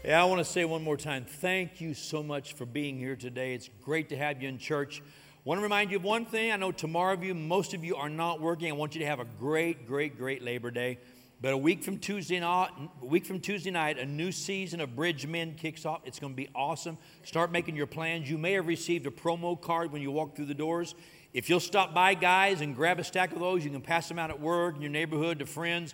Yeah, 0.05 0.21
I 0.21 0.23
want 0.23 0.39
to 0.39 0.45
say 0.45 0.63
one 0.63 0.81
more 0.81 0.95
time 0.95 1.25
thank 1.25 1.81
you 1.81 1.93
so 1.93 2.23
much 2.23 2.53
for 2.53 2.65
being 2.65 2.97
here 2.97 3.17
today. 3.17 3.53
It's 3.53 3.69
great 3.81 4.07
to 4.09 4.15
have 4.15 4.41
you 4.41 4.47
in 4.47 4.57
church. 4.57 5.03
want 5.43 5.57
to 5.57 5.61
remind 5.61 5.91
you 5.91 5.97
of 5.97 6.05
one 6.05 6.25
thing. 6.25 6.53
I 6.53 6.55
know 6.55 6.71
tomorrow 6.71 7.13
of 7.13 7.21
you, 7.21 7.35
most 7.35 7.73
of 7.73 7.83
you 7.83 7.97
are 7.97 8.07
not 8.07 8.39
working. 8.39 8.69
I 8.69 8.73
want 8.73 8.95
you 8.95 9.01
to 9.01 9.07
have 9.07 9.19
a 9.19 9.27
great, 9.37 9.85
great, 9.85 10.17
great 10.17 10.41
Labor 10.41 10.71
Day. 10.71 10.99
But 11.41 11.51
a 11.51 11.57
week 11.57 11.83
from 11.83 11.97
Tuesday 11.97 12.39
night, 12.39 12.69
a 13.01 13.05
week 13.05 13.25
from 13.25 13.41
Tuesday 13.41 13.71
night, 13.71 13.99
a 13.99 14.05
new 14.05 14.31
season 14.31 14.79
of 14.79 14.95
Bridge 14.95 15.27
Men 15.27 15.55
kicks 15.55 15.85
off. 15.85 15.99
It's 16.05 16.17
going 16.17 16.31
to 16.31 16.37
be 16.37 16.47
awesome. 16.55 16.97
Start 17.23 17.51
making 17.51 17.75
your 17.75 17.87
plans. 17.87 18.29
You 18.29 18.37
may 18.37 18.53
have 18.53 18.67
received 18.67 19.05
a 19.05 19.11
promo 19.11 19.59
card 19.59 19.91
when 19.91 20.01
you 20.01 20.11
walk 20.11 20.35
through 20.35 20.45
the 20.45 20.53
doors. 20.53 20.95
If 21.35 21.49
you'll 21.49 21.59
stop 21.59 21.93
by, 21.93 22.13
guys, 22.13 22.61
and 22.61 22.73
grab 22.73 22.97
a 22.97 23.03
stack 23.03 23.33
of 23.33 23.39
those, 23.39 23.65
you 23.65 23.69
can 23.69 23.81
pass 23.81 24.07
them 24.07 24.17
out 24.17 24.29
at 24.29 24.39
work, 24.39 24.77
in 24.77 24.81
your 24.81 24.89
neighborhood, 24.89 25.39
to 25.39 25.45
friends. 25.45 25.93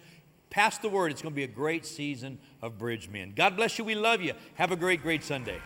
Pass 0.51 0.77
the 0.77 0.87
word. 0.87 1.11
It's 1.11 1.23
going 1.23 1.33
to 1.33 1.35
be 1.35 1.43
a 1.43 1.47
great 1.47 1.83
season 1.83 2.37
of 2.61 2.77
bridge 2.77 3.09
men. 3.09 3.33
God 3.35 3.55
bless 3.55 3.79
you. 3.79 3.83
We 3.83 3.95
love 3.95 4.21
you. 4.21 4.33
Have 4.53 4.71
a 4.71 4.75
great, 4.75 5.01
great 5.01 5.23
Sunday. 5.23 5.57